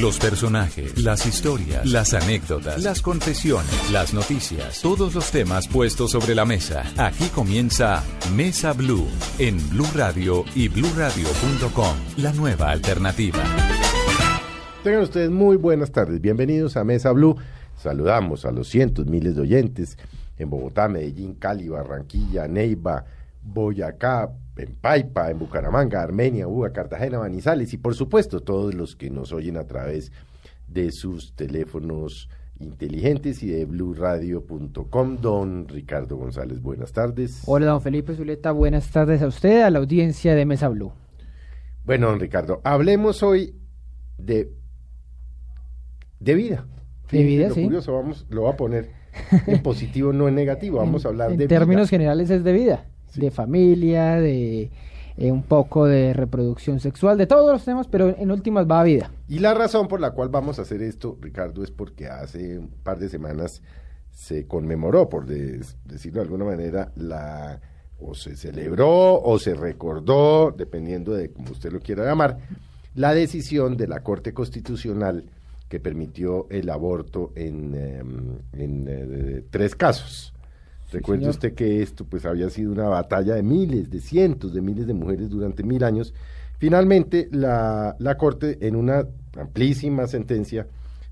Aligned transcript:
Los 0.00 0.18
personajes, 0.18 1.02
las 1.02 1.24
historias, 1.24 1.86
las 1.86 2.12
anécdotas, 2.12 2.82
las 2.82 3.00
confesiones, 3.00 3.90
las 3.90 4.12
noticias, 4.12 4.82
todos 4.82 5.14
los 5.14 5.30
temas 5.30 5.68
puestos 5.68 6.10
sobre 6.10 6.34
la 6.34 6.44
mesa. 6.44 6.84
Aquí 6.98 7.28
comienza 7.34 8.04
Mesa 8.34 8.74
Blue 8.74 9.06
en 9.38 9.56
Blue 9.70 9.88
Radio 9.94 10.44
y 10.54 10.68
BlueRadio.com, 10.68 11.96
la 12.18 12.32
nueva 12.34 12.72
alternativa. 12.72 13.42
Tengan 14.84 15.00
ustedes 15.00 15.30
muy 15.30 15.56
buenas 15.56 15.90
tardes. 15.90 16.20
Bienvenidos 16.20 16.76
a 16.76 16.84
Mesa 16.84 17.12
Blue. 17.12 17.34
Saludamos 17.78 18.44
a 18.44 18.50
los 18.50 18.68
cientos, 18.68 19.06
miles 19.06 19.34
de 19.34 19.40
oyentes 19.40 19.96
en 20.36 20.50
Bogotá, 20.50 20.88
Medellín, 20.88 21.36
Cali, 21.36 21.70
Barranquilla, 21.70 22.46
Neiva, 22.46 23.06
Boyacá, 23.42 24.30
en 24.56 24.74
Paipa, 24.74 25.30
en 25.30 25.38
Bucaramanga, 25.38 26.02
Armenia, 26.02 26.48
Uga, 26.48 26.72
Cartagena, 26.72 27.18
Manizales 27.18 27.72
y 27.72 27.78
por 27.78 27.94
supuesto 27.94 28.40
todos 28.40 28.74
los 28.74 28.96
que 28.96 29.10
nos 29.10 29.32
oyen 29.32 29.56
a 29.56 29.64
través 29.64 30.12
de 30.68 30.90
sus 30.92 31.34
teléfonos 31.34 32.28
inteligentes 32.58 33.42
y 33.42 33.48
de 33.48 33.64
blueradio.com. 33.66 35.16
Don 35.20 35.68
Ricardo 35.68 36.16
González, 36.16 36.60
buenas 36.60 36.92
tardes. 36.92 37.42
Hola, 37.46 37.66
don 37.66 37.82
Felipe 37.82 38.14
Zuleta, 38.14 38.52
buenas 38.52 38.90
tardes 38.90 39.22
a 39.22 39.26
usted, 39.26 39.62
a 39.62 39.70
la 39.70 39.78
audiencia 39.78 40.34
de 40.34 40.46
Mesa 40.46 40.68
Blue. 40.68 40.92
Bueno, 41.84 42.08
don 42.08 42.18
Ricardo, 42.18 42.60
hablemos 42.64 43.22
hoy 43.22 43.54
de, 44.18 44.50
de 46.18 46.34
vida. 46.34 46.66
De 47.10 47.22
vida, 47.22 47.48
lo 47.48 47.54
sí. 47.54 47.62
curioso, 47.64 47.92
vamos, 47.92 48.26
lo 48.30 48.42
voy 48.42 48.52
a 48.52 48.56
poner 48.56 48.90
en 49.46 49.62
positivo, 49.62 50.12
no 50.12 50.26
en 50.28 50.34
negativo. 50.34 50.78
Vamos 50.86 51.04
a 51.04 51.08
hablar 51.08 51.30
en 51.32 51.38
de 51.38 51.46
términos 51.46 51.88
vida. 51.88 51.88
generales 51.88 52.30
es 52.30 52.42
de 52.42 52.52
vida, 52.52 52.86
De 53.14 53.30
familia, 53.30 54.16
de 54.16 54.70
eh, 55.16 55.32
un 55.32 55.42
poco 55.42 55.86
de 55.86 56.12
reproducción 56.12 56.80
sexual, 56.80 57.16
de 57.16 57.26
todos 57.26 57.50
los 57.50 57.64
temas, 57.64 57.86
pero 57.88 58.14
en 58.18 58.30
últimas 58.30 58.66
va 58.70 58.80
a 58.80 58.84
vida. 58.84 59.10
Y 59.28 59.38
la 59.38 59.54
razón 59.54 59.88
por 59.88 60.00
la 60.00 60.10
cual 60.10 60.28
vamos 60.28 60.58
a 60.58 60.62
hacer 60.62 60.82
esto, 60.82 61.16
Ricardo, 61.20 61.64
es 61.64 61.70
porque 61.70 62.06
hace 62.08 62.58
un 62.58 62.68
par 62.68 62.98
de 62.98 63.08
semanas 63.08 63.62
se 64.10 64.46
conmemoró, 64.46 65.08
por 65.08 65.24
de- 65.26 65.64
decirlo 65.84 66.20
de 66.20 66.24
alguna 66.26 66.44
manera, 66.44 66.92
la 66.96 67.60
o 67.98 68.14
se 68.14 68.36
celebró 68.36 69.22
o 69.22 69.38
se 69.38 69.54
recordó, 69.54 70.50
dependiendo 70.50 71.14
de 71.14 71.30
cómo 71.32 71.52
usted 71.52 71.72
lo 71.72 71.80
quiera 71.80 72.04
llamar, 72.04 72.36
la 72.94 73.14
decisión 73.14 73.78
de 73.78 73.88
la 73.88 74.00
Corte 74.02 74.34
Constitucional 74.34 75.24
que 75.70 75.80
permitió 75.80 76.46
el 76.50 76.68
aborto 76.68 77.32
en, 77.34 77.74
em, 77.74 78.38
en, 78.52 78.86
eh, 78.88 79.42
tres 79.50 79.74
casos. 79.74 80.34
Recuerde 80.96 81.28
usted 81.28 81.54
que 81.54 81.82
esto 81.82 82.04
pues 82.04 82.24
había 82.26 82.48
sido 82.50 82.72
una 82.72 82.88
batalla 82.88 83.34
de 83.34 83.42
miles, 83.42 83.90
de 83.90 84.00
cientos 84.00 84.52
de 84.54 84.60
miles 84.60 84.86
de 84.86 84.94
mujeres 84.94 85.30
durante 85.30 85.62
mil 85.62 85.84
años. 85.84 86.14
Finalmente, 86.58 87.28
la, 87.32 87.96
la 87.98 88.16
Corte, 88.16 88.58
en 88.66 88.76
una 88.76 89.06
amplísima 89.38 90.06
sentencia, 90.06 90.66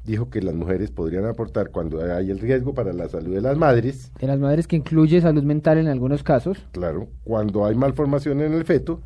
dijo 0.05 0.31
que 0.31 0.41
las 0.43 0.55
mujeres 0.55 0.91
podrían 0.91 1.25
aportar 1.27 1.71
cuando 1.71 2.03
hay 2.03 2.31
el 2.31 2.39
riesgo 2.39 2.75
para 2.75 2.93
la 2.93 3.09
salud 3.09 3.35
de 3.35 3.41
las 3.41 3.57
madres, 3.57 4.13
De 4.19 4.27
las 4.27 4.39
madres 4.39 4.67
que 4.67 4.77
incluye 4.77 5.21
salud 5.21 5.43
mental 5.43 5.79
en 5.79 5.89
algunos 5.89 6.23
casos. 6.23 6.58
claro, 6.73 7.08
cuando 7.25 7.64
hay 7.64 7.75
malformación 7.75 8.41
en 8.41 8.53
el 8.53 8.64
feto 8.64 9.01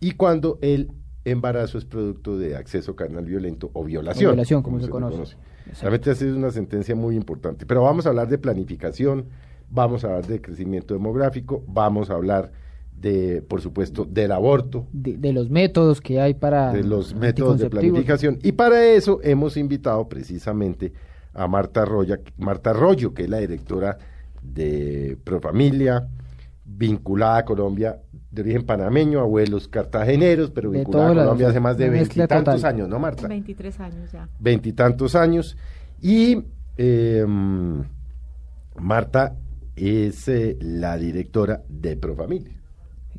y 0.00 0.12
cuando 0.12 0.58
el 0.62 0.90
embarazo 1.24 1.78
es 1.78 1.84
producto 1.84 2.36
de 2.38 2.56
acceso 2.56 2.96
carnal 2.96 3.24
violento 3.24 3.70
o 3.72 3.84
violación. 3.84 4.30
O 4.30 4.32
violación, 4.32 4.62
como 4.62 4.80
se 4.80 4.88
conoce. 4.88 5.16
Exacto. 5.22 5.80
Realmente 5.80 6.10
ha 6.10 6.14
sido 6.16 6.36
una 6.36 6.50
sentencia 6.50 6.96
muy 6.96 7.14
importante. 7.14 7.64
Pero 7.66 7.82
vamos 7.82 8.06
a 8.06 8.08
hablar 8.08 8.28
de 8.28 8.38
planificación, 8.38 9.26
vamos 9.72 10.04
a 10.04 10.08
hablar 10.08 10.26
de 10.26 10.40
crecimiento 10.40 10.94
demográfico, 10.94 11.64
vamos 11.66 12.10
a 12.10 12.14
hablar 12.14 12.52
de, 12.94 13.42
por 13.42 13.60
supuesto, 13.60 14.04
del 14.04 14.30
aborto, 14.30 14.86
De, 14.92 15.16
de 15.16 15.32
los 15.32 15.50
métodos 15.50 16.00
que 16.00 16.20
hay 16.20 16.34
para 16.34 16.72
de 16.72 16.84
los 16.84 17.14
métodos 17.14 17.58
de 17.58 17.68
planificación. 17.68 18.38
Y 18.42 18.52
para 18.52 18.84
eso 18.84 19.18
hemos 19.22 19.56
invitado 19.56 20.08
precisamente 20.08 20.92
a 21.34 21.48
Marta 21.48 21.82
Arroyo, 21.82 22.16
Marta 22.36 22.70
Arroyo, 22.70 23.12
que 23.14 23.24
es 23.24 23.30
la 23.30 23.38
directora 23.38 23.98
de 24.42 25.16
Profamilia, 25.24 26.06
vinculada 26.64 27.38
a 27.38 27.44
Colombia, 27.44 27.98
de 28.30 28.42
origen 28.42 28.64
panameño, 28.64 29.20
abuelos 29.20 29.68
cartageneros, 29.68 30.50
pero 30.50 30.70
De 30.70 30.78
vinculada 30.78 31.10
a 31.10 31.14
Colombia 31.14 31.48
hace 31.48 31.60
más 31.60 31.76
de 31.76 31.88
veintitantos 31.90 32.62
años, 32.62 32.88
¿no, 32.88 32.98
Marta? 32.98 33.26
23 33.26 33.80
años 33.80 34.12
ya. 34.12 34.28
Veintitantos 34.38 35.14
años. 35.16 35.56
Y 36.00 36.44
eh, 36.76 37.24
Marta 38.76 39.36
es 39.76 40.28
eh, 40.28 40.56
la 40.60 40.96
directora 40.96 41.62
de 41.68 41.96
Profamilia. 41.96 42.52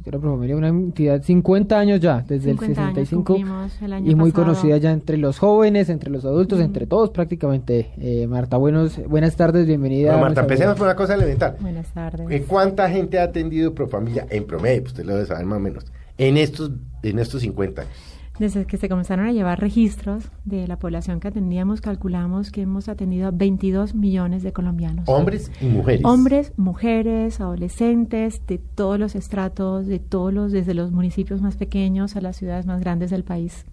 Quiero 0.04 0.20
Profamilia, 0.20 0.58
una 0.58 0.68
entidad 0.68 1.24
50 1.24 1.80
años 1.80 2.02
ya, 2.02 2.26
desde 2.28 2.50
50 2.50 2.66
el 2.66 2.78
años 2.78 3.08
65 3.08 3.24
cumplimos 3.24 3.82
el 3.82 3.94
año 3.94 4.12
y 4.12 4.16
muy 4.16 4.32
pasado. 4.32 4.48
conocida 4.48 4.78
ya 4.78 4.92
entre 4.92 5.16
los 5.16 5.40
jóvenes, 5.40 5.88
entre 5.88 6.10
los 6.10 6.26
adultos, 6.26 6.60
entre 6.60 6.88
todos 6.88 7.12
prácticamente. 7.12 7.94
Eh, 7.98 8.28
Marta, 8.28 8.58
buenos, 8.58 9.00
buenas 9.08 9.38
tardes, 9.38 9.66
bienvenida. 9.66 10.10
Bueno, 10.10 10.26
Marta, 10.26 10.42
empecemos 10.42 10.76
por 10.76 10.88
una 10.88 10.96
cosa 10.98 11.14
elemental. 11.14 11.56
Buenas 11.62 11.88
tardes. 11.94 12.30
Eh, 12.30 12.44
¿Cuánta 12.46 12.90
gente 12.90 13.18
ha 13.18 13.24
atendido 13.24 13.74
Profamilia 13.74 14.28
en 14.30 14.46
promedio? 14.46 14.82
Pues 14.82 14.92
Usted 14.92 15.06
lo 15.06 15.14
debe 15.14 15.26
saber 15.26 15.46
más 15.46 15.58
o 15.58 15.62
menos. 15.62 15.86
En 16.18 16.36
estos, 16.36 16.72
en 17.02 17.20
estos 17.20 17.42
50 17.42 17.84
años. 17.84 18.13
Desde 18.40 18.66
que 18.66 18.78
se 18.78 18.90
comenzaron 18.90 19.28
a 19.28 19.32
llevar 19.32 19.60
registros 19.60 20.30
de 20.44 20.68
la 20.68 20.80
población 20.80 21.20
que 21.20 21.28
atendíamos, 21.28 21.82
calculamos 21.82 22.50
que 22.52 22.62
hemos 22.62 22.90
atendido 22.90 23.28
a 23.28 23.32
22 23.32 23.94
millones 23.94 24.42
de 24.42 24.52
colombianos. 24.52 25.08
Hombres 25.08 25.52
y 25.62 25.66
mujeres. 25.66 26.02
Hombres, 26.04 26.54
mujeres, 26.58 27.40
adolescentes, 27.40 28.42
de 28.48 28.58
todos 28.58 28.98
los 29.00 29.14
estratos, 29.14 29.86
de 29.86 30.00
todos 30.00 30.34
los, 30.34 30.52
desde 30.52 30.74
los 30.74 30.92
municipios 30.92 31.42
más 31.44 31.58
pequeños 31.58 32.16
a 32.16 32.22
las 32.22 32.36
ciudades 32.36 32.66
más 32.66 32.80
grandes 32.80 33.12
del 33.12 33.24
país. 33.24 33.66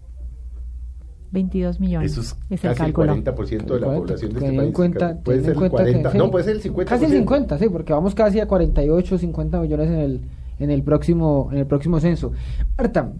22 1.31 1.79
millones. 1.79 2.11
Eso 2.11 2.21
es, 2.21 2.35
el 2.51 2.59
casi 2.59 2.67
el 2.67 2.75
cálculo. 2.93 3.15
40% 3.15 3.65
de 3.73 3.79
la 3.79 3.87
población 3.95 4.33
de 4.33 4.39
este 4.45 4.57
país. 4.57 4.73
cuenta- 4.73 5.17
puede 5.23 5.41
ser 5.41 5.49
el 5.51 5.55
cuenta 5.55 5.77
que- 5.77 5.83
40, 5.91 6.11
sí, 6.11 6.17
no, 6.19 6.29
puede 6.29 6.43
ser 6.45 6.55
el 6.57 6.61
50%. 6.61 6.85
Casi 6.89 7.05
el 7.05 7.11
50, 7.11 7.57
sí, 7.57 7.69
porque 7.69 7.93
vamos 7.93 8.13
casi 8.13 8.39
a 8.39 8.47
48, 8.47 9.17
50 9.17 9.59
millones 9.59 9.87
en 9.87 9.95
el, 9.99 10.21
en 10.59 10.69
el 10.69 10.83
próximo, 10.83 11.49
en 11.51 11.57
el 11.59 11.65
próximo 11.65 11.99
censo. 11.99 12.31
Marta, 12.77 13.13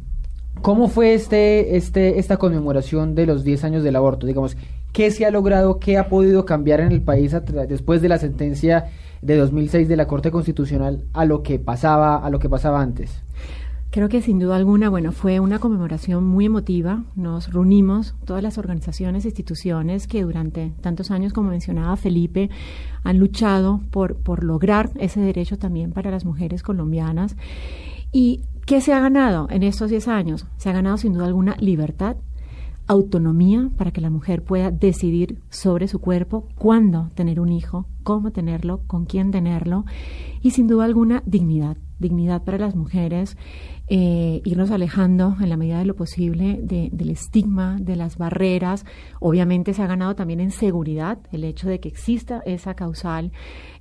¿cómo 0.62 0.88
fue 0.88 1.14
este, 1.14 1.76
este, 1.78 2.20
esta 2.20 2.38
conmemoración 2.38 3.16
de 3.16 3.26
los 3.26 3.44
10 3.44 3.64
años 3.64 3.84
del 3.84 3.96
aborto? 3.96 4.28
Digamos, 4.28 4.58
¿qué 4.92 5.12
se 5.12 5.26
ha 5.26 5.32
logrado, 5.32 5.80
qué 5.80 5.98
ha 5.98 6.10
podido 6.10 6.46
cambiar 6.46 6.82
en 6.82 6.92
el 6.92 7.02
país 7.02 7.36
después 7.68 8.02
de 8.02 8.10
la 8.10 8.18
sentencia 8.18 8.86
de 9.22 9.38
2006 9.38 9.88
de 9.88 9.96
la 9.96 10.08
Corte 10.08 10.32
Constitucional 10.32 11.04
a 11.14 11.26
lo 11.26 11.44
que 11.44 11.60
pasaba, 11.60 12.18
a 12.18 12.30
lo 12.30 12.40
que 12.40 12.50
pasaba 12.50 12.82
antes? 12.82 13.22
Creo 13.92 14.08
que 14.08 14.22
sin 14.22 14.40
duda 14.40 14.56
alguna, 14.56 14.90
bueno, 14.90 15.12
fue 15.12 15.42
una 15.42 15.60
conmemoración 15.60 16.24
muy 16.24 16.46
emotiva. 16.46 17.04
Nos 17.18 17.52
reunimos 17.52 18.16
todas 18.24 18.42
las 18.42 18.58
organizaciones 18.58 19.26
instituciones 19.26 20.08
que 20.08 20.24
durante 20.24 20.72
tantos 20.80 21.12
años, 21.12 21.34
como 21.34 21.50
mencionaba 21.50 21.98
Felipe, 21.98 22.50
han 23.04 23.20
luchado 23.20 23.82
por, 23.92 24.16
por 24.16 24.46
lograr 24.46 24.92
ese 24.96 25.20
derecho 25.20 25.58
también 25.58 25.92
para 25.92 26.10
las 26.10 26.24
mujeres 26.24 26.64
colombianas. 26.64 27.36
¿Y 28.14 28.44
qué 28.66 28.82
se 28.82 28.94
ha 28.94 29.00
ganado 29.00 29.48
en 29.50 29.64
estos 29.64 29.90
10 29.90 30.08
años? 30.08 30.48
Se 30.58 30.70
ha 30.70 30.74
ganado 30.74 30.98
sin 30.98 31.14
duda 31.14 31.26
alguna 31.26 31.56
libertad, 31.60 32.18
autonomía 32.88 33.70
para 33.78 33.92
que 33.92 34.02
la 34.02 34.10
mujer 34.10 34.44
pueda 34.44 34.72
decidir 34.72 35.40
sobre 35.50 35.88
su 35.88 36.00
cuerpo, 36.00 36.48
cuándo 36.56 37.10
tener 37.16 37.40
un 37.40 37.52
hijo, 37.52 37.86
cómo 38.04 38.32
tenerlo, 38.32 38.82
con 38.88 39.06
quién 39.06 39.32
tenerlo 39.32 39.86
y 40.42 40.52
sin 40.52 40.68
duda 40.68 40.86
alguna 40.86 41.24
dignidad, 41.26 41.78
dignidad 42.02 42.44
para 42.44 42.58
las 42.58 42.76
mujeres, 42.76 43.38
eh, 43.88 44.42
irnos 44.44 44.72
alejando 44.72 45.36
en 45.42 45.50
la 45.50 45.58
medida 45.58 45.80
de 45.80 45.86
lo 45.86 45.96
posible 45.96 46.60
de- 46.62 46.90
del 46.92 47.10
estigma, 47.12 47.78
de 47.80 47.96
las 47.96 48.18
barreras. 48.18 48.86
Obviamente 49.20 49.74
se 49.74 49.82
ha 49.84 49.88
ganado 49.88 50.16
también 50.16 50.40
en 50.40 50.52
seguridad 50.52 51.20
el 51.32 51.44
hecho 51.44 51.70
de 51.70 51.80
que 51.80 51.90
exista 51.90 52.42
esa 52.46 52.74
causal, 52.74 53.32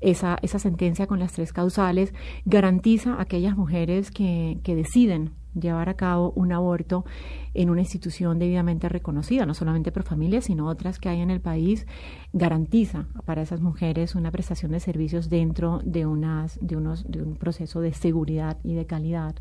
esa, 0.00 0.38
esa 0.42 0.58
sentencia 0.58 1.06
con 1.06 1.18
las 1.18 1.32
tres 1.32 1.52
causales, 1.52 2.12
garantiza 2.44 3.14
a 3.14 3.22
aquellas 3.22 3.56
mujeres 3.56 4.10
que, 4.10 4.58
que 4.62 4.74
deciden 4.74 5.30
llevar 5.54 5.88
a 5.88 5.94
cabo 5.94 6.32
un 6.36 6.52
aborto 6.52 7.04
en 7.54 7.70
una 7.70 7.80
institución 7.80 8.38
debidamente 8.38 8.88
reconocida, 8.88 9.46
no 9.46 9.54
solamente 9.54 9.92
por 9.92 10.04
familia, 10.04 10.40
sino 10.40 10.66
otras 10.66 10.98
que 10.98 11.08
hay 11.08 11.20
en 11.20 11.30
el 11.30 11.40
país, 11.40 11.86
garantiza 12.32 13.06
para 13.24 13.42
esas 13.42 13.60
mujeres 13.60 14.14
una 14.14 14.30
prestación 14.30 14.72
de 14.72 14.80
servicios 14.80 15.28
dentro 15.28 15.80
de, 15.84 16.06
unas, 16.06 16.58
de, 16.60 16.76
unos, 16.76 17.10
de 17.10 17.22
un 17.22 17.36
proceso 17.36 17.80
de 17.80 17.92
seguridad 17.92 18.58
y 18.62 18.74
de 18.74 18.86
calidad. 18.86 19.34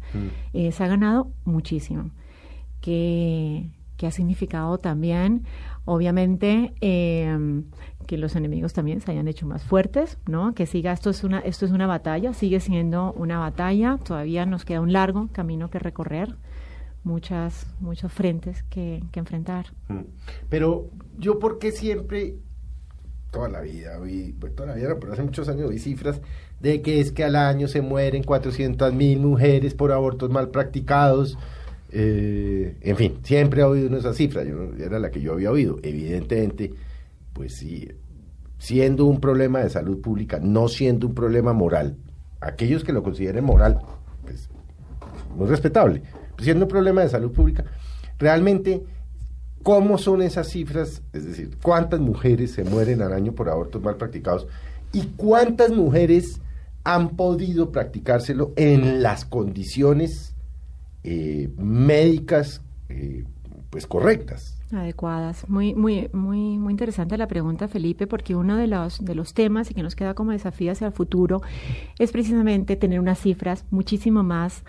Eh, 0.54 0.72
se 0.72 0.84
ha 0.84 0.88
ganado 0.88 1.32
muchísimo. 1.46 2.12
¿Qué, 2.82 3.70
que 4.00 4.08
ha 4.08 4.12
significado 4.12 4.78
también, 4.78 5.44
obviamente, 5.84 6.74
eh, 6.80 7.38
que 8.08 8.18
los 8.18 8.38
enemigos 8.38 8.72
también 8.72 9.02
se 9.02 9.12
hayan 9.12 9.28
hecho 9.28 9.46
más 9.46 9.62
fuertes, 9.62 10.18
¿no? 10.26 10.56
Que 10.56 10.66
siga, 10.66 10.94
esto 10.94 11.10
es 11.10 11.26
una, 11.26 11.40
esto 11.40 11.66
es 11.66 11.74
una 11.74 11.86
batalla, 11.86 12.34
sigue 12.34 12.62
siendo 12.62 13.12
una 13.12 13.40
batalla, 13.40 13.98
todavía 13.98 14.46
nos 14.46 14.64
queda 14.64 14.80
un 14.80 14.94
largo 14.94 15.28
camino 15.34 15.70
que 15.70 15.80
recorrer, 15.80 16.38
muchas, 17.04 17.68
muchos 17.82 18.14
frentes 18.14 18.64
que, 18.70 19.04
que 19.12 19.20
enfrentar. 19.20 19.66
Mm. 19.90 20.06
Pero 20.48 20.90
yo 21.18 21.38
porque 21.38 21.74
siempre, 21.74 22.36
toda 23.32 23.50
la 23.50 23.60
vida, 23.60 24.00
vi, 24.00 24.32
pues 24.32 24.56
toda 24.56 24.70
la 24.70 24.76
vida, 24.76 24.96
pero 24.98 25.12
hace 25.12 25.24
muchos 25.24 25.50
años 25.50 25.70
vi 25.70 25.78
cifras 25.78 26.22
de 26.62 26.82
que 26.82 27.02
es 27.02 27.12
que 27.12 27.26
al 27.26 27.36
año 27.36 27.68
se 27.68 27.82
mueren 27.82 28.24
400 28.24 28.94
mil 28.94 29.20
mujeres 29.20 29.74
por 29.74 29.92
abortos 29.92 30.30
mal 30.30 30.52
practicados. 30.52 31.38
Eh, 31.92 32.78
en 32.82 32.96
fin, 32.96 33.20
siempre 33.24 33.62
he 33.62 33.64
oído 33.64 33.98
esas 33.98 34.16
cifras, 34.16 34.48
yo, 34.48 34.74
era 34.78 35.00
la 35.00 35.10
que 35.12 35.22
yo 35.22 35.34
había 35.34 35.52
oído. 35.52 35.80
Evidentemente, 35.82 36.74
pues 37.34 37.56
sí, 37.56 37.90
siendo 38.58 39.06
un 39.06 39.20
problema 39.20 39.60
de 39.60 39.70
salud 39.70 40.00
pública, 40.02 40.40
no 40.42 40.68
siendo 40.68 41.08
un 41.08 41.16
problema 41.16 41.54
moral, 41.54 41.98
aquellos 42.42 42.84
que 42.84 42.94
lo 42.94 43.04
consideren 43.04 43.44
moral, 43.44 43.80
pues 44.22 44.50
muy 45.36 45.48
respetable, 45.48 46.04
siendo 46.38 46.66
un 46.66 46.70
problema 46.70 47.02
de 47.02 47.10
salud 47.10 47.32
pública, 47.32 47.66
realmente, 48.18 48.84
¿cómo 49.64 49.98
son 49.98 50.22
esas 50.22 50.50
cifras? 50.50 51.02
Es 51.14 51.26
decir, 51.26 51.58
¿cuántas 51.62 52.00
mujeres 52.00 52.52
se 52.52 52.64
mueren 52.64 53.02
al 53.02 53.14
año 53.14 53.34
por 53.34 53.50
abortos 53.50 53.82
mal 53.82 53.96
practicados? 53.96 54.48
¿Y 54.92 55.04
cuántas 55.16 55.72
mujeres 55.72 56.42
han 56.84 57.10
podido 57.10 57.72
practicárselo 57.72 58.54
en 58.56 59.04
las 59.04 59.26
condiciones 59.26 60.36
eh, 61.04 61.50
médicas 61.58 62.62
eh, 62.90 63.24
pues 63.70 63.88
correctas? 63.88 64.60
adecuadas. 64.72 65.50
Muy, 65.50 65.74
muy, 65.74 66.10
muy, 66.14 66.58
muy 66.58 66.72
interesante 66.72 67.18
la 67.18 67.28
pregunta, 67.28 67.68
Felipe, 67.68 68.08
porque 68.08 68.36
uno 68.36 68.56
de 68.58 68.68
los, 68.68 69.04
de 69.04 69.16
los 69.16 69.34
temas 69.34 69.72
y 69.72 69.74
que 69.74 69.84
nos 69.84 69.96
queda 69.96 70.14
como 70.14 70.32
desafío 70.32 70.72
hacia 70.72 70.88
el 70.88 70.94
futuro 70.94 71.42
es 71.98 72.12
precisamente 72.12 72.76
tener 72.76 73.00
unas 73.00 73.20
cifras 73.20 73.66
muchísimo 73.72 74.24
más 74.24 74.64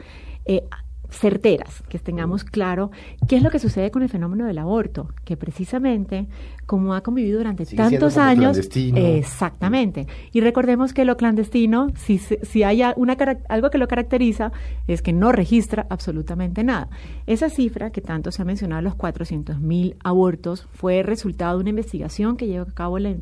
eh, 0.46 0.64
certeras, 1.10 1.82
que 1.88 1.98
tengamos 1.98 2.44
claro 2.44 2.90
qué 3.28 3.36
es 3.36 3.42
lo 3.42 3.50
que 3.50 3.58
sucede 3.58 3.90
con 3.90 4.02
el 4.02 4.08
fenómeno 4.08 4.46
del 4.46 4.58
aborto, 4.58 5.12
que 5.24 5.36
precisamente 5.36 6.28
como 6.70 6.94
ha 6.94 7.00
convivido 7.00 7.38
durante 7.38 7.64
Sigue 7.64 7.82
tantos 7.82 8.16
años, 8.16 8.52
clandestino. 8.52 8.96
exactamente. 8.96 10.06
Y 10.30 10.40
recordemos 10.40 10.94
que 10.94 11.04
lo 11.04 11.16
clandestino, 11.16 11.88
si, 11.96 12.18
si 12.18 12.62
hay 12.62 12.82
una, 12.94 13.16
algo 13.48 13.70
que 13.70 13.78
lo 13.78 13.88
caracteriza, 13.88 14.52
es 14.86 15.02
que 15.02 15.12
no 15.12 15.32
registra 15.32 15.88
absolutamente 15.90 16.62
nada. 16.62 16.88
Esa 17.26 17.50
cifra 17.50 17.90
que 17.90 18.00
tanto 18.00 18.30
se 18.30 18.42
ha 18.42 18.44
mencionado, 18.44 18.82
los 18.82 18.94
400.000 18.96 19.96
abortos, 20.04 20.68
fue 20.72 21.02
resultado 21.02 21.56
de 21.58 21.62
una 21.62 21.70
investigación 21.70 22.36
que 22.36 22.46
llevó 22.46 22.70
a 22.70 22.72
cabo 22.72 22.98
el, 22.98 23.06
el 23.06 23.18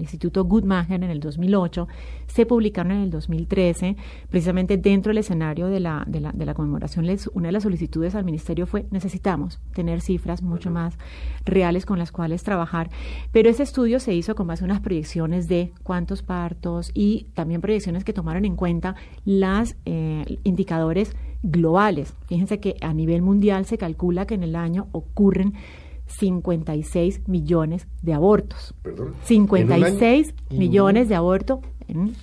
Instituto 0.00 0.44
Guttmacher 0.44 1.02
en 1.02 1.10
el 1.10 1.20
2008, 1.20 1.88
se 2.26 2.44
publicaron 2.44 2.92
en 2.92 3.00
el 3.04 3.10
2013, 3.10 3.96
precisamente 4.28 4.76
dentro 4.76 5.10
del 5.10 5.18
escenario 5.18 5.68
de 5.68 5.80
la, 5.80 6.04
de 6.06 6.20
la, 6.20 6.32
de 6.32 6.44
la 6.44 6.52
conmemoración, 6.52 7.06
les- 7.06 7.30
una 7.32 7.48
de 7.48 7.52
las 7.52 7.62
solicitudes 7.62 8.14
al 8.14 8.24
Ministerio 8.24 8.66
fue 8.66 8.84
necesitamos 8.90 9.60
tener 9.72 10.00
cifras 10.02 10.42
mucho 10.42 10.70
más 10.70 10.98
reales 11.46 11.86
con 11.86 11.98
las 11.98 12.12
cuales 12.12 12.42
trabajar. 12.42 12.81
Pero 13.32 13.48
ese 13.50 13.62
estudio 13.62 14.00
se 14.00 14.14
hizo 14.14 14.34
con 14.34 14.46
base 14.46 14.64
en 14.64 14.70
unas 14.70 14.80
proyecciones 14.82 15.48
de 15.48 15.72
cuántos 15.82 16.22
partos 16.22 16.90
y 16.94 17.26
también 17.34 17.60
proyecciones 17.60 18.04
que 18.04 18.12
tomaron 18.12 18.44
en 18.44 18.56
cuenta 18.56 18.94
los 19.24 19.74
indicadores 20.44 21.14
globales. 21.42 22.14
Fíjense 22.26 22.60
que 22.60 22.76
a 22.82 22.94
nivel 22.94 23.22
mundial 23.22 23.64
se 23.66 23.78
calcula 23.78 24.26
que 24.26 24.34
en 24.34 24.44
el 24.44 24.54
año 24.56 24.86
ocurren 24.92 25.54
56 26.06 27.26
millones 27.28 27.86
de 28.02 28.14
abortos. 28.14 28.74
Perdón. 28.82 29.14
56 29.24 30.28
¿En 30.28 30.34
un 30.34 30.52
año? 30.52 30.58
millones 30.58 31.08
de 31.08 31.14
abortos 31.14 31.60
en, 31.88 32.14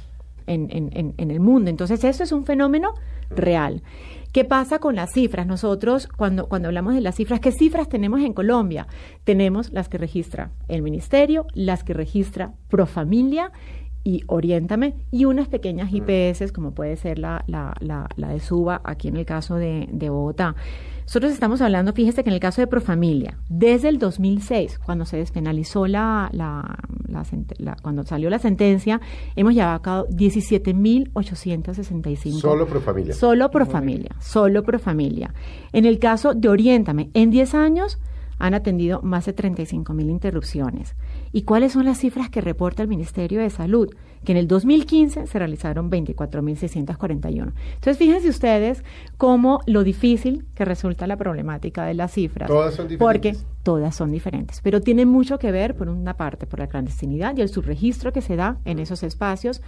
en, 0.47 0.67
en- 0.71 0.89
en- 0.93 1.13
en 1.17 1.31
el 1.31 1.39
mundo. 1.39 1.69
Entonces, 1.69 2.03
eso 2.03 2.23
es 2.23 2.31
un 2.31 2.45
fenómeno 2.45 2.93
real. 3.29 3.81
¿Qué 4.31 4.45
pasa 4.45 4.77
con 4.77 4.95
las 4.95 5.11
cifras? 5.11 5.47
Nosotros, 5.47 6.07
cuando, 6.07 6.47
cuando 6.47 6.67
hablamos 6.67 6.93
de 6.93 7.01
las 7.01 7.15
cifras, 7.15 7.39
¿qué 7.39 7.51
cifras 7.51 7.89
tenemos 7.89 8.21
en 8.21 8.33
Colombia? 8.33 8.87
Tenemos 9.23 9.71
las 9.71 9.89
que 9.89 9.97
registra 9.97 10.51
el 10.67 10.83
Ministerio, 10.83 11.47
las 11.55 11.83
que 11.83 11.95
registra 11.95 12.53
Profamilia 12.69 13.51
y 14.03 14.21
Oriéntame, 14.27 14.93
y 15.09 15.25
unas 15.25 15.47
pequeñas 15.47 15.91
IPS, 15.91 16.51
como 16.51 16.73
puede 16.75 16.95
ser 16.95 17.17
la, 17.17 17.43
la, 17.47 17.73
la, 17.79 18.07
la 18.17 18.29
de 18.29 18.39
Suba, 18.39 18.81
aquí 18.83 19.07
en 19.07 19.17
el 19.17 19.25
caso 19.25 19.55
de, 19.55 19.89
de 19.91 20.09
Bogotá. 20.11 20.55
Nosotros 21.09 21.31
estamos 21.31 21.59
hablando, 21.61 21.91
fíjese 21.93 22.23
que 22.23 22.29
en 22.29 22.35
el 22.35 22.39
caso 22.39 22.61
de 22.61 22.67
Profamilia, 22.67 23.35
desde 23.49 23.89
el 23.89 23.97
2006, 23.97 24.77
cuando 24.77 25.05
se 25.05 25.17
despenalizó 25.17 25.87
la, 25.87 26.29
la, 26.33 26.77
la 27.07 27.23
sent- 27.23 27.55
la- 27.57 27.75
cuando 27.81 28.03
salió 28.03 28.29
la 28.29 28.37
sentencia, 28.37 29.01
hemos 29.35 29.55
llevado 29.55 29.73
a 29.73 29.81
cabo 29.81 30.07
17.865. 30.09 32.39
Solo 32.39 32.67
Profamilia. 32.67 33.15
Solo 33.15 33.49
Profamilia, 33.49 34.11
solo 34.19 34.61
Profamilia. 34.61 35.33
En 35.73 35.85
el 35.85 35.97
caso 35.97 36.35
de 36.35 36.47
Oriéntame, 36.47 37.09
en 37.15 37.31
10 37.31 37.55
años 37.55 37.97
han 38.37 38.53
atendido 38.53 39.01
más 39.01 39.25
de 39.25 39.33
35 39.33 39.91
mil 39.95 40.11
interrupciones. 40.11 40.93
¿Y 41.31 41.43
cuáles 41.43 41.73
son 41.73 41.85
las 41.85 41.99
cifras 41.99 42.29
que 42.29 42.41
reporta 42.41 42.81
el 42.81 42.87
Ministerio 42.87 43.39
de 43.39 43.49
Salud? 43.49 43.89
Que 44.23 44.31
en 44.33 44.37
el 44.37 44.47
2015 44.47 45.27
se 45.27 45.39
realizaron 45.39 45.89
24.641. 45.89 47.53
Entonces, 47.75 47.97
fíjense 47.97 48.29
ustedes 48.29 48.83
cómo 49.17 49.61
lo 49.65 49.83
difícil 49.83 50.45
que 50.55 50.65
resulta 50.65 51.07
la 51.07 51.17
problemática 51.17 51.85
de 51.85 51.93
las 51.93 52.11
cifras. 52.11 52.47
Todas 52.47 52.73
son 52.75 52.87
Porque 52.97 53.29
diferentes. 53.31 53.63
todas 53.63 53.95
son 53.95 54.11
diferentes, 54.11 54.59
pero 54.61 54.81
tiene 54.81 55.05
mucho 55.05 55.39
que 55.39 55.51
ver, 55.51 55.75
por 55.75 55.87
una 55.89 56.17
parte, 56.17 56.47
por 56.47 56.59
la 56.59 56.67
clandestinidad 56.67 57.37
y 57.37 57.41
el 57.41 57.49
subregistro 57.49 58.11
que 58.11 58.21
se 58.21 58.35
da 58.35 58.57
en 58.65 58.79
esos 58.79 59.03
espacios, 59.03 59.61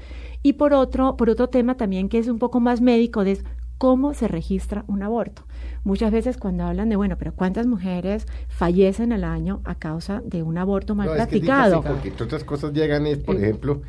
y 0.44 0.54
por 0.54 0.74
otro, 0.74 1.16
por 1.16 1.30
otro 1.30 1.48
tema 1.48 1.75
también 1.78 2.10
que 2.10 2.18
es 2.18 2.28
un 2.28 2.40
poco 2.40 2.60
más 2.60 2.81
médico, 2.81 3.24
de 3.24 3.42
cómo 3.81 4.13
se 4.13 4.28
registra 4.28 4.83
un 4.88 5.01
aborto. 5.01 5.42
Muchas 5.83 6.12
veces 6.12 6.38
cuando 6.38 6.66
hablan 6.66 6.89
de, 6.89 6.98
bueno, 6.98 7.16
pero 7.18 7.33
¿cuántas 7.33 7.66
mujeres 7.66 8.28
fallecen 8.48 9.12
al 9.12 9.24
año 9.24 9.62
a 9.66 9.74
causa 9.74 10.22
de 10.24 10.44
un 10.44 10.60
aborto 10.60 10.94
mal 10.94 11.07
No, 11.07 11.13
es 11.13 11.18
que 11.18 11.24
es 11.24 11.28
practicado? 11.30 11.75
difícil 11.78 11.92
porque 11.92 12.07
entre 12.10 12.25
otras 12.25 12.44
cosas 12.44 12.74
llegan, 12.74 13.07
es, 13.07 13.18
por 13.18 13.36
Eh. 13.38 13.39
ejemplo, 13.39 13.81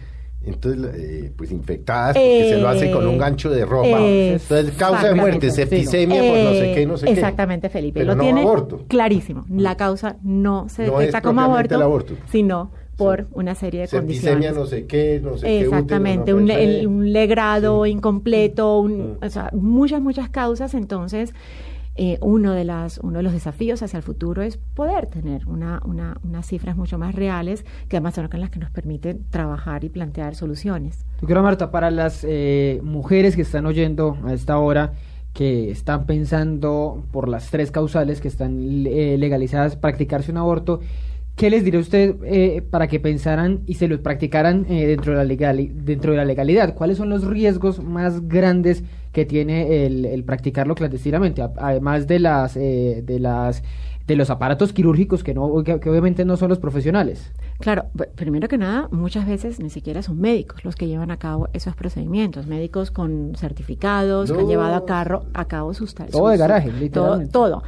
entonces, 0.47 0.95
eh, 0.97 1.33
pues 1.37 1.53
infectadas 1.53 2.15
porque 2.17 2.47
se 2.49 2.59
lo 2.59 2.69
hacen 2.69 2.91
con 2.91 3.07
un 3.07 3.19
gancho 3.19 3.51
de 3.51 3.67
ropa. 3.67 4.01
Eh, 4.01 4.33
Entonces, 4.41 4.73
causa 4.79 5.09
de 5.09 5.15
muerte, 5.15 5.49
exactamente, 5.49 5.51
septicemia 5.87 6.23
por 6.23 6.39
no 6.39 6.51
sé 6.53 6.73
Eh, 6.73 6.75
qué, 6.75 6.87
no 6.87 6.97
sé 6.97 7.05
qué. 7.07 7.13
Exactamente, 7.13 7.69
Felipe. 7.69 8.01
Pero 8.01 8.13
lo 8.13 8.17
no 8.17 8.23
tiene 8.23 8.41
aborto. 8.41 8.85
clarísimo. 8.89 9.45
La 9.51 9.77
causa 9.77 10.17
no 10.23 10.71
se 10.71 10.87
No 10.87 10.99
detecta 11.01 11.19
es 11.19 11.25
como 11.25 11.43
aborto, 11.43 11.75
aborto. 11.83 12.15
sino 12.31 12.71
por 12.97 13.21
Sí. 13.23 13.27
una 13.33 13.55
serie 13.55 13.81
de 13.83 13.87
Septicemia, 13.87 14.33
condiciones. 14.53 14.57
no 14.59 14.67
sé 14.67 14.87
qué, 14.87 15.21
no 15.23 15.37
sé 15.39 15.47
qué. 15.47 15.61
Exactamente, 15.63 16.33
no 16.33 16.39
un, 16.39 16.47
sé 16.47 16.55
le- 16.67 16.81
qué. 16.81 16.87
un 16.87 17.13
legrado 17.13 17.87
incompleto, 17.87 18.81
un- 18.81 19.13
Mm. 19.21 19.25
o 19.25 19.29
sea, 19.31 19.51
muchas, 19.53 20.01
muchas 20.03 20.29
causas. 20.29 20.75
Entonces, 20.75 21.35
eh, 21.97 22.17
uno, 22.23 22.53
de 22.55 22.65
las, 22.65 22.99
uno 22.99 23.19
de 23.19 23.23
los 23.23 23.33
desafíos 23.35 23.83
hacia 23.83 23.99
el 23.99 24.03
futuro 24.03 24.41
es 24.43 24.57
poder 24.57 25.07
tener 25.07 25.47
una, 25.47 25.81
una- 25.85 26.17
unas 26.25 26.47
cifras 26.47 26.75
mucho 26.77 26.97
más 26.99 27.15
reales, 27.15 27.65
que 27.89 27.97
además 27.99 28.15
son 28.15 28.29
las 28.33 28.51
que 28.51 28.59
nos 28.59 28.71
permiten 28.71 29.25
trabajar 29.31 29.85
y 29.85 29.91
plantear 29.91 30.35
soluciones. 30.35 31.05
Doctora 31.21 31.43
Marta, 31.43 31.71
para 31.71 31.91
las 31.91 32.25
eh, 32.29 32.81
mujeres 32.83 33.37
que 33.37 33.43
están 33.43 33.67
oyendo 33.67 34.17
a 34.25 34.33
esta 34.33 34.59
hora, 34.59 34.95
que 35.35 35.71
están 35.71 36.05
pensando 36.07 37.05
por 37.11 37.29
las 37.29 37.51
tres 37.51 37.71
causales 37.71 38.21
que 38.21 38.29
están 38.29 38.87
eh, 38.87 39.17
legalizadas 39.19 39.77
practicarse 39.77 40.31
un 40.31 40.37
aborto, 40.39 40.81
¿qué 41.43 41.51
les 41.51 41.65
diría 41.65 41.81
usted 41.81 42.15
eh, 42.25 42.63
para 42.71 42.87
que 42.87 43.01
pensaran 43.01 43.63
y 43.67 43.75
se 43.75 43.89
lo 43.89 44.01
practicaran 44.01 44.65
eh, 44.71 44.87
dentro, 44.87 45.11
de 45.13 45.19
la 45.19 45.25
legali- 45.25 45.73
dentro 45.75 46.13
de 46.13 46.19
la 46.19 46.25
legalidad? 46.25 46.75
¿Cuáles 46.77 46.99
son 46.99 47.11
los 47.11 47.25
riesgos 47.27 47.83
más 47.83 48.29
grandes 48.29 48.85
que 49.11 49.25
tiene 49.25 49.85
el, 49.87 50.05
el 50.05 50.23
practicarlo 50.23 50.77
clandestinamente? 50.77 51.43
Además 51.57 52.07
de 52.07 52.21
las 52.21 52.57
eh, 52.57 53.03
de 53.05 53.19
las 53.19 53.65
de 54.07 54.17
los 54.17 54.31
aparatos 54.31 54.73
quirúrgicos 54.73 55.23
que 55.25 55.33
no 55.35 55.63
que- 55.65 55.81
que 55.81 55.91
obviamente 55.91 56.25
no 56.25 56.37
son 56.37 56.49
los 56.49 56.59
profesionales. 56.61 57.33
Claro, 57.59 57.87
primero 58.17 58.47
que 58.49 58.59
nada, 58.59 58.89
muchas 58.93 59.27
veces 59.27 59.59
ni 59.61 59.71
siquiera 59.71 60.03
son 60.03 60.21
médicos 60.21 60.65
los 60.65 60.75
que 60.77 60.87
llevan 60.87 61.11
a 61.11 61.17
cabo 61.19 61.49
esos 61.53 61.75
procedimientos, 61.77 62.47
médicos 62.47 62.91
con 62.93 63.33
certificados, 63.37 64.31
que 64.31 64.39
han 64.41 64.49
llevado 64.49 64.75
a, 64.77 64.85
carro, 64.87 65.25
a 65.35 65.45
cabo 65.47 65.73
sus 65.75 65.95
tareas. 65.95 66.13
Todo 66.13 66.29
de 66.31 66.37
garaje, 66.37 66.69
todo, 66.71 66.81
literalmente. 66.81 67.33
todo. 67.33 67.63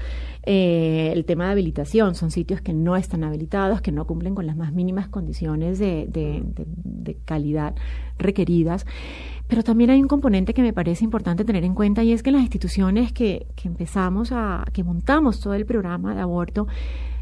Eh, 0.46 1.10
el 1.14 1.24
tema 1.24 1.46
de 1.46 1.52
habilitación, 1.52 2.14
son 2.14 2.30
sitios 2.30 2.60
que 2.60 2.72
no 2.74 2.96
están 2.96 3.24
habilitados, 3.24 3.80
que 3.80 3.92
no 3.92 4.06
cumplen 4.06 4.34
con 4.34 4.46
las 4.46 4.56
más 4.56 4.72
mínimas 4.72 5.08
condiciones 5.08 5.78
de, 5.78 6.06
de- 6.08 6.42
de- 6.44 6.66
de 6.66 7.14
calidad 7.24 7.74
requeridas. 8.18 8.84
Pero 9.48 9.62
también 9.62 9.90
hay 9.90 10.00
un 10.02 10.08
componente 10.08 10.54
que 10.54 10.62
me 10.62 10.72
parece 10.72 11.04
importante 11.04 11.44
tener 11.44 11.64
en 11.64 11.74
cuenta 11.74 12.02
y 12.02 12.12
es 12.12 12.22
que 12.22 12.30
las 12.32 12.42
instituciones 12.42 13.12
que, 13.12 13.46
que 13.56 13.68
empezamos 13.68 14.32
a, 14.32 14.64
que 14.72 14.84
montamos 14.84 15.40
todo 15.40 15.54
el 15.54 15.66
programa 15.66 16.14
de 16.14 16.20
aborto, 16.22 16.66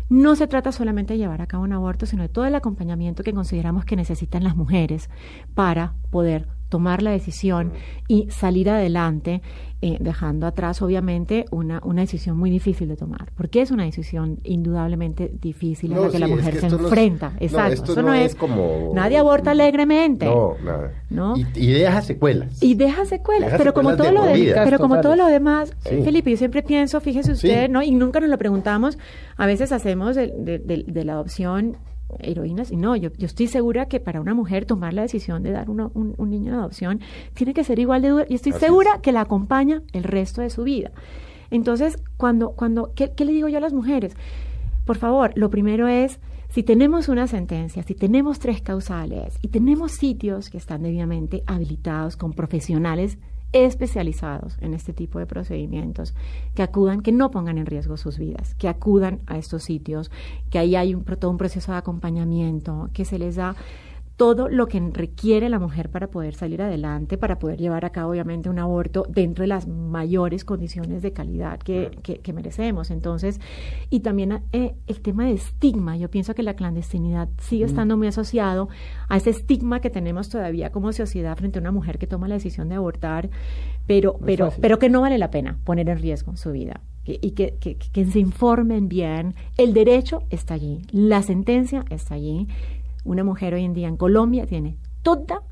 no 0.09 0.37
se 0.37 0.47
trata 0.47 0.73
solamente 0.73 1.15
de 1.15 1.19
llevar 1.19 1.41
a 1.43 1.47
cabo 1.47 1.65
un 1.65 1.73
aborto, 1.73 2.07
sino 2.07 2.23
de 2.23 2.29
todo 2.29 2.45
el 2.45 2.55
acompañamiento 2.55 3.23
que 3.23 3.33
consideramos 3.33 3.85
que 3.85 3.97
necesitan 3.97 4.45
las 4.45 4.57
mujeres 4.57 5.09
para 5.55 5.95
poder 6.11 6.49
tomar 6.73 7.03
la 7.03 7.11
decisión 7.11 7.75
y 8.09 8.31
salir 8.31 8.71
adelante 8.71 9.43
eh, 9.83 9.99
dejando 10.01 10.47
atrás, 10.47 10.81
obviamente, 10.81 11.45
una, 11.51 11.83
una 11.85 12.01
decisión 12.01 12.39
muy 12.39 12.49
difícil 12.49 12.89
de 12.89 12.97
tomar, 12.97 13.31
porque 13.37 13.61
es 13.61 13.71
una 13.71 13.85
decisión 13.85 14.39
indudablemente 14.43 15.31
difícil 15.39 15.93
en 15.93 16.01
la 16.01 16.09
que 16.09 16.19
la 16.19 16.29
mujer 16.29 16.59
se 16.61 16.67
enfrenta. 16.69 17.35
Exacto. 17.41 17.93
Eso 17.93 18.01
no, 18.01 18.15
es, 18.15 18.35
como. 18.35 18.93
Nadie 18.95 19.19
aborta 19.19 19.51
alegremente. 19.51 20.25
No, 20.25 20.55
nada. 20.65 21.35
Y, 21.55 21.73
deja 21.73 22.01
secuelas. 22.01 22.63
Y 22.63 22.75
deja 22.75 23.05
secuelas, 23.05 23.53
pero, 23.59 23.75
como 23.75 23.95
todo, 23.97 24.13
lo 24.13 24.23
de, 24.23 24.53
pero 24.65 24.79
como 24.79 25.03
todo 25.03 25.15
lo 25.15 25.27
demás, 25.27 25.77
Felipe, 25.83 26.31
yo 26.31 26.39
siempre 26.39 26.63
pienso, 26.63 26.99
fíjese 27.03 27.33
usted, 27.33 27.69
¿no? 27.69 27.83
Y 27.83 27.91
nunca 27.91 28.19
nos 28.19 28.31
lo 28.31 28.39
preguntamos, 28.39 28.97
a 29.37 29.45
veces 29.45 29.73
hacemos 29.73 30.17
de, 30.17 30.31
de 30.87 31.05
la 31.05 31.13
adopción 31.13 31.77
heroínas. 32.19 32.71
Y 32.71 32.77
no, 32.77 32.97
yo, 32.97 33.11
yo 33.17 33.27
estoy 33.27 33.47
segura 33.47 33.87
que 33.87 34.01
para 34.01 34.21
una 34.21 34.35
mujer 34.35 34.65
tomar 34.67 34.95
la 34.95 35.03
decisión 35.03 35.43
de 35.43 35.53
dar 35.53 35.71
un, 35.71 35.81
un, 35.95 36.31
niño 36.31 36.53
de 36.53 36.59
adopción 36.59 37.01
tiene 37.35 37.55
que 37.55 37.65
ser 37.65 37.79
igual 37.79 38.03
de 38.03 38.09
duro. 38.09 38.25
Y 38.29 38.35
estoy 38.35 38.53
segura 38.53 39.01
que 39.03 39.13
la 39.13 39.23
acompaña 39.23 39.83
el 39.93 40.05
resto 40.05 40.41
de 40.41 40.51
su 40.51 40.65
vida. 40.65 40.93
Entonces, 41.51 42.03
cuando, 42.17 42.53
cuando, 42.53 42.93
¿qué, 42.95 43.13
¿qué 43.13 43.25
le 43.25 43.33
digo 43.33 43.49
yo 43.49 43.59
a 43.59 43.61
las 43.61 43.73
mujeres? 43.73 44.15
Por 44.85 44.97
favor, 44.97 45.33
lo 45.37 45.51
primero 45.51 45.87
es, 45.87 46.19
si 46.49 46.63
tenemos 46.63 47.09
una 47.09 47.27
sentencia, 47.27 47.83
si 47.83 47.95
tenemos 47.95 48.39
tres 48.39 48.61
causales 48.61 49.39
y 49.43 49.49
tenemos 49.49 49.93
sitios 49.93 50.51
que 50.51 50.59
están 50.59 50.83
debidamente 50.83 51.43
habilitados 51.47 52.17
con 52.17 52.33
profesionales 52.33 53.19
especializados 53.53 54.57
en 54.61 54.75
este 54.75 54.93
tipo 54.93 55.19
de 55.19 55.27
procedimientos, 55.27 56.15
que 56.55 56.63
acudan, 56.63 57.03
que 57.03 57.13
no 57.13 57.31
pongan 57.31 57.59
en 57.59 57.67
riesgo 57.67 57.97
sus 57.97 58.19
vidas, 58.19 58.55
que 58.55 58.69
acudan 58.69 59.21
a 59.27 59.39
estos 59.39 59.65
sitios, 59.65 60.11
que 60.51 60.59
ahí 60.59 60.75
hay 60.75 60.95
un, 60.95 61.05
todo 61.05 61.31
un 61.31 61.39
proceso 61.39 61.73
de 61.73 61.79
acompañamiento, 61.79 62.89
que 62.93 63.05
se 63.05 63.19
les 63.19 63.37
da 63.37 63.55
todo 64.23 64.49
lo 64.49 64.69
que 64.69 64.79
requiere 64.79 65.49
la 65.49 65.59
mujer 65.59 65.91
para 65.91 66.07
poder 66.07 66.37
salir 66.37 66.63
adelante, 66.63 67.19
para 67.19 67.41
poder 67.41 67.59
llevar 67.59 67.85
a 67.85 67.91
cabo 67.91 68.13
obviamente 68.13 68.49
un 68.49 68.61
aborto 68.61 69.05
dentro 69.09 69.43
de 69.43 69.49
las 69.49 69.67
mayores 69.67 70.45
condiciones 70.45 71.03
de 71.03 71.13
calidad 71.13 71.59
que, 71.59 71.91
que, 72.23 72.33
merecemos. 72.33 72.93
Entonces, 72.93 73.41
y 73.91 73.99
también 73.99 74.45
eh, 74.53 74.77
el 74.87 75.01
tema 75.01 75.27
de 75.27 75.33
estigma, 75.33 75.97
yo 75.97 76.09
pienso 76.09 76.37
que 76.37 76.45
la 76.45 76.55
clandestinidad 76.55 77.31
sigue 77.39 77.65
mm. 77.65 77.69
estando 77.69 77.97
muy 77.97 78.07
asociado 78.07 78.69
a 79.09 79.17
ese 79.17 79.31
estigma 79.31 79.81
que 79.81 79.91
tenemos 79.91 80.29
todavía 80.29 80.71
como 80.71 80.93
sociedad 80.93 81.37
frente 81.37 81.59
a 81.59 81.61
una 81.61 81.73
mujer 81.73 81.99
que 81.99 82.07
toma 82.07 82.29
la 82.29 82.37
decisión 82.37 82.69
de 82.69 82.77
abortar, 82.77 83.29
pero, 83.89 84.21
pero, 84.25 84.53
pero 84.61 84.79
que 84.79 84.89
no 84.89 85.01
vale 85.01 85.19
la 85.19 85.33
pena 85.33 85.59
poner 85.65 85.89
en 85.89 85.99
riesgo 85.99 86.37
su 86.37 86.53
vida 86.53 86.81
y 87.05 87.33
que, 87.33 87.57
que, 87.59 87.75
que, 87.77 88.05
se 88.05 88.21
informen 88.21 88.89
bien. 88.89 89.35
El 89.57 89.75
derecho 89.75 90.23
está 90.31 90.55
allí, 90.55 90.83
la 90.93 91.23
sentencia 91.23 91.85
está 91.91 92.15
allí 92.15 92.47
una 93.05 93.25
mujer 93.25 93.55
hoy 93.55 93.65
en 93.65 93.75
día 93.75 93.89
en 93.89 93.97
Colombia 93.97 94.47
tiene 94.47 94.79
toda, 95.03 95.43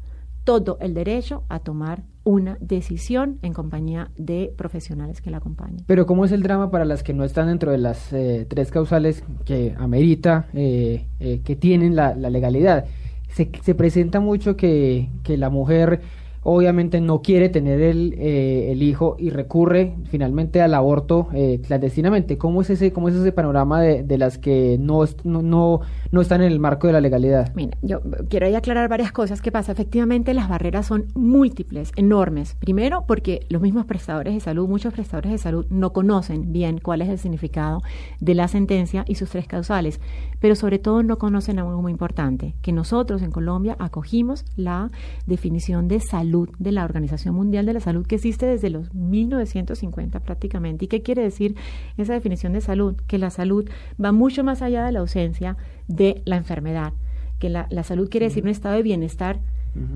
todo 0.44 0.78
el 0.80 0.94
derecho 0.94 1.44
a 1.48 1.60
tomar 1.60 2.02
una 2.24 2.58
decisión 2.60 3.38
en 3.42 3.52
compañía 3.52 4.10
de 4.16 4.52
profesionales 4.56 5.20
que 5.20 5.30
la 5.30 5.38
acompañen. 5.38 5.84
Pero 5.86 6.06
¿cómo 6.06 6.24
es 6.24 6.32
el 6.32 6.42
drama 6.42 6.70
para 6.70 6.84
las 6.84 7.02
que 7.02 7.14
no 7.14 7.24
están 7.24 7.48
dentro 7.48 7.72
de 7.72 7.78
las 7.78 8.12
eh, 8.12 8.46
tres 8.48 8.70
causales 8.70 9.24
que 9.44 9.74
amerita, 9.78 10.48
eh, 10.52 11.06
eh, 11.18 11.40
que 11.44 11.56
tienen 11.56 11.96
la, 11.96 12.14
legalidad? 12.14 12.84
Se, 13.28 13.50
se, 13.62 13.74
presenta 13.74 14.20
mucho 14.20 14.56
que, 14.56 15.08
que 15.22 15.36
la 15.36 15.50
mujer 15.50 16.00
obviamente 16.42 17.00
no 17.00 17.20
quiere 17.20 17.48
tener 17.48 17.80
el, 17.80 18.14
eh, 18.18 18.72
el 18.72 18.82
hijo 18.82 19.16
y 19.18 19.30
recurre 19.30 19.94
finalmente 20.04 20.62
al 20.62 20.74
aborto 20.74 21.28
eh, 21.34 21.60
clandestinamente. 21.66 22.38
¿Cómo 22.38 22.62
es 22.62 22.70
ese, 22.70 22.92
cómo 22.92 23.08
es 23.08 23.14
ese 23.14 23.32
panorama 23.32 23.80
de, 23.82 24.02
de 24.02 24.18
las 24.18 24.38
que 24.38 24.78
no, 24.80 25.04
no, 25.24 25.80
no, 26.10 26.20
están 26.20 26.40
en 26.40 26.52
el 26.52 26.58
marco 26.58 26.86
de 26.86 26.94
la 26.94 27.00
legalidad? 27.00 27.52
Mira, 27.54 27.76
yo 27.82 28.00
quiero 28.28 28.46
ahí 28.46 28.54
aclarar 28.54 28.88
varias 28.88 29.12
cosas. 29.12 29.42
¿Qué 29.42 29.52
pasa? 29.52 29.72
Efectivamente, 29.72 30.32
las 30.32 30.48
barreras 30.48 30.86
son 30.86 31.06
múltiples, 31.14 31.92
enormes. 31.96 32.56
Primero, 32.58 33.04
porque 33.06 33.46
los 33.50 33.60
mismos 33.60 33.84
prestadores 33.84 34.32
de 34.32 34.40
salud, 34.40 34.68
muchos 34.68 34.94
prestadores 34.94 35.32
de 35.32 35.38
salud, 35.38 35.66
no 35.68 35.92
conocen 35.92 36.52
bien 36.52 36.78
cuál 36.78 37.02
es 37.02 37.08
el 37.08 37.18
significado 37.18 37.82
de 38.20 38.34
la 38.34 38.48
sentencia 38.48 39.04
y 39.06 39.16
sus 39.16 39.30
tres 39.30 39.46
causales, 39.46 40.00
pero 40.40 40.54
sobre 40.54 40.78
todo 40.78 41.02
no 41.02 41.18
conocen 41.18 41.58
algo 41.58 41.82
muy 41.82 41.92
importante, 41.92 42.54
que 42.62 42.72
nosotros 42.72 43.20
en 43.22 43.30
Colombia 43.30 43.76
acogimos 43.78 44.44
la 44.56 44.90
definición 45.26 45.86
de 45.88 46.00
salud 46.00 46.29
de 46.58 46.72
la 46.72 46.84
Organización 46.84 47.34
Mundial 47.34 47.66
de 47.66 47.74
la 47.74 47.80
Salud 47.80 48.06
que 48.06 48.16
existe 48.16 48.46
desde 48.46 48.70
los 48.70 48.94
1950 48.94 50.20
prácticamente. 50.20 50.84
¿Y 50.84 50.88
qué 50.88 51.02
quiere 51.02 51.22
decir 51.22 51.56
esa 51.96 52.12
definición 52.12 52.52
de 52.52 52.60
salud? 52.60 52.94
Que 53.06 53.18
la 53.18 53.30
salud 53.30 53.68
va 54.02 54.12
mucho 54.12 54.44
más 54.44 54.62
allá 54.62 54.84
de 54.84 54.92
la 54.92 55.00
ausencia 55.00 55.56
de 55.88 56.22
la 56.24 56.36
enfermedad, 56.36 56.92
que 57.38 57.48
la, 57.48 57.68
salud 57.84 58.08
quiere 58.08 58.26
decir 58.26 58.44
un 58.44 58.50
estado 58.50 58.76
de 58.76 58.82
bienestar 58.82 59.40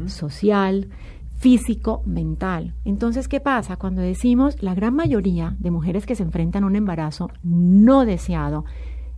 social, 0.07 0.89
físico, 1.39 2.03
mental. 2.07 2.75
Entonces, 2.85 3.29
¿qué 3.29 3.41
pasa? 3.41 3.77
Cuando 3.77 4.03
decimos 4.03 4.63
la 4.63 4.75
gran 4.75 4.95
mayoría 4.95 5.57
de 5.59 5.71
mujeres 5.71 6.07
que 6.07 6.15
se 6.15 6.23
enfrentan 6.23 6.65
a 6.65 6.67
un 6.67 6.77
embarazo 6.77 7.31
no 7.43 8.05
deseado, 8.05 8.65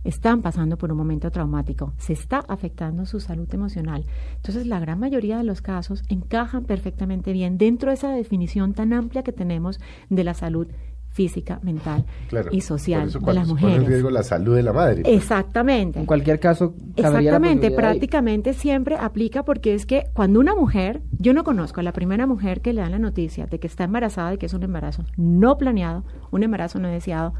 están 0.03 0.41
pasando 0.41 0.77
por 0.77 0.91
un 0.91 0.97
momento 0.97 1.31
traumático, 1.31 1.93
se 1.97 2.13
está 2.13 2.39
afectando 2.47 3.05
su 3.05 3.19
salud 3.19 3.47
emocional. 3.53 4.05
Entonces, 4.35 4.67
la 4.67 4.79
gran 4.79 4.99
mayoría 4.99 5.37
de 5.37 5.43
los 5.43 5.61
casos 5.61 6.03
encajan 6.09 6.65
perfectamente 6.65 7.33
bien 7.33 7.57
dentro 7.57 7.89
de 7.89 7.95
esa 7.95 8.11
definición 8.11 8.73
tan 8.73 8.93
amplia 8.93 9.23
que 9.23 9.33
tenemos 9.33 9.79
de 10.09 10.23
la 10.23 10.33
salud 10.33 10.67
física, 11.17 11.59
mental 11.63 12.05
y 12.51 12.61
social 12.61 13.11
de 13.11 13.33
las 13.33 13.47
mujeres. 13.47 13.77
En 13.77 13.85
riesgo 13.87 14.11
la 14.11 14.21
salud 14.21 14.55
de 14.55 14.61
la 14.61 14.71
madre. 14.71 15.01
Pues. 15.01 15.15
Exactamente. 15.15 15.99
En 15.99 16.05
cualquier 16.05 16.39
caso, 16.39 16.75
exactamente, 16.95 17.71
prácticamente 17.71 18.53
siempre 18.53 18.95
aplica 18.99 19.43
porque 19.43 19.73
es 19.73 19.87
que 19.87 20.03
cuando 20.13 20.39
una 20.39 20.53
mujer, 20.53 21.01
yo 21.17 21.33
no 21.33 21.43
conozco 21.43 21.79
a 21.79 21.83
la 21.83 21.91
primera 21.91 22.27
mujer 22.27 22.61
que 22.61 22.71
le 22.71 22.81
dan 22.81 22.91
la 22.91 22.99
noticia 22.99 23.47
de 23.47 23.59
que 23.59 23.65
está 23.65 23.85
embarazada 23.85 24.35
y 24.35 24.37
que 24.37 24.45
es 24.45 24.53
un 24.53 24.61
embarazo 24.61 25.05
no 25.17 25.57
planeado, 25.57 26.03
un 26.29 26.43
embarazo 26.43 26.77
no 26.77 26.87
deseado, 26.87 27.33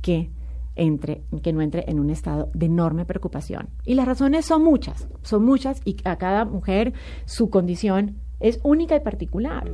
que 0.00 0.30
entre, 0.76 1.22
que 1.42 1.52
no 1.52 1.62
entre 1.62 1.84
en 1.88 2.00
un 2.00 2.10
estado 2.10 2.50
de 2.54 2.66
enorme 2.66 3.04
preocupación. 3.04 3.68
Y 3.84 3.94
las 3.94 4.06
razones 4.06 4.44
son 4.44 4.62
muchas, 4.64 5.08
son 5.22 5.44
muchas 5.44 5.80
y 5.84 5.96
a 6.04 6.16
cada 6.16 6.44
mujer 6.44 6.92
su 7.24 7.50
condición 7.50 8.16
es 8.40 8.60
única 8.62 8.96
y 8.96 9.00
particular. 9.00 9.70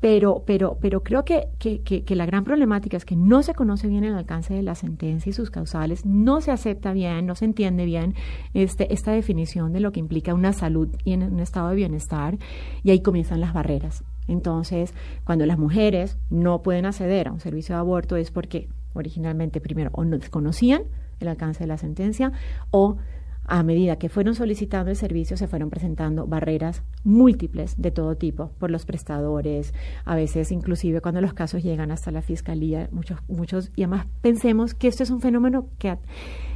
Pero, 0.00 0.44
pero, 0.46 0.78
pero 0.80 1.02
creo 1.02 1.24
que, 1.26 1.48
que, 1.58 1.82
que, 1.82 2.16
la 2.16 2.24
gran 2.24 2.42
problemática 2.42 2.96
es 2.96 3.04
que 3.04 3.16
no 3.16 3.42
se 3.42 3.54
conoce 3.54 3.86
bien 3.86 4.02
el 4.02 4.14
alcance 4.14 4.54
de 4.54 4.62
la 4.62 4.74
sentencia 4.74 5.28
y 5.28 5.34
sus 5.34 5.50
causales, 5.50 6.06
no 6.06 6.40
se 6.40 6.50
acepta 6.50 6.94
bien, 6.94 7.26
no 7.26 7.34
se 7.34 7.44
entiende 7.44 7.84
bien 7.84 8.14
este, 8.54 8.94
esta 8.94 9.12
definición 9.12 9.74
de 9.74 9.80
lo 9.80 9.92
que 9.92 10.00
implica 10.00 10.32
una 10.32 10.54
salud 10.54 10.88
y 11.04 11.12
en 11.12 11.22
un 11.24 11.40
estado 11.40 11.68
de 11.68 11.76
bienestar, 11.76 12.38
y 12.82 12.92
ahí 12.92 13.02
comienzan 13.02 13.42
las 13.42 13.52
barreras. 13.52 14.02
Entonces, 14.26 14.94
cuando 15.24 15.44
las 15.44 15.58
mujeres 15.58 16.16
no 16.30 16.62
pueden 16.62 16.86
acceder 16.86 17.28
a 17.28 17.32
un 17.32 17.40
servicio 17.40 17.74
de 17.74 17.80
aborto 17.80 18.16
es 18.16 18.30
porque 18.30 18.68
originalmente 18.94 19.60
primero 19.60 19.90
o 19.92 20.04
no 20.04 20.18
desconocían 20.18 20.82
el 21.20 21.28
alcance 21.28 21.60
de 21.60 21.68
la 21.68 21.78
sentencia 21.78 22.32
o 22.70 22.96
a 23.44 23.62
medida 23.64 23.96
que 23.96 24.08
fueron 24.08 24.34
solicitando 24.34 24.90
el 24.90 24.96
servicio 24.96 25.36
se 25.36 25.48
fueron 25.48 25.70
presentando 25.70 26.26
barreras 26.26 26.82
múltiples 27.02 27.74
de 27.76 27.90
todo 27.90 28.16
tipo 28.16 28.52
por 28.58 28.70
los 28.70 28.84
prestadores, 28.84 29.74
a 30.04 30.14
veces 30.14 30.52
inclusive 30.52 31.00
cuando 31.00 31.20
los 31.20 31.32
casos 31.32 31.62
llegan 31.62 31.90
hasta 31.90 32.12
la 32.12 32.22
fiscalía, 32.22 32.88
muchos 32.92 33.18
muchos 33.28 33.72
y 33.74 33.82
además 33.82 34.06
pensemos 34.20 34.74
que 34.74 34.86
esto 34.86 35.02
es 35.02 35.10
un 35.10 35.20
fenómeno 35.20 35.66
que 35.78 35.98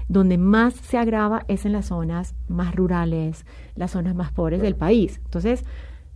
donde 0.09 0.39
más 0.39 0.75
se 0.75 0.99
agrava 0.99 1.45
es 1.49 1.67
en 1.67 1.73
las 1.73 1.87
zonas 1.87 2.35
más 2.49 2.75
rurales, 2.77 3.45
las 3.75 3.91
zonas 3.91 4.15
más 4.15 4.31
pobres 4.31 4.61
del 4.61 4.77
país. 4.77 5.21
Entonces, 5.25 5.65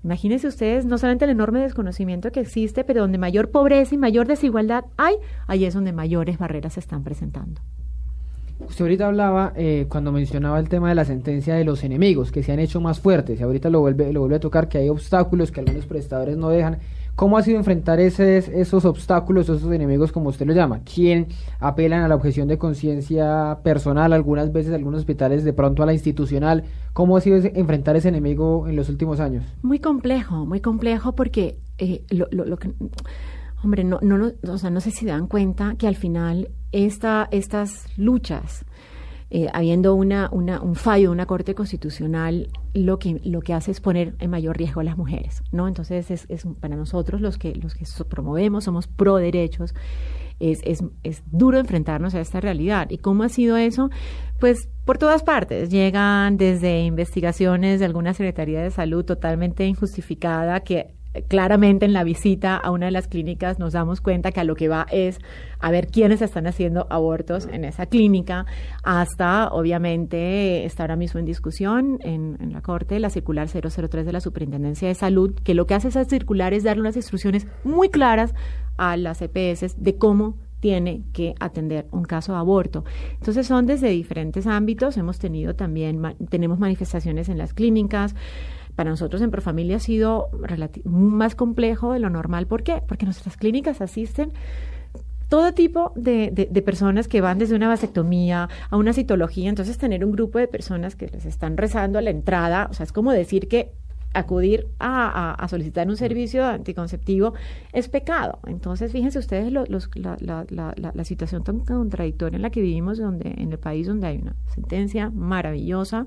Imagínense 0.04 0.46
ustedes 0.46 0.84
no 0.84 0.96
solamente 0.96 1.24
el 1.24 1.32
enorme 1.32 1.60
desconocimiento 1.60 2.30
que 2.30 2.40
existe, 2.40 2.84
pero 2.84 3.00
donde 3.00 3.18
mayor 3.18 3.50
pobreza 3.50 3.94
y 3.94 3.98
mayor 3.98 4.26
desigualdad 4.26 4.84
hay, 4.96 5.16
ahí 5.46 5.64
es 5.64 5.74
donde 5.74 5.92
mayores 5.92 6.38
barreras 6.38 6.74
se 6.74 6.80
están 6.80 7.02
presentando. 7.02 7.60
Usted 8.60 8.84
ahorita 8.84 9.06
hablaba, 9.06 9.52
eh, 9.56 9.86
cuando 9.88 10.10
mencionaba 10.10 10.58
el 10.58 10.68
tema 10.68 10.88
de 10.88 10.96
la 10.96 11.04
sentencia 11.04 11.54
de 11.54 11.64
los 11.64 11.84
enemigos, 11.84 12.32
que 12.32 12.42
se 12.42 12.52
han 12.52 12.58
hecho 12.58 12.80
más 12.80 12.98
fuertes, 12.98 13.38
y 13.38 13.42
ahorita 13.42 13.70
lo 13.70 13.80
vuelve, 13.80 14.12
lo 14.12 14.20
vuelve 14.20 14.36
a 14.36 14.40
tocar, 14.40 14.68
que 14.68 14.78
hay 14.78 14.88
obstáculos 14.88 15.52
que 15.52 15.60
algunos 15.60 15.86
prestadores 15.86 16.36
no 16.36 16.48
dejan. 16.48 16.78
¿Cómo 17.18 17.36
ha 17.36 17.42
sido 17.42 17.58
enfrentar 17.58 17.98
esos 17.98 18.84
obstáculos, 18.84 19.48
esos 19.48 19.72
enemigos, 19.72 20.12
como 20.12 20.28
usted 20.28 20.46
lo 20.46 20.52
llama? 20.52 20.82
¿Quién 20.84 21.26
apelan 21.58 22.02
a 22.02 22.08
la 22.08 22.14
objeción 22.14 22.46
de 22.46 22.58
conciencia 22.58 23.58
personal, 23.64 24.12
algunas 24.12 24.52
veces 24.52 24.72
algunos 24.72 25.00
hospitales 25.00 25.42
de 25.42 25.52
pronto 25.52 25.82
a 25.82 25.86
la 25.86 25.92
institucional? 25.92 26.62
¿Cómo 26.92 27.16
ha 27.16 27.20
sido 27.20 27.38
enfrentar 27.38 27.96
ese 27.96 28.10
enemigo 28.10 28.68
en 28.68 28.76
los 28.76 28.88
últimos 28.88 29.18
años? 29.18 29.44
Muy 29.62 29.80
complejo, 29.80 30.46
muy 30.46 30.60
complejo 30.60 31.16
porque 31.16 31.58
eh, 31.78 32.04
lo, 32.10 32.56
que... 32.56 32.72
Hombre, 33.64 33.82
no, 33.82 33.98
no, 34.00 34.30
o 34.48 34.58
sea, 34.58 34.70
no 34.70 34.80
sé 34.80 34.92
si 34.92 35.04
dan 35.04 35.26
cuenta 35.26 35.74
que 35.76 35.88
al 35.88 35.96
final 35.96 36.50
esta, 36.70 37.26
estas 37.32 37.86
luchas 37.98 38.64
eh, 39.30 39.48
habiendo 39.52 39.94
una, 39.94 40.30
un 40.30 40.74
fallo 40.74 41.08
de 41.08 41.12
una 41.12 41.26
corte 41.26 41.54
constitucional, 41.54 42.48
lo 42.72 42.98
que, 42.98 43.20
lo 43.24 43.40
que 43.40 43.52
hace 43.52 43.70
es 43.70 43.80
poner 43.80 44.14
en 44.20 44.30
mayor 44.30 44.56
riesgo 44.56 44.80
a 44.80 44.84
las 44.84 44.96
mujeres, 44.96 45.42
¿no? 45.52 45.68
Entonces, 45.68 46.10
es, 46.10 46.24
es 46.28 46.46
para 46.60 46.76
nosotros 46.76 47.20
los 47.20 47.36
que, 47.36 47.54
los 47.54 47.74
que 47.74 47.84
promovemos, 48.08 48.64
somos 48.64 48.86
pro 48.86 49.16
derechos, 49.16 49.74
es, 50.40 50.60
es, 50.64 50.82
es 51.02 51.22
duro 51.30 51.58
enfrentarnos 51.58 52.14
a 52.14 52.20
esta 52.20 52.40
realidad. 52.40 52.90
¿Y 52.90 52.98
cómo 52.98 53.24
ha 53.24 53.28
sido 53.28 53.56
eso? 53.56 53.90
Pues 54.38 54.68
por 54.84 54.96
todas 54.96 55.22
partes. 55.22 55.68
Llegan 55.68 56.36
desde 56.38 56.84
investigaciones 56.84 57.80
de 57.80 57.86
alguna 57.86 58.14
Secretaría 58.14 58.62
de 58.62 58.70
Salud 58.70 59.04
totalmente 59.04 59.66
injustificada 59.66 60.60
que 60.60 60.94
claramente 61.26 61.86
en 61.86 61.92
la 61.92 62.04
visita 62.04 62.56
a 62.56 62.70
una 62.70 62.86
de 62.86 62.92
las 62.92 63.08
clínicas 63.08 63.58
nos 63.58 63.72
damos 63.72 64.00
cuenta 64.00 64.32
que 64.32 64.40
a 64.40 64.44
lo 64.44 64.54
que 64.54 64.68
va 64.68 64.86
es 64.90 65.18
a 65.60 65.70
ver 65.70 65.88
quiénes 65.88 66.22
están 66.22 66.46
haciendo 66.46 66.86
abortos 66.90 67.48
en 67.50 67.64
esa 67.64 67.86
clínica, 67.86 68.46
hasta 68.82 69.48
obviamente 69.48 70.64
está 70.64 70.84
ahora 70.84 70.96
mismo 70.96 71.18
en 71.18 71.26
discusión 71.26 71.98
en, 72.02 72.36
la 72.52 72.62
Corte 72.62 72.98
la 73.00 73.10
circular 73.10 73.48
003 73.48 74.06
de 74.06 74.12
la 74.12 74.20
Superintendencia 74.20 74.88
de 74.88 74.94
Salud, 74.94 75.34
que 75.42 75.54
lo 75.54 75.66
que 75.66 75.74
hace 75.74 75.88
esa 75.88 76.04
circular 76.04 76.54
es 76.54 76.64
darle 76.64 76.82
unas 76.82 76.96
instrucciones 76.96 77.46
muy 77.64 77.88
claras 77.88 78.34
a 78.76 78.96
las 78.96 79.20
EPS 79.22 79.82
de 79.82 79.96
cómo 79.96 80.36
tiene 80.60 81.02
que 81.12 81.34
atender 81.40 81.86
un 81.92 82.04
caso 82.04 82.32
de 82.32 82.38
aborto. 82.38 82.84
Entonces 83.14 83.46
son 83.46 83.66
desde 83.66 83.88
diferentes 83.90 84.46
ámbitos, 84.46 84.96
hemos 84.96 85.18
tenido 85.18 85.54
también, 85.54 86.02
tenemos 86.30 86.58
manifestaciones 86.58 87.28
en 87.28 87.38
las 87.38 87.54
clínicas, 87.54 88.14
para 88.78 88.90
nosotros 88.90 89.22
en 89.22 89.32
Profamilia 89.32 89.78
ha 89.78 89.80
sido 89.80 90.30
más 90.84 91.34
complejo 91.34 91.92
de 91.92 91.98
lo 91.98 92.10
normal. 92.10 92.46
¿Por 92.46 92.62
qué? 92.62 92.80
Porque 92.86 93.06
nuestras 93.06 93.36
clínicas 93.36 93.80
asisten 93.80 94.32
todo 95.28 95.52
tipo 95.52 95.92
de, 95.96 96.30
de, 96.30 96.62
personas 96.62 97.08
que 97.08 97.20
van 97.20 97.38
desde 97.38 97.56
una 97.56 97.66
vasectomía 97.66 98.48
a 98.70 98.76
una 98.76 98.92
citología. 98.92 99.48
Entonces, 99.48 99.78
tener 99.78 100.04
un 100.04 100.12
grupo 100.12 100.38
de 100.38 100.46
personas 100.46 100.94
que 100.94 101.08
les 101.08 101.26
están 101.26 101.56
rezando 101.56 101.98
a 101.98 102.02
la 102.02 102.10
entrada, 102.10 102.68
o 102.70 102.72
sea, 102.72 102.84
es 102.84 102.92
como 102.92 103.10
decir 103.10 103.48
que 103.48 103.72
acudir 104.14 104.66
a, 104.78 105.46
solicitar 105.48 105.88
un 105.88 105.96
servicio 105.96 106.44
anticonceptivo 106.44 107.34
es 107.72 107.88
pecado. 107.88 108.38
Entonces, 108.46 108.92
fíjense 108.92 109.18
ustedes 109.18 109.52
la, 109.52 111.04
situación 111.04 111.44
tan 111.44 111.60
contradictoria 111.60 112.36
en 112.36 112.42
la 112.42 112.50
que 112.50 112.60
vivimos, 112.60 112.98
donde 112.98 113.34
en 113.36 113.52
el 113.52 113.58
país 113.58 113.86
donde 113.86 114.06
hay 114.06 114.18
una 114.18 114.34
sentencia 114.54 115.10
maravillosa, 115.10 116.06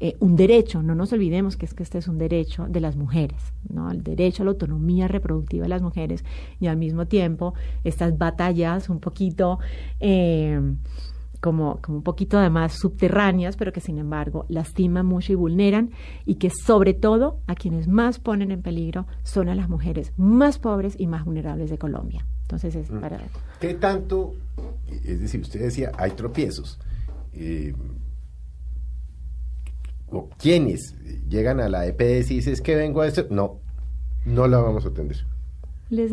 eh, 0.00 0.16
un 0.20 0.34
derecho, 0.36 0.82
no 0.82 0.94
nos 0.94 1.12
olvidemos 1.12 1.56
que 1.56 1.66
es 1.66 1.74
que 1.74 1.82
este 1.82 1.98
es 1.98 2.08
un 2.08 2.18
derecho 2.18 2.66
de 2.68 2.80
las 2.80 2.96
mujeres, 2.96 3.52
¿no? 3.68 3.90
El 3.90 4.02
derecho 4.02 4.42
a 4.42 4.46
la 4.46 4.52
autonomía 4.52 5.08
reproductiva 5.08 5.64
de 5.64 5.68
las 5.68 5.82
mujeres 5.82 6.24
y 6.58 6.68
al 6.68 6.76
mismo 6.76 7.06
tiempo 7.06 7.54
estas 7.84 8.16
batallas 8.16 8.88
un 8.88 9.00
poquito... 9.00 9.58
Eh, 10.00 10.60
como, 11.40 11.80
como 11.80 11.98
un 11.98 12.04
poquito 12.04 12.38
además 12.38 12.74
subterráneas, 12.74 13.56
pero 13.56 13.72
que 13.72 13.80
sin 13.80 13.98
embargo 13.98 14.46
lastiman 14.48 15.06
mucho 15.06 15.32
y 15.32 15.36
vulneran, 15.36 15.90
y 16.24 16.36
que 16.36 16.50
sobre 16.50 16.94
todo 16.94 17.40
a 17.46 17.54
quienes 17.54 17.88
más 17.88 18.18
ponen 18.18 18.50
en 18.50 18.62
peligro 18.62 19.06
son 19.22 19.48
a 19.48 19.54
las 19.54 19.68
mujeres 19.68 20.12
más 20.16 20.58
pobres 20.58 20.94
y 20.98 21.06
más 21.06 21.24
vulnerables 21.24 21.70
de 21.70 21.78
Colombia. 21.78 22.26
Entonces 22.42 22.74
es 22.74 22.90
mm. 22.90 23.00
para... 23.00 23.20
¿Qué 23.60 23.74
tanto, 23.74 24.34
es 25.04 25.20
decir, 25.20 25.40
usted 25.40 25.60
decía, 25.60 25.92
hay 25.96 26.12
tropiezos? 26.12 26.78
Eh, 27.32 27.74
o 30.12 30.28
quienes 30.38 30.96
llegan 31.28 31.60
a 31.60 31.68
la 31.68 31.86
EPS 31.86 32.32
y 32.32 32.36
dicen, 32.36 32.52
es 32.52 32.60
que 32.60 32.74
vengo 32.74 33.00
a 33.00 33.06
esto, 33.06 33.26
no, 33.30 33.60
no 34.24 34.48
la 34.48 34.58
vamos 34.58 34.84
a 34.84 34.88
atender 34.88 35.24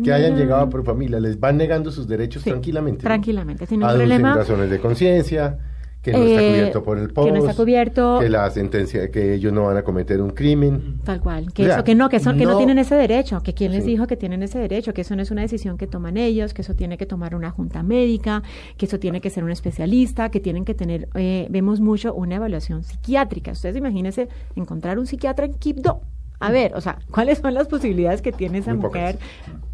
que 0.02 0.12
hayan 0.12 0.36
llegado 0.36 0.68
por 0.68 0.84
familia, 0.84 1.20
les 1.20 1.38
van 1.38 1.56
negando 1.56 1.90
sus 1.90 2.08
derechos 2.08 2.42
tranquilamente. 2.42 3.02
Tranquilamente, 3.02 3.66
sin 3.66 3.80
ningún 3.80 3.96
problema. 3.96 4.34
razones 4.34 4.70
de 4.70 4.80
conciencia, 4.80 5.58
que 6.02 6.12
no 6.12 6.18
está 6.18 6.42
eh, 6.42 6.48
cubierto 6.48 6.82
por 6.82 6.98
el 6.98 7.10
post, 7.10 7.28
que 7.28 7.32
no 7.32 7.40
está 7.40 7.54
cubierto, 7.54 8.18
que 8.20 8.28
la 8.28 8.50
sentencia, 8.50 9.10
que 9.10 9.34
ellos 9.34 9.52
no 9.52 9.64
van 9.64 9.76
a 9.76 9.82
cometer 9.82 10.20
un 10.20 10.30
crimen. 10.30 11.00
Tal 11.04 11.20
cual, 11.20 11.52
que 11.52 11.66
eso, 11.66 11.84
que 11.84 11.94
no, 11.94 12.08
que, 12.08 12.20
son, 12.20 12.38
que 12.38 12.44
no 12.44 12.56
tienen 12.56 12.78
ese 12.78 12.94
derecho, 12.94 13.40
que 13.42 13.54
quién 13.54 13.72
les 13.72 13.84
dijo 13.84 14.06
que 14.06 14.16
tienen 14.16 14.42
ese 14.42 14.58
derecho, 14.58 14.94
que 14.94 15.02
eso 15.02 15.16
no 15.16 15.22
es 15.22 15.30
una 15.30 15.42
decisión 15.42 15.76
que 15.76 15.86
toman 15.86 16.16
ellos, 16.16 16.54
que 16.54 16.62
eso 16.62 16.74
tiene 16.74 16.98
que 16.98 17.06
tomar 17.06 17.34
una 17.34 17.50
junta 17.50 17.82
médica, 17.82 18.42
que 18.76 18.86
eso 18.86 18.98
tiene 18.98 19.20
que 19.20 19.30
ser 19.30 19.44
un 19.44 19.50
especialista, 19.50 20.30
que 20.30 20.40
tienen 20.40 20.64
que 20.64 20.74
tener, 20.74 21.08
eh, 21.14 21.46
vemos 21.50 21.80
mucho 21.80 22.14
una 22.14 22.36
evaluación 22.36 22.82
psiquiátrica. 22.84 23.52
Ustedes 23.52 23.76
imagínense 23.76 24.28
encontrar 24.54 24.98
un 24.98 25.06
psiquiatra 25.06 25.46
en 25.46 25.54
Quibdó. 25.54 26.00
A 26.40 26.52
ver, 26.52 26.74
o 26.76 26.80
sea, 26.80 26.98
¿cuáles 27.10 27.38
son 27.38 27.54
las 27.54 27.66
posibilidades 27.66 28.22
que 28.22 28.30
tiene 28.30 28.58
esa 28.58 28.72
mujer? 28.72 29.16
pocas 29.16 29.67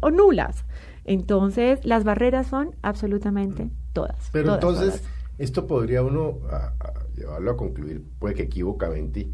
o 0.00 0.10
nulas. 0.10 0.64
Entonces, 1.04 1.84
las 1.84 2.04
barreras 2.04 2.48
son 2.48 2.74
absolutamente 2.82 3.70
todas. 3.92 4.30
Pero 4.32 4.54
entonces, 4.54 5.02
esto 5.38 5.66
podría 5.66 6.02
uno 6.02 6.38
llevarlo 7.16 7.52
a 7.52 7.56
concluir, 7.56 8.02
puede 8.18 8.34
que 8.34 8.42
equivocamente, 8.42 9.28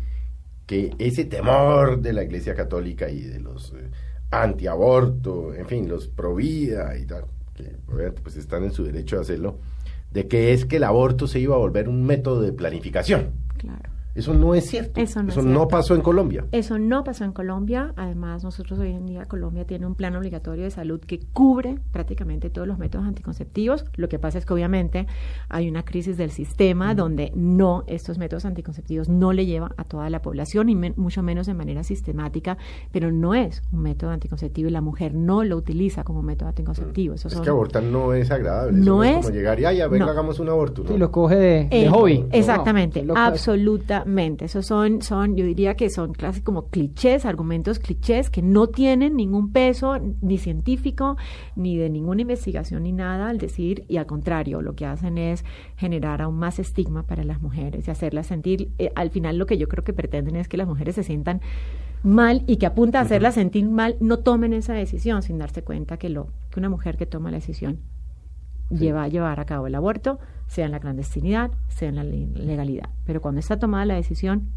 que 0.66 0.94
ese 0.98 1.24
temor 1.24 2.00
de 2.00 2.12
la 2.12 2.24
Iglesia 2.24 2.54
Católica 2.54 3.08
y 3.08 3.22
de 3.22 3.40
los 3.40 3.72
eh, 3.72 3.90
antiaborto, 4.30 5.54
en 5.54 5.66
fin, 5.66 5.88
los 5.88 6.08
pro 6.08 6.34
vida 6.34 6.96
y 6.98 7.06
tal, 7.06 7.24
que 7.54 7.76
obviamente 7.86 8.22
pues 8.22 8.36
están 8.36 8.64
en 8.64 8.72
su 8.72 8.84
derecho 8.84 9.18
a 9.18 9.20
hacerlo, 9.20 9.58
de 10.10 10.26
que 10.26 10.52
es 10.52 10.64
que 10.64 10.76
el 10.76 10.84
aborto 10.84 11.26
se 11.28 11.38
iba 11.38 11.54
a 11.54 11.58
volver 11.58 11.88
un 11.88 12.04
método 12.04 12.40
de 12.40 12.52
planificación. 12.52 13.32
Claro. 13.58 13.95
Eso 14.16 14.32
no 14.32 14.54
es 14.54 14.66
cierto. 14.66 14.98
Eso 14.98 15.22
no, 15.22 15.68
pasó 15.68 15.94
en 15.94 16.00
Colombia. 16.00 16.46
Eso 16.50 16.78
no 16.78 17.04
pasó 17.04 17.24
en 17.24 17.32
Colombia. 17.32 17.92
Además, 17.96 18.42
nosotros 18.44 18.78
hoy 18.78 18.92
en 18.92 19.06
día 19.06 19.26
Colombia 19.26 19.66
tiene 19.66 19.86
un 19.86 19.94
plan 19.94 20.16
obligatorio 20.16 20.64
de 20.64 20.70
salud 20.70 21.00
que 21.00 21.20
cubre 21.34 21.78
prácticamente 21.92 22.48
todos 22.48 22.66
los 22.66 22.78
métodos 22.78 23.06
anticonceptivos. 23.06 23.84
Lo 23.96 24.08
que 24.08 24.18
pasa 24.18 24.38
es 24.38 24.46
que 24.46 24.54
obviamente 24.54 25.06
hay 25.50 25.68
una 25.68 25.84
crisis 25.84 26.16
del 26.16 26.30
sistema 26.30 26.94
donde 26.94 27.30
no 27.34 27.84
estos 27.86 28.16
métodos 28.16 28.46
anticonceptivos 28.46 29.10
no 29.10 29.34
le 29.34 29.44
llevan 29.44 29.72
a 29.76 29.84
toda 29.84 30.08
la 30.08 30.22
población 30.22 30.70
y 30.70 30.74
mucho 30.74 31.22
menos 31.22 31.46
de 31.46 31.54
manera 31.54 31.84
sistemática, 31.84 32.56
pero 32.92 33.12
no 33.12 33.34
es 33.34 33.62
un 33.70 33.82
método 33.82 34.10
anticonceptivo 34.10 34.68
y 34.68 34.72
la 34.72 34.80
mujer 34.80 35.14
no 35.14 35.44
lo 35.44 35.58
utiliza 35.58 36.04
como 36.04 36.22
método 36.22 36.48
anticonceptivo. 36.48 37.14
es 37.14 37.24
que 37.24 37.50
abortar 37.50 37.82
no 37.82 38.14
es 38.14 38.30
agradable. 38.30 38.78
No, 38.78 39.04
es, 39.04 39.16
como 39.16 39.30
llegar 39.30 39.60
y 39.60 39.64
a 39.66 39.88
ver, 39.88 40.02
hagamos 40.02 40.40
un 40.40 40.48
aborto. 40.48 40.84
¿no? 40.84 40.96
lo 40.96 41.10
coge 41.10 41.36
de, 41.36 41.68
eh, 41.70 41.88
hobby. 41.90 42.24
Exactamente, 42.32 43.04
absoluta 43.14 44.04
esos 44.40 44.66
son, 44.66 45.02
son, 45.02 45.36
yo 45.36 45.44
diría 45.44 45.74
que 45.74 45.90
son 45.90 46.12
casi 46.12 46.40
como 46.40 46.68
clichés, 46.68 47.24
argumentos 47.24 47.80
clichés 47.80 48.30
que 48.30 48.40
no 48.40 48.68
tienen 48.68 49.16
ningún 49.16 49.52
peso 49.52 49.98
ni 50.20 50.38
científico, 50.38 51.16
ni 51.56 51.76
de 51.76 51.90
ninguna 51.90 52.22
investigación, 52.22 52.84
ni 52.84 52.92
nada 52.92 53.28
al 53.28 53.38
decir, 53.38 53.84
y 53.88 53.96
al 53.96 54.06
contrario, 54.06 54.62
lo 54.62 54.76
que 54.76 54.86
hacen 54.86 55.18
es 55.18 55.44
generar 55.76 56.22
aún 56.22 56.36
más 56.36 56.60
estigma 56.60 57.02
para 57.02 57.24
las 57.24 57.42
mujeres 57.42 57.88
y 57.88 57.90
hacerlas 57.90 58.28
sentir, 58.28 58.70
eh, 58.78 58.92
al 58.94 59.10
final 59.10 59.38
lo 59.38 59.46
que 59.46 59.58
yo 59.58 59.66
creo 59.66 59.82
que 59.82 59.92
pretenden 59.92 60.36
es 60.36 60.48
que 60.48 60.56
las 60.56 60.68
mujeres 60.68 60.94
se 60.94 61.02
sientan 61.02 61.40
mal 62.04 62.44
y 62.46 62.58
que 62.58 62.66
apunta 62.66 63.00
a 63.00 63.02
hacerlas 63.02 63.34
sentir 63.34 63.68
mal, 63.68 63.96
no 63.98 64.20
tomen 64.20 64.52
esa 64.52 64.74
decisión 64.74 65.22
sin 65.22 65.38
darse 65.38 65.62
cuenta 65.62 65.96
que, 65.96 66.10
lo, 66.10 66.28
que 66.50 66.60
una 66.60 66.68
mujer 66.68 66.96
que 66.96 67.06
toma 67.06 67.32
la 67.32 67.38
decisión 67.38 67.80
lleva 68.70 69.02
a 69.02 69.08
llevar 69.08 69.40
a 69.40 69.46
cabo 69.46 69.66
el 69.66 69.74
aborto, 69.74 70.20
sea 70.46 70.66
en 70.66 70.72
la 70.72 70.80
clandestinidad, 70.80 71.50
sea 71.68 71.88
en 71.88 71.96
la 71.96 72.04
legalidad. 72.04 72.88
Pero 73.04 73.20
cuando 73.20 73.40
está 73.40 73.58
tomada 73.58 73.84
la 73.84 73.94
decisión, 73.94 74.48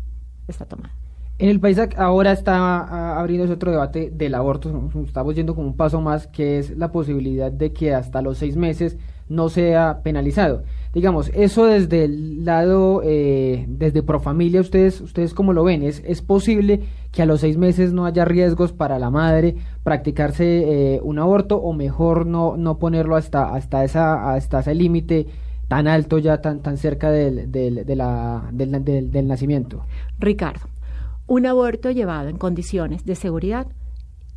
está 0.48 0.66
tomada. 0.66 0.94
En 1.40 1.48
el 1.48 1.62
país 1.62 1.80
ahora 1.96 2.34
está 2.34 3.18
abriendo 3.18 3.52
otro 3.54 3.72
debate 3.72 4.12
del 4.14 4.36
aborto, 4.36 4.90
estamos 5.06 5.36
yendo 5.36 5.56
como 5.56 5.68
un 5.68 5.78
paso 5.78 6.02
más, 6.02 6.28
que 6.28 6.60
es 6.60 6.78
la 6.78 6.92
posibilidad 6.92 7.50
de 7.50 7.72
que 7.72 7.94
hasta 7.94 8.22
los 8.22 8.38
seis 8.38 8.58
meses 8.58 8.98
no 9.30 9.48
sea 9.48 10.02
penalizado. 10.04 10.64
Digamos, 10.94 11.32
eso 11.34 11.66
desde 11.66 12.04
el 12.04 12.44
lado, 12.44 13.02
eh, 13.06 13.66
desde 13.70 14.04
Profamilia, 14.04 14.60
¿ustedes, 14.60 15.00
¿ustedes 15.00 15.34
cómo 15.34 15.54
lo 15.54 15.64
ven? 15.64 15.84
¿Es, 15.84 16.04
¿Es 16.06 16.22
posible 16.22 16.82
que 17.12 17.22
a 17.22 17.26
los 17.26 17.40
seis 17.40 17.58
meses 17.58 17.94
no 17.94 18.06
haya 18.06 18.26
riesgos 18.26 18.74
para 18.74 19.00
la 19.00 19.10
madre 19.10 19.56
practicarse 19.84 20.96
eh, 20.96 21.00
un 21.02 21.20
aborto 21.20 21.58
o 21.58 21.74
mejor 21.74 22.26
no, 22.26 22.58
no 22.58 22.80
ponerlo 22.80 23.16
hasta, 23.16 23.54
hasta, 23.54 23.84
esa, 23.86 24.34
hasta 24.34 24.60
ese 24.60 24.76
límite 24.76 25.28
tan 25.70 25.88
alto 25.88 26.18
ya, 26.18 26.42
tan, 26.42 26.60
tan 26.60 26.78
cerca 26.78 27.10
del, 27.12 27.50
del, 27.50 27.86
del, 27.86 29.12
del 29.12 29.28
nacimiento? 29.28 29.86
Ricardo, 30.20 30.68
un 31.28 31.46
aborto 31.46 31.92
llevado 31.92 32.28
en 32.28 32.38
condiciones 32.38 33.06
de 33.06 33.16
seguridad 33.16 33.68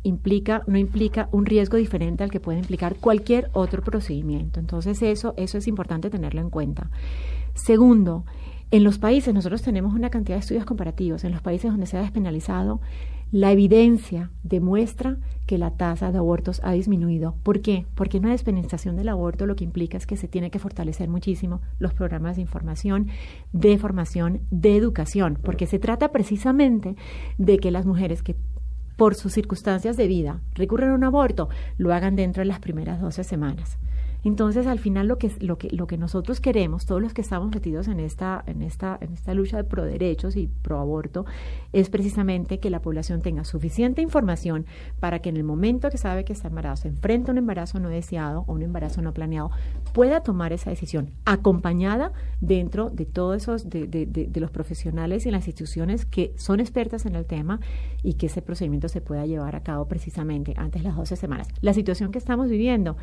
implica, 0.03 0.63
no 0.67 0.77
implica 0.77 1.27
un 1.31 1.45
riesgo 1.45 1.77
diferente 1.77 2.23
al 2.23 2.31
que 2.31 2.39
puede 2.39 2.59
implicar 2.59 2.95
cualquier 2.95 3.49
otro 3.53 3.81
procedimiento. 3.81 4.59
Entonces 4.59 5.01
eso, 5.01 5.33
eso 5.35 5.57
es 5.57 5.67
importante 5.67 6.09
tenerlo 6.09 6.39
en 6.39 6.49
cuenta. 6.49 6.89
Segundo, 7.55 8.25
en 8.71 8.83
los 8.83 8.97
países, 8.97 9.33
nosotros 9.33 9.61
tenemos 9.61 9.93
una 9.93 10.09
cantidad 10.09 10.35
de 10.35 10.41
estudios 10.41 10.65
comparativos, 10.65 11.23
en 11.23 11.31
los 11.31 11.41
países 11.41 11.71
donde 11.71 11.85
se 11.85 11.97
ha 11.97 12.01
despenalizado, 12.01 12.79
la 13.33 13.51
evidencia 13.51 14.29
demuestra 14.43 15.17
que 15.47 15.57
la 15.57 15.71
tasa 15.71 16.11
de 16.11 16.19
abortos 16.19 16.61
ha 16.63 16.73
disminuido. 16.73 17.33
¿Por 17.41 17.61
qué? 17.61 17.87
Porque 17.95 18.19
una 18.19 18.29
despenalización 18.29 18.95
del 18.95 19.09
aborto 19.09 19.47
lo 19.47 19.55
que 19.55 19.63
implica 19.63 19.97
es 19.97 20.05
que 20.05 20.17
se 20.17 20.27
tiene 20.27 20.51
que 20.51 20.59
fortalecer 20.59 21.09
muchísimo 21.09 21.59
los 21.79 21.95
programas 21.95 22.35
de 22.35 22.43
información, 22.43 23.07
de 23.51 23.79
formación, 23.79 24.41
de 24.51 24.77
educación, 24.77 25.39
porque 25.41 25.65
se 25.65 25.79
trata 25.79 26.11
precisamente 26.11 26.95
de 27.39 27.57
que 27.57 27.71
las 27.71 27.87
mujeres 27.87 28.21
que 28.21 28.35
por 28.97 29.15
sus 29.15 29.33
circunstancias 29.33 29.97
de 29.97 30.05
vida 30.05 30.41
recurren 30.53 30.91
a 30.91 30.93
un 30.93 31.03
aborto, 31.03 31.49
lo 31.79 31.91
hagan 31.91 32.15
dentro 32.15 32.41
de 32.41 32.45
las 32.45 32.59
primeras 32.59 33.01
12 33.01 33.23
semanas. 33.23 33.79
Entonces, 34.23 34.67
al 34.67 34.79
final 34.79 35.07
lo 35.07 35.17
que 35.17 35.31
lo 35.39 35.87
que 35.87 35.97
nosotros 35.97 36.39
queremos, 36.39 36.85
todos 36.85 37.01
los 37.01 37.13
que 37.13 37.21
estamos 37.21 37.49
metidos 37.53 37.87
en 37.87 37.99
esta 37.99 38.43
en 38.47 38.61
esta 38.61 38.97
esta 39.01 39.33
lucha 39.33 39.57
de 39.57 39.63
pro 39.63 39.83
derechos 39.83 40.35
y 40.35 40.47
pro 40.47 40.79
aborto, 40.79 41.25
es 41.73 41.89
precisamente 41.89 42.59
que 42.59 42.69
la 42.69 42.81
población 42.81 43.21
tenga 43.21 43.43
suficiente 43.43 44.01
información 44.01 44.65
para 44.99 45.19
que 45.19 45.29
en 45.29 45.37
el 45.37 45.43
momento 45.43 45.89
que 45.89 45.97
sabe 45.97 46.23
que 46.23 46.33
está 46.33 46.47
embarazado, 46.47 46.83
se 46.83 46.87
enfrenta 46.87 47.31
a 47.31 47.33
un 47.33 47.37
embarazo 47.39 47.79
no 47.79 47.89
deseado 47.89 48.45
o 48.47 48.53
un 48.53 48.61
embarazo 48.61 49.01
no 49.01 49.13
planeado, 49.13 49.51
pueda 49.93 50.21
tomar 50.21 50.53
esa 50.53 50.69
decisión 50.69 51.11
acompañada 51.25 52.13
dentro 52.39 52.89
de 52.89 53.05
todos 53.05 53.43
esos 53.43 53.69
de, 53.69 53.87
de, 53.87 54.05
de 54.05 54.39
los 54.39 54.51
profesionales 54.51 55.25
y 55.25 55.31
las 55.31 55.47
instituciones 55.47 56.05
que 56.05 56.33
son 56.37 56.59
expertas 56.59 57.05
en 57.05 57.15
el 57.15 57.25
tema 57.25 57.59
y 58.01 58.13
que 58.13 58.27
ese 58.27 58.41
procedimiento 58.41 58.87
se 58.87 59.01
pueda 59.01 59.25
llevar 59.25 59.55
a 59.55 59.63
cabo 59.63 59.87
precisamente 59.87 60.53
antes 60.57 60.81
de 60.81 60.87
las 60.87 60.97
12 60.97 61.15
semanas. 61.15 61.47
La 61.61 61.73
situación 61.73 62.11
que 62.11 62.19
estamos 62.19 62.49
viviendo 62.49 62.95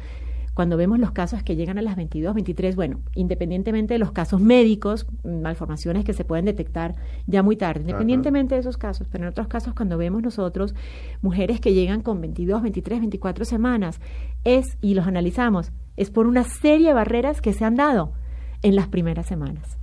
cuando 0.55 0.77
vemos 0.77 0.99
los 0.99 1.13
casos 1.13 1.43
que 1.43 1.57
llegan 1.57 1.79
a 1.79 1.83
las 1.83 1.97
22, 1.97 2.35
23, 2.35 2.77
bueno, 2.77 3.01
independientemente 3.15 3.95
de 3.95 3.99
los 3.99 4.13
casos 4.13 4.41
médicos, 4.41 5.07
malformaciones 5.25 6.05
que 6.05 6.13
se 6.13 6.25
pueden 6.25 6.45
detectar 6.45 6.95
ya 7.27 7.43
muy 7.43 7.57
tarde, 7.57 7.81
independientemente 7.83 8.55
de 8.55 8.61
esos 8.61 8.77
casos, 8.77 9.09
pero 9.11 9.25
en 9.25 9.31
otros 9.31 9.49
casos 9.49 9.75
cuando 9.75 9.97
vemos 9.97 10.23
nosotros 10.23 10.75
mujeres 11.23 11.61
que 11.61 11.73
llegan 11.73 12.03
con 12.03 12.21
22, 12.21 12.63
23, 12.63 13.01
24 13.01 13.45
semanas, 13.45 14.01
es, 14.45 14.77
y 14.81 14.95
los 14.95 15.07
analizamos, 15.07 15.73
es 15.97 16.11
por 16.11 16.27
una 16.27 16.45
serie 16.45 16.89
de 16.89 16.95
barreras 16.95 17.41
que 17.41 17.53
se 17.53 17.65
han 17.65 17.77
dado 17.77 18.13
en 18.63 18.77
las 18.77 18.89
primeras 18.89 19.27
semanas. 19.27 19.79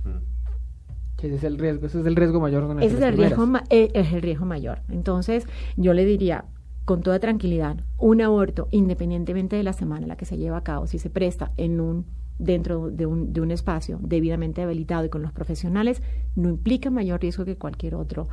Ese 1.18 1.34
es 1.34 1.44
el 1.44 1.58
riesgo, 1.58 1.86
ese 1.86 2.00
es 2.00 2.06
el 2.06 2.14
riesgo 2.14 2.40
mayor. 2.40 2.82
ese 2.82 2.94
es 2.96 3.02
el 3.02 3.16
riesgo, 3.16 3.44
eh, 3.70 3.90
es 3.92 4.12
el 4.12 4.22
riesgo 4.22 4.46
mayor. 4.46 4.82
Entonces, 4.88 5.46
yo 5.76 5.92
le 5.92 6.04
diría, 6.04 6.44
con 6.88 7.02
toda 7.02 7.18
tranquilidad, 7.18 7.76
un 7.98 8.22
aborto, 8.22 8.66
independientemente 8.70 9.56
de 9.56 9.62
la 9.62 9.74
semana 9.74 10.04
en 10.04 10.08
la 10.08 10.16
que 10.16 10.24
se 10.24 10.38
lleva 10.38 10.56
a 10.56 10.64
cabo, 10.64 10.86
si 10.86 10.98
se 10.98 11.10
presta 11.10 11.52
en 11.58 11.82
un 11.82 12.06
dentro 12.38 12.88
de 12.88 13.04
un, 13.04 13.34
de 13.34 13.42
un 13.42 13.50
espacio 13.50 13.98
debidamente 14.00 14.62
habilitado 14.62 15.04
y 15.04 15.10
con 15.10 15.20
los 15.20 15.30
profesionales, 15.30 16.00
no 16.34 16.48
implica 16.48 16.88
mayor 16.88 17.20
riesgo 17.20 17.44
que 17.44 17.58
cualquier 17.58 17.94
otro 17.94 18.28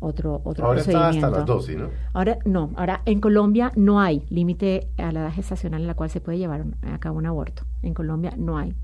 otro 0.00 0.40
otro 0.42 0.66
ahora 0.66 0.82
procedimiento. 0.82 1.18
Está 1.18 1.26
hasta 1.28 1.38
las 1.38 1.46
12, 1.46 1.76
¿no? 1.76 1.90
Ahora 2.12 2.38
no, 2.44 2.72
ahora 2.74 3.02
en 3.04 3.20
Colombia 3.20 3.70
no 3.76 4.00
hay 4.00 4.26
límite 4.28 4.88
a 4.96 5.12
la 5.12 5.20
edad 5.20 5.32
gestacional 5.32 5.82
en 5.82 5.86
la 5.86 5.94
cual 5.94 6.10
se 6.10 6.20
puede 6.20 6.38
llevar 6.38 6.64
a 6.82 6.98
cabo 6.98 7.16
un 7.16 7.26
aborto. 7.26 7.62
En 7.80 7.94
Colombia 7.94 8.34
no 8.36 8.58
hay 8.58 8.74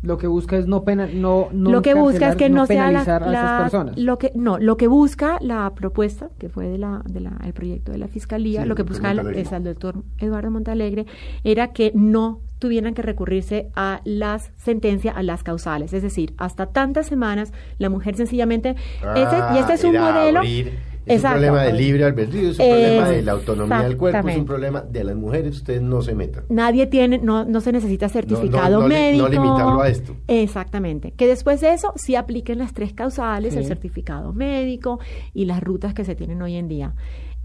lo 0.00 0.16
que 0.16 0.26
busca 0.28 0.56
es 0.56 0.66
no 0.68 0.84
pena, 0.84 1.08
no, 1.12 1.48
no 1.52 1.70
lo 1.70 1.82
que 1.82 1.94
busca 1.94 2.28
es 2.28 2.36
que 2.36 2.48
no, 2.48 2.66
sea 2.66 2.90
la, 2.92 3.00
a 3.00 3.02
esas 3.02 3.60
personas. 3.62 3.98
lo 3.98 4.16
que 4.18 4.30
no 4.36 4.58
lo 4.58 4.76
que 4.76 4.86
busca 4.86 5.38
la 5.40 5.74
propuesta 5.74 6.30
que 6.38 6.48
fue 6.48 6.68
de 6.68 6.78
la, 6.78 7.02
de 7.04 7.20
la 7.20 7.32
el 7.44 7.52
proyecto 7.52 7.90
de 7.90 7.98
la 7.98 8.06
fiscalía 8.06 8.64
lo 8.64 8.76
que 8.76 8.84
busca 8.84 9.10
el, 9.10 9.18
es 9.34 9.50
el 9.50 9.64
doctor 9.64 10.04
Eduardo 10.18 10.50
Montalegre 10.52 11.06
era 11.42 11.72
que 11.72 11.90
no 11.96 12.40
tuvieran 12.60 12.94
que 12.94 13.02
recurrirse 13.02 13.70
a 13.76 14.00
las 14.04 14.50
sentencias, 14.56 15.16
a 15.16 15.22
las 15.22 15.42
causales, 15.44 15.92
es 15.92 16.02
decir, 16.02 16.34
hasta 16.38 16.66
tantas 16.66 17.06
semanas 17.06 17.52
la 17.78 17.88
mujer 17.88 18.16
sencillamente, 18.16 18.74
Ah, 19.04 19.52
y 19.54 19.58
este 19.58 19.74
es 19.74 19.84
un 19.84 19.94
era 19.94 20.12
modelo, 20.12 20.40
abrir- 20.40 20.72
es 21.08 21.16
Exacto. 21.16 21.38
un 21.38 21.44
problema 21.46 21.62
de 21.64 21.72
libre 21.72 22.04
albedrío, 22.04 22.50
es 22.50 22.58
un 22.58 22.66
problema 22.68 23.08
de 23.08 23.22
la 23.22 23.32
autonomía 23.32 23.82
del 23.82 23.96
cuerpo, 23.96 24.28
es 24.28 24.36
un 24.36 24.44
problema 24.44 24.80
de 24.82 25.04
las 25.04 25.16
mujeres, 25.16 25.56
ustedes 25.56 25.82
no 25.82 26.02
se 26.02 26.14
metan. 26.14 26.44
Nadie 26.48 26.86
tiene, 26.86 27.18
no, 27.18 27.44
no 27.44 27.60
se 27.60 27.72
necesita 27.72 28.08
certificado 28.08 28.82
no 28.82 28.88
médico. 28.88 29.24
no 29.24 29.28
limitarlo 29.28 29.80
a 29.82 29.88
esto. 29.88 30.14
Exactamente. 30.28 31.12
Que 31.12 31.26
después 31.26 31.60
de 31.60 31.72
eso 31.72 31.92
sí 31.96 32.14
apliquen 32.14 32.58
las 32.58 32.72
tres 32.74 32.92
causales, 32.92 33.54
Sí. 33.54 33.58
el 33.60 33.64
certificado 33.66 34.32
médico 34.32 35.00
y 35.34 35.44
las 35.46 35.62
rutas 35.62 35.94
que 35.94 36.04
se 36.04 36.14
tienen 36.14 36.40
hoy 36.42 36.54
en 36.56 36.68
día. 36.68 36.94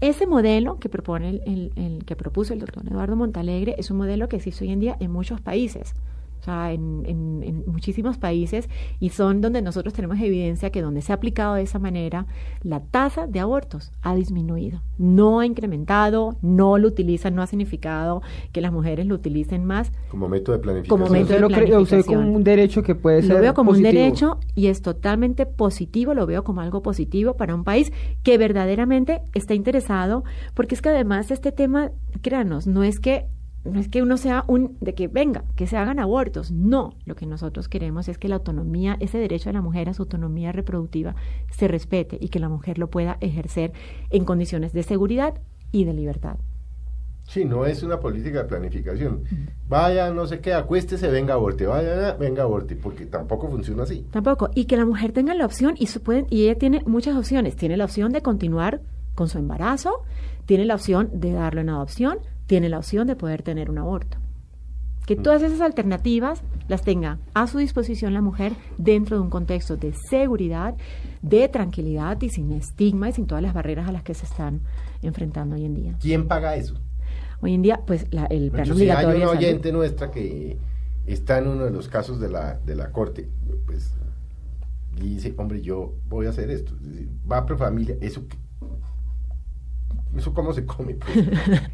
Ese 0.00 0.26
modelo 0.26 0.78
que 0.78 0.88
propone 0.88 1.30
el, 1.30 1.42
el- 1.46 1.72
el 1.76 2.04
que 2.04 2.16
propuso 2.16 2.52
el 2.52 2.60
doctor 2.60 2.82
Eduardo 2.86 3.16
Montalegre 3.16 3.74
es 3.78 3.90
un 3.90 3.96
modelo 3.96 4.28
que 4.28 4.36
existe 4.36 4.64
hoy 4.64 4.72
en 4.72 4.80
día 4.80 4.96
en 5.00 5.10
muchos 5.10 5.40
países. 5.40 5.94
O 6.44 6.46
sea, 6.46 6.72
en, 6.72 7.04
en- 7.06 7.42
en 7.42 7.64
muchísimos 7.66 8.18
países 8.18 8.68
y 9.00 9.08
son 9.08 9.40
donde 9.40 9.62
nosotros 9.62 9.94
tenemos 9.94 10.20
evidencia 10.20 10.68
que 10.68 10.82
donde 10.82 11.00
se 11.00 11.10
ha 11.10 11.14
aplicado 11.14 11.54
de 11.54 11.62
esa 11.62 11.78
manera, 11.78 12.26
la 12.62 12.80
tasa 12.80 13.26
de 13.26 13.40
abortos 13.40 13.92
ha 14.02 14.14
disminuido. 14.14 14.82
No 14.98 15.40
ha 15.40 15.46
incrementado, 15.46 16.36
no 16.42 16.76
lo 16.76 16.86
utilizan, 16.88 17.34
no 17.34 17.40
ha 17.40 17.46
significado 17.46 18.20
que 18.52 18.60
las 18.60 18.72
mujeres 18.72 19.06
lo 19.06 19.14
utilicen 19.14 19.64
más. 19.64 19.90
Como 20.10 20.28
método 20.28 20.56
de 20.58 20.62
planificación. 20.62 21.00
Como 21.00 21.10
método 21.10 21.34
de 21.34 21.40
lo 21.40 21.48
cree, 21.48 21.62
usted 21.62 21.72
como 21.72 21.86
planificación. 21.86 22.36
un 22.36 22.44
derecho 22.44 22.82
que 22.82 22.94
puede 22.94 23.22
ser 23.22 23.30
Lo 23.36 23.40
veo 23.40 23.54
como 23.54 23.70
positivo. 23.70 23.88
un 23.88 23.94
derecho 23.96 24.38
y 24.54 24.66
es 24.66 24.82
totalmente 24.82 25.46
positivo, 25.46 26.12
lo 26.12 26.26
veo 26.26 26.44
como 26.44 26.60
algo 26.60 26.82
positivo 26.82 27.38
para 27.38 27.54
un 27.54 27.64
país 27.64 27.90
que 28.22 28.36
verdaderamente 28.36 29.22
está 29.32 29.54
interesado, 29.54 30.24
porque 30.52 30.74
es 30.74 30.82
que 30.82 30.90
además 30.90 31.30
este 31.30 31.52
tema, 31.52 31.90
créanos, 32.20 32.66
no 32.66 32.82
es 32.84 33.00
que 33.00 33.28
no 33.64 33.80
es 33.80 33.88
que 33.88 34.02
uno 34.02 34.16
sea 34.16 34.44
un 34.46 34.76
de 34.80 34.94
que 34.94 35.08
venga, 35.08 35.44
que 35.56 35.66
se 35.66 35.76
hagan 35.76 35.98
abortos, 35.98 36.50
no, 36.50 36.94
lo 37.06 37.14
que 37.16 37.26
nosotros 37.26 37.68
queremos 37.68 38.08
es 38.08 38.18
que 38.18 38.28
la 38.28 38.36
autonomía, 38.36 38.96
ese 39.00 39.18
derecho 39.18 39.48
de 39.48 39.54
la 39.54 39.62
mujer 39.62 39.88
a 39.88 39.94
su 39.94 40.02
autonomía 40.02 40.52
reproductiva 40.52 41.14
se 41.50 41.66
respete 41.68 42.18
y 42.20 42.28
que 42.28 42.38
la 42.40 42.48
mujer 42.48 42.78
lo 42.78 42.90
pueda 42.90 43.16
ejercer 43.20 43.72
en 44.10 44.24
condiciones 44.24 44.72
de 44.72 44.82
seguridad 44.82 45.34
y 45.72 45.84
de 45.84 45.94
libertad. 45.94 46.36
Sí, 47.26 47.46
no 47.46 47.64
es 47.64 47.82
una 47.82 48.00
política 48.00 48.40
de 48.42 48.44
planificación. 48.44 49.24
Vaya, 49.66 50.10
no 50.12 50.26
sé 50.26 50.40
qué, 50.40 50.52
acuéstese, 50.52 51.08
venga, 51.08 51.32
aborte, 51.32 51.64
vaya, 51.66 52.12
venga, 52.20 52.42
aborte, 52.42 52.76
porque 52.76 53.06
tampoco 53.06 53.48
funciona 53.48 53.84
así. 53.84 54.06
Tampoco. 54.10 54.50
Y 54.54 54.66
que 54.66 54.76
la 54.76 54.84
mujer 54.84 55.12
tenga 55.12 55.34
la 55.34 55.46
opción, 55.46 55.74
y, 55.78 55.86
su- 55.86 56.02
pueden- 56.02 56.26
y 56.28 56.44
ella 56.44 56.58
tiene 56.58 56.82
muchas 56.84 57.16
opciones. 57.16 57.56
Tiene 57.56 57.78
la 57.78 57.86
opción 57.86 58.12
de 58.12 58.20
continuar 58.20 58.82
con 59.14 59.28
su 59.28 59.38
embarazo, 59.38 60.02
tiene 60.44 60.66
la 60.66 60.74
opción 60.74 61.08
de 61.14 61.32
darlo 61.32 61.62
en 61.62 61.70
adopción, 61.70 62.18
tiene 62.46 62.68
la 62.68 62.78
opción 62.78 63.06
de 63.06 63.16
poder 63.16 63.42
tener 63.42 63.70
un 63.70 63.78
aborto. 63.78 64.18
Que 65.06 65.16
todas 65.16 65.42
esas 65.42 65.60
alternativas 65.60 66.42
las 66.66 66.80
tenga 66.82 67.18
a 67.34 67.46
su 67.46 67.58
disposición 67.58 68.14
la 68.14 68.22
mujer 68.22 68.54
dentro 68.78 69.16
de 69.16 69.22
un 69.22 69.28
contexto 69.28 69.76
de 69.76 69.92
seguridad, 69.92 70.74
de 71.20 71.46
tranquilidad 71.48 72.20
y 72.22 72.30
sin 72.30 72.52
estigma 72.52 73.10
y 73.10 73.12
sin 73.12 73.26
todas 73.26 73.42
las 73.42 73.52
barreras 73.52 73.86
a 73.88 73.92
las 73.92 74.02
que 74.02 74.14
se 74.14 74.24
están 74.24 74.60
enfrentando 75.02 75.56
hoy 75.56 75.66
en 75.66 75.74
día. 75.74 75.94
¿Quién 76.00 76.26
paga 76.26 76.56
eso? 76.56 76.74
Hoy 77.42 77.52
en 77.52 77.60
día, 77.60 77.80
pues 77.86 78.06
la- 78.12 78.24
el 78.26 78.50
plan 78.50 78.64
si 78.64 78.88
hay 78.88 79.04
una 79.04 79.12
salud- 79.26 79.36
oyente 79.36 79.72
nuestra 79.72 80.10
que 80.10 80.56
está 81.06 81.36
en 81.38 81.48
uno 81.48 81.64
de 81.66 81.70
los 81.70 81.88
casos 81.88 82.18
de 82.18 82.30
la, 82.30 82.54
de 82.64 82.74
la 82.74 82.90
corte, 82.90 83.28
pues, 83.66 83.92
y 84.96 85.16
dice, 85.16 85.34
hombre, 85.36 85.60
yo 85.60 85.96
voy 86.08 86.24
a 86.24 86.30
hacer 86.30 86.50
esto. 86.50 86.72
Es 86.80 86.88
decir, 86.92 87.08
va 87.30 87.44
pro 87.44 87.58
familia, 87.58 87.96
eso 88.00 88.22
¿Eso 90.16 90.32
cómo 90.32 90.52
se 90.52 90.64
come? 90.64 90.94
Pues? 91.04 91.14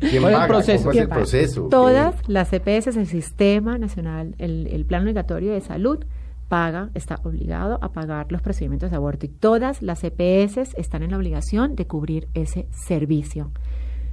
¿Quién 0.00 0.22
¿Cuál 0.22 0.24
es 0.24 0.24
el 0.24 0.32
paga? 0.32 0.46
proceso? 0.48 0.78
¿Cómo 0.84 0.90
es 0.90 0.96
¿Qué 0.96 1.02
el 1.02 1.08
proceso? 1.08 1.68
Todas 1.70 2.14
¿Qué- 2.22 2.32
las 2.32 2.48
CPS, 2.50 2.96
el 2.98 3.06
Sistema 3.06 3.78
Nacional, 3.78 4.34
el, 4.38 4.66
el 4.68 4.84
Plan 4.86 5.02
Obligatorio 5.02 5.52
de 5.52 5.60
Salud, 5.60 6.04
paga, 6.48 6.90
está 6.94 7.20
obligado 7.22 7.78
a 7.82 7.92
pagar 7.92 8.26
los 8.32 8.42
procedimientos 8.42 8.90
de 8.90 8.96
aborto 8.96 9.26
y 9.26 9.28
todas 9.28 9.82
las 9.82 10.00
CPS 10.00 10.74
están 10.76 11.02
en 11.04 11.12
la 11.12 11.16
obligación 11.16 11.76
de 11.76 11.86
cubrir 11.86 12.26
ese 12.34 12.66
servicio. 12.72 13.52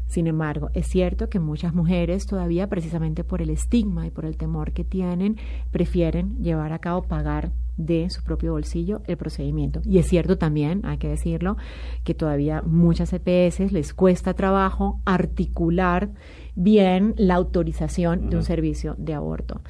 Sin 0.08 0.28
embargo, 0.28 0.70
es 0.74 0.88
cierto 0.88 1.30
que 1.30 1.40
muchas 1.40 1.74
mujeres 1.74 2.26
todavía, 2.26 2.68
precisamente 2.68 3.24
por 3.24 3.42
el 3.42 3.50
estigma 3.50 4.08
y 4.08 4.12
por 4.12 4.26
el 4.26 4.38
temor 4.38 4.72
que 4.72 4.84
tienen, 4.84 5.38
prefieren 5.72 6.38
llevar 6.42 6.74
a 6.74 6.80
cabo 6.80 7.04
pagar 7.04 7.52
de 7.78 8.10
su 8.10 8.24
propio 8.24 8.54
bolsillo 8.54 9.02
el 9.06 9.18
procedimiento. 9.18 9.82
Y 9.86 10.00
es 10.00 10.08
cierto 10.08 10.38
también, 10.38 10.82
hay 10.86 10.98
que 10.98 11.10
decirlo, 11.10 11.58
que 12.04 12.14
todavía 12.14 12.62
muchas 12.64 13.14
EPS 13.14 13.72
les 13.72 13.94
cuesta 13.94 14.34
trabajo 14.34 15.00
articular 15.06 16.10
bien 16.56 17.14
la 17.18 17.36
autorización 17.36 18.30
de 18.30 18.38
un 18.38 18.44
servicio 18.44 18.96
de 18.98 19.14
aborto. 19.14 19.62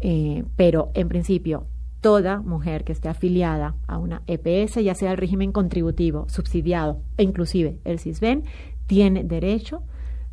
Eh, 0.00 0.44
pero 0.56 0.90
en 0.94 1.08
principio, 1.08 1.66
toda 2.02 2.42
mujer 2.42 2.84
que 2.84 2.92
esté 2.92 3.08
afiliada 3.08 3.76
a 3.86 3.96
una 3.96 4.22
EPS, 4.26 4.84
ya 4.84 4.94
sea 4.94 5.12
el 5.12 5.16
régimen 5.16 5.52
contributivo, 5.52 6.26
subsidiado 6.28 7.00
e 7.16 7.22
inclusive 7.22 7.78
el 7.84 7.98
CISBEN, 7.98 8.44
tiene 8.86 9.24
derecho 9.24 9.82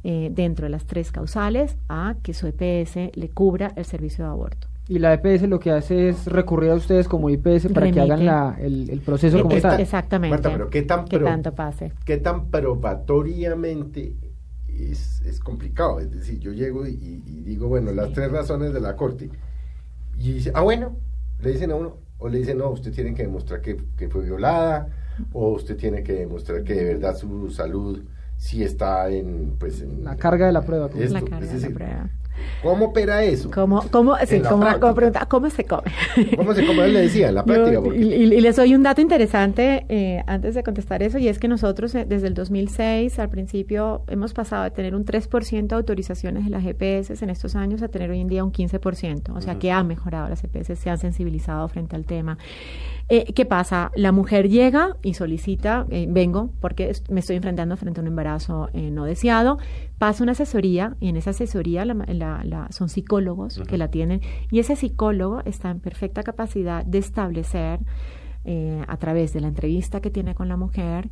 eh, 0.03 0.29
dentro 0.33 0.65
de 0.65 0.69
las 0.71 0.85
tres 0.85 1.11
causales 1.11 1.77
a 1.89 2.15
que 2.23 2.33
su 2.33 2.47
EPS 2.47 3.15
le 3.15 3.29
cubra 3.29 3.71
el 3.75 3.85
servicio 3.85 4.25
de 4.25 4.31
aborto. 4.31 4.67
Y 4.87 4.99
la 4.99 5.13
EPS 5.13 5.43
lo 5.47 5.59
que 5.59 5.71
hace 5.71 6.09
es 6.09 6.25
recurrir 6.25 6.71
a 6.71 6.75
ustedes 6.75 7.07
como 7.07 7.29
IPS 7.29 7.67
para 7.73 7.89
que 7.91 8.01
hagan 8.01 8.25
la, 8.25 8.57
el, 8.59 8.89
el 8.89 8.99
proceso 9.01 9.41
como 9.41 9.55
tal. 9.61 9.79
Exactamente. 9.79 10.33
Marta, 10.35 10.51
pero 10.51 10.69
¿qué 10.69 10.81
tan 10.81 11.05
pro- 11.05 11.23
tanto 11.23 11.53
pase. 11.53 11.93
qué 12.03 12.17
tan 12.17 12.49
probatoriamente 12.49 14.15
es, 14.67 15.21
es 15.25 15.39
complicado. 15.39 15.99
Es 15.99 16.11
decir, 16.11 16.39
yo 16.39 16.51
llego 16.51 16.87
y, 16.87 16.93
y 17.25 17.41
digo, 17.41 17.67
bueno, 17.67 17.91
las 17.91 18.11
tres 18.11 18.31
razones 18.31 18.73
de 18.73 18.81
la 18.81 18.95
corte. 18.95 19.29
Y 20.17 20.33
dice, 20.33 20.51
ah, 20.55 20.61
bueno, 20.61 20.97
le 21.41 21.51
dicen 21.51 21.71
a 21.71 21.75
uno, 21.75 21.97
o 22.17 22.27
le 22.27 22.39
dicen, 22.39 22.57
no, 22.57 22.69
usted 22.69 22.91
tiene 22.91 23.13
que 23.13 23.23
demostrar 23.23 23.61
que, 23.61 23.77
que 23.97 24.09
fue 24.09 24.23
violada, 24.23 24.89
o 25.31 25.51
usted 25.51 25.77
tiene 25.77 26.03
que 26.03 26.13
demostrar 26.13 26.63
que 26.63 26.73
de 26.73 26.83
verdad 26.85 27.15
su 27.15 27.49
salud 27.49 28.03
sí 28.41 28.63
está 28.63 29.07
en, 29.09 29.55
pues, 29.59 29.81
en 29.81 30.03
La 30.03 30.15
carga 30.17 30.47
de 30.47 30.51
la 30.51 30.63
prueba. 30.63 30.87
esto. 30.87 31.13
La 31.13 31.21
carga 31.21 31.45
Es 31.45 31.61
de 31.61 31.69
la 31.69 31.75
prueba. 31.75 32.09
¿Cómo 32.63 32.85
opera 32.85 33.23
eso? 33.23 33.49
¿Cómo, 33.51 33.83
cómo, 33.91 34.15
sí, 34.25 34.35
pregunta, 34.95 35.25
¿cómo 35.27 35.49
se 35.49 35.65
come? 35.65 35.83
¿Cómo 36.37 36.53
se 36.53 36.65
come? 36.65 36.85
Él 36.85 36.93
le 36.93 37.01
decía, 37.01 37.29
en 37.29 37.35
la 37.35 37.43
práctica. 37.43 37.73
Yo- 37.73 37.83
porque- 37.83 37.99
y, 37.99 38.13
y- 38.13 38.41
les 38.41 38.55
doy 38.55 38.73
un 38.75 38.83
dato 38.83 39.01
interesante 39.01 39.85
eh, 39.89 40.23
antes 40.27 40.55
de 40.55 40.63
contestar 40.63 41.03
eso, 41.03 41.17
y 41.17 41.27
es 41.27 41.39
que 41.39 41.47
nosotros 41.47 41.93
eh, 41.95 42.05
desde 42.07 42.27
el 42.27 42.33
2006 42.33 43.19
al 43.19 43.29
principio 43.29 44.03
hemos 44.07 44.33
pasado 44.33 44.63
de 44.63 44.71
tener 44.71 44.95
un 44.95 45.05
3% 45.05 45.67
de 45.67 45.75
autorizaciones 45.75 46.43
de 46.45 46.51
las 46.51 46.63
GPS 46.63 47.23
en 47.23 47.29
estos 47.29 47.55
años 47.55 47.81
a 47.81 47.87
tener 47.89 48.09
hoy 48.09 48.19
en 48.21 48.27
día 48.27 48.43
un 48.43 48.51
15%, 48.51 49.35
o 49.35 49.41
sea 49.41 49.57
que 49.59 49.71
han 49.71 49.87
mejorado 49.87 50.29
las 50.29 50.41
GPS, 50.41 50.75
se 50.75 50.89
han 50.89 50.97
sensibilizado 50.97 51.67
frente 51.67 51.95
al 51.95 52.05
tema. 52.05 52.37
Eh, 53.09 53.33
¿Qué 53.33 53.45
pasa? 53.45 53.91
La 53.95 54.11
mujer 54.13 54.47
llega 54.47 54.95
y 55.01 55.15
solicita, 55.15 55.85
eh, 55.89 56.05
vengo 56.09 56.51
porque 56.61 56.93
me 57.09 57.19
estoy 57.19 57.35
enfrentando 57.35 57.75
frente 57.75 57.99
a 57.99 58.03
un 58.03 58.07
embarazo 58.07 58.69
eh, 58.73 58.89
no 58.89 59.03
deseado, 59.03 59.57
pasa 59.97 60.23
una 60.23 60.31
asesoría 60.31 60.95
y 61.01 61.09
en 61.09 61.17
esa 61.17 61.31
asesoría 61.31 61.83
la 61.83 61.93
ma- 61.93 62.05
la- 62.21 62.43
la- 62.53 62.67
son 62.71 62.87
psicólogos 62.89 63.59
que 63.69 63.77
la 63.77 63.87
tienen 63.89 64.19
y 64.51 64.59
ese 64.59 64.75
psicólogo 64.75 65.41
está 65.45 65.67
en 65.69 65.79
perfecta 65.79 66.21
capacidad 66.23 66.85
de 66.85 66.97
establecer 66.99 67.79
eh, 68.43 68.81
a 68.87 68.97
través 68.97 69.33
de 69.33 69.39
la 69.41 69.47
entrevista 69.53 70.01
que 70.01 70.09
tiene 70.09 70.33
con 70.33 70.47
la 70.47 70.57
mujer 70.57 71.09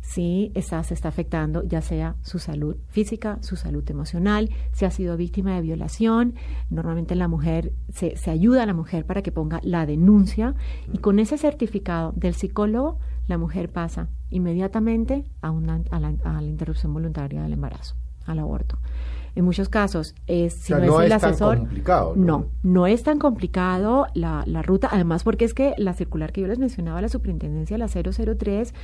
si 0.00 0.50
está, 0.56 0.82
se 0.82 0.94
está 0.94 1.08
afectando 1.08 1.62
ya 1.62 1.80
sea 1.80 2.16
su 2.22 2.38
salud 2.40 2.74
física, 2.88 3.38
su 3.40 3.54
salud 3.54 3.88
emocional, 3.88 4.50
si 4.72 4.84
ha 4.84 4.90
sido 4.90 5.16
víctima 5.16 5.54
de 5.54 5.60
violación. 5.62 6.34
Normalmente 6.70 7.14
la 7.14 7.28
mujer 7.28 7.72
se, 7.98 8.16
se 8.16 8.30
ayuda 8.32 8.64
a 8.64 8.66
la 8.66 8.74
mujer 8.74 9.06
para 9.06 9.22
que 9.22 9.30
ponga 9.30 9.60
la 9.62 9.86
denuncia 9.86 10.54
y 10.92 10.98
con 10.98 11.20
ese 11.20 11.38
certificado 11.38 12.12
del 12.16 12.34
psicólogo 12.34 12.98
la 13.28 13.38
mujer 13.38 13.70
pasa 13.70 14.08
inmediatamente 14.30 15.24
a, 15.40 15.52
una, 15.52 15.80
a, 15.92 16.00
la, 16.00 16.08
a 16.24 16.40
la 16.42 16.48
interrupción 16.48 16.92
voluntaria 16.92 17.40
del 17.44 17.52
embarazo, 17.52 17.94
al 18.26 18.40
aborto. 18.40 18.78
En 19.34 19.44
muchos 19.44 19.68
casos 19.68 20.14
es 20.26 20.52
si 20.54 20.72
O 20.74 20.76
sea, 20.76 20.86
no, 20.86 20.92
no 20.92 21.00
es 21.00 21.06
el 21.06 21.12
es 21.12 21.20
tan 21.20 21.30
asesor, 21.30 21.58
complicado, 21.58 22.12
¿no? 22.16 22.24
no, 22.24 22.46
no 22.62 22.86
es 22.86 23.02
tan 23.02 23.18
complicado 23.18 24.06
la, 24.14 24.42
la 24.46 24.62
ruta, 24.62 24.88
además 24.92 25.24
porque 25.24 25.44
es 25.44 25.54
que 25.54 25.74
la 25.78 25.94
circular 25.94 26.32
que 26.32 26.42
yo 26.42 26.46
les 26.48 26.58
mencionaba, 26.58 27.00
la 27.00 27.08
superintendencia, 27.08 27.78
la 27.78 27.88
003, 27.88 28.74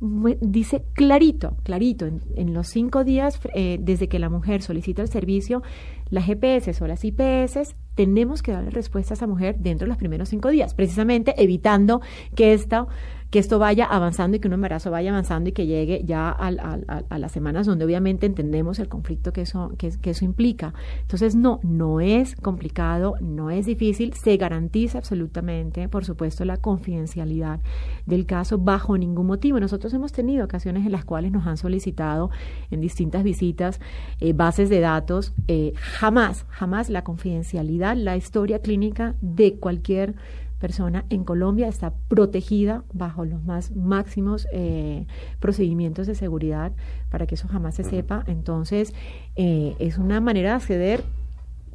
mu- 0.00 0.36
dice 0.40 0.84
clarito, 0.94 1.56
clarito, 1.64 2.06
en, 2.06 2.22
en 2.36 2.54
los 2.54 2.68
cinco 2.68 3.04
días 3.04 3.38
eh, 3.54 3.78
desde 3.80 4.08
que 4.08 4.18
la 4.18 4.28
mujer 4.30 4.62
solicita 4.62 5.02
el 5.02 5.08
servicio, 5.08 5.62
las 6.10 6.24
GPS 6.24 6.82
o 6.82 6.86
las 6.86 7.04
IPS, 7.04 7.74
tenemos 7.94 8.42
que 8.42 8.52
darle 8.52 8.70
respuesta 8.70 9.12
a 9.14 9.16
esa 9.16 9.26
mujer 9.26 9.56
dentro 9.58 9.84
de 9.84 9.88
los 9.88 9.98
primeros 9.98 10.28
cinco 10.28 10.48
días, 10.50 10.72
precisamente 10.74 11.34
evitando 11.42 12.00
que 12.36 12.52
esto, 12.54 12.88
que 13.30 13.38
esto 13.38 13.58
vaya 13.58 13.84
avanzando 13.84 14.36
y 14.36 14.40
que 14.40 14.48
un 14.48 14.54
embarazo 14.54 14.90
vaya 14.90 15.10
avanzando 15.10 15.50
y 15.50 15.52
que 15.52 15.66
llegue 15.66 16.02
ya 16.04 16.30
al- 16.30 16.58
a 16.58 17.18
las 17.18 17.32
semanas 17.32 17.66
donde 17.66 17.84
obviamente 17.84 18.24
entendemos 18.26 18.78
el 18.78 18.88
conflicto 18.88 19.32
que 19.32 19.42
eso, 19.42 19.72
que, 19.76 19.90
que 20.00 20.10
eso 20.10 20.24
implica. 20.24 20.72
Entonces, 21.02 21.34
no, 21.36 21.60
no 21.62 22.00
es 22.00 22.36
complicado, 22.36 23.14
no 23.20 23.50
es 23.50 23.66
difícil, 23.66 24.14
se 24.14 24.36
garantiza 24.38 24.98
absolutamente, 24.98 25.88
por 25.88 26.04
supuesto, 26.06 26.44
la 26.44 26.56
confidencialidad 26.56 27.60
del 28.06 28.24
caso 28.24 28.56
bajo 28.58 28.96
ningún 28.96 29.26
motivo. 29.26 29.60
Nosotros 29.60 29.92
hemos 29.92 30.12
tenido 30.12 30.44
ocasiones 30.44 30.86
en 30.86 30.92
las 30.92 31.04
cuales 31.04 31.30
nos 31.30 31.46
han 31.46 31.56
solicitado 31.58 32.30
en 32.70 32.80
distintas 32.80 33.22
visitas 33.24 33.80
eh, 34.20 34.32
bases 34.32 34.70
de 34.70 34.80
datos, 34.80 35.34
eh, 35.48 35.72
jamás, 35.76 36.46
jamás 36.48 36.88
la 36.88 37.04
confidencialidad, 37.04 37.96
la 37.96 38.16
historia 38.16 38.60
clínica 38.60 39.14
de 39.20 39.56
cualquier 39.58 40.14
persona 40.58 41.04
en 41.10 41.24
Colombia 41.24 41.68
está 41.68 41.92
protegida 42.08 42.84
bajo 42.92 43.24
los 43.24 43.42
más 43.44 43.74
máximos 43.74 44.46
eh, 44.52 45.06
procedimientos 45.40 46.06
de 46.06 46.14
seguridad 46.14 46.72
para 47.10 47.26
que 47.26 47.36
eso 47.36 47.48
jamás 47.48 47.76
se 47.76 47.84
sepa. 47.84 48.24
Entonces, 48.26 48.92
eh, 49.36 49.74
es 49.78 49.98
una 49.98 50.20
manera 50.20 50.50
de 50.50 50.56
acceder 50.56 51.04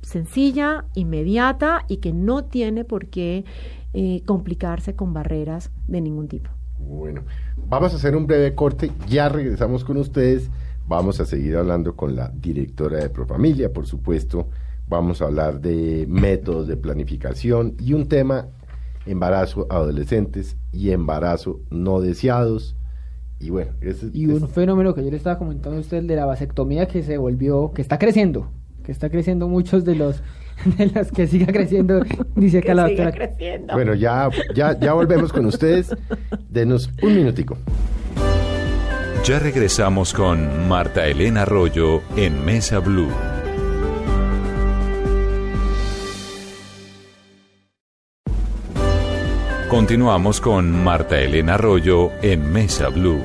sencilla, 0.01 0.85
inmediata 0.95 1.85
y 1.87 1.97
que 1.97 2.13
no 2.13 2.43
tiene 2.43 2.83
por 2.83 3.07
qué 3.07 3.45
eh, 3.93 4.21
complicarse 4.25 4.95
con 4.95 5.13
barreras 5.13 5.71
de 5.87 6.01
ningún 6.01 6.27
tipo. 6.27 6.49
Bueno, 6.79 7.23
vamos 7.69 7.93
a 7.93 7.95
hacer 7.95 8.15
un 8.15 8.27
breve 8.27 8.53
corte, 8.55 8.91
ya 9.07 9.29
regresamos 9.29 9.83
con 9.83 9.97
ustedes, 9.97 10.49
vamos 10.87 11.19
a 11.19 11.25
seguir 11.25 11.55
hablando 11.55 11.95
con 11.95 12.15
la 12.15 12.29
directora 12.29 12.97
de 12.97 13.09
Profamilia, 13.09 13.71
por 13.71 13.85
supuesto, 13.85 14.49
vamos 14.87 15.21
a 15.21 15.25
hablar 15.25 15.61
de 15.61 16.05
métodos 16.09 16.67
de 16.67 16.75
planificación 16.75 17.75
y 17.79 17.93
un 17.93 18.07
tema, 18.07 18.47
embarazo 19.05 19.67
adolescentes 19.69 20.55
y 20.71 20.91
embarazo 20.91 21.59
no 21.69 22.01
deseados. 22.01 22.75
Y 23.39 23.49
bueno, 23.49 23.71
ese, 23.81 24.09
Y 24.13 24.27
un 24.27 24.43
es- 24.45 24.49
fenómeno 24.51 24.93
que 24.93 25.03
yo 25.03 25.11
le 25.11 25.17
estaba 25.17 25.37
comentando 25.37 25.77
a 25.77 25.81
usted 25.81 25.97
el 25.97 26.07
de 26.07 26.15
la 26.15 26.25
vasectomía 26.25 26.87
que 26.87 27.03
se 27.03 27.17
volvió, 27.17 27.71
que 27.73 27.81
está 27.81 27.97
creciendo, 27.99 28.49
que 28.85 28.91
está 28.91 29.09
creciendo 29.09 29.47
muchos 29.47 29.83
de 29.85 29.95
los 29.95 30.21
de 30.77 30.85
los 30.87 31.11
que 31.11 31.27
siga 31.27 31.47
creciendo, 31.47 32.01
dice 32.35 32.59
acá 32.59 32.73
la 32.73 32.83
doctora. 32.87 33.11
creciendo. 33.11 33.73
bueno, 33.73 33.95
ya, 33.95 34.29
ya, 34.55 34.79
ya 34.79 34.93
volvemos 34.93 35.33
con 35.33 35.45
ustedes, 35.47 35.93
denos 36.49 36.89
un 37.01 37.15
minutico. 37.15 37.57
Ya 39.25 39.39
regresamos 39.39 40.13
con 40.13 40.67
Marta 40.67 41.07
Elena 41.07 41.41
Arroyo 41.43 42.01
en 42.17 42.43
Mesa 42.45 42.79
Blue. 42.79 43.07
Continuamos 49.73 50.39
con 50.39 50.83
Marta 50.83 51.19
Elena 51.19 51.55
Arroyo 51.55 52.11
en 52.21 52.53
Mesa 52.53 52.89
Blue. 52.89 53.23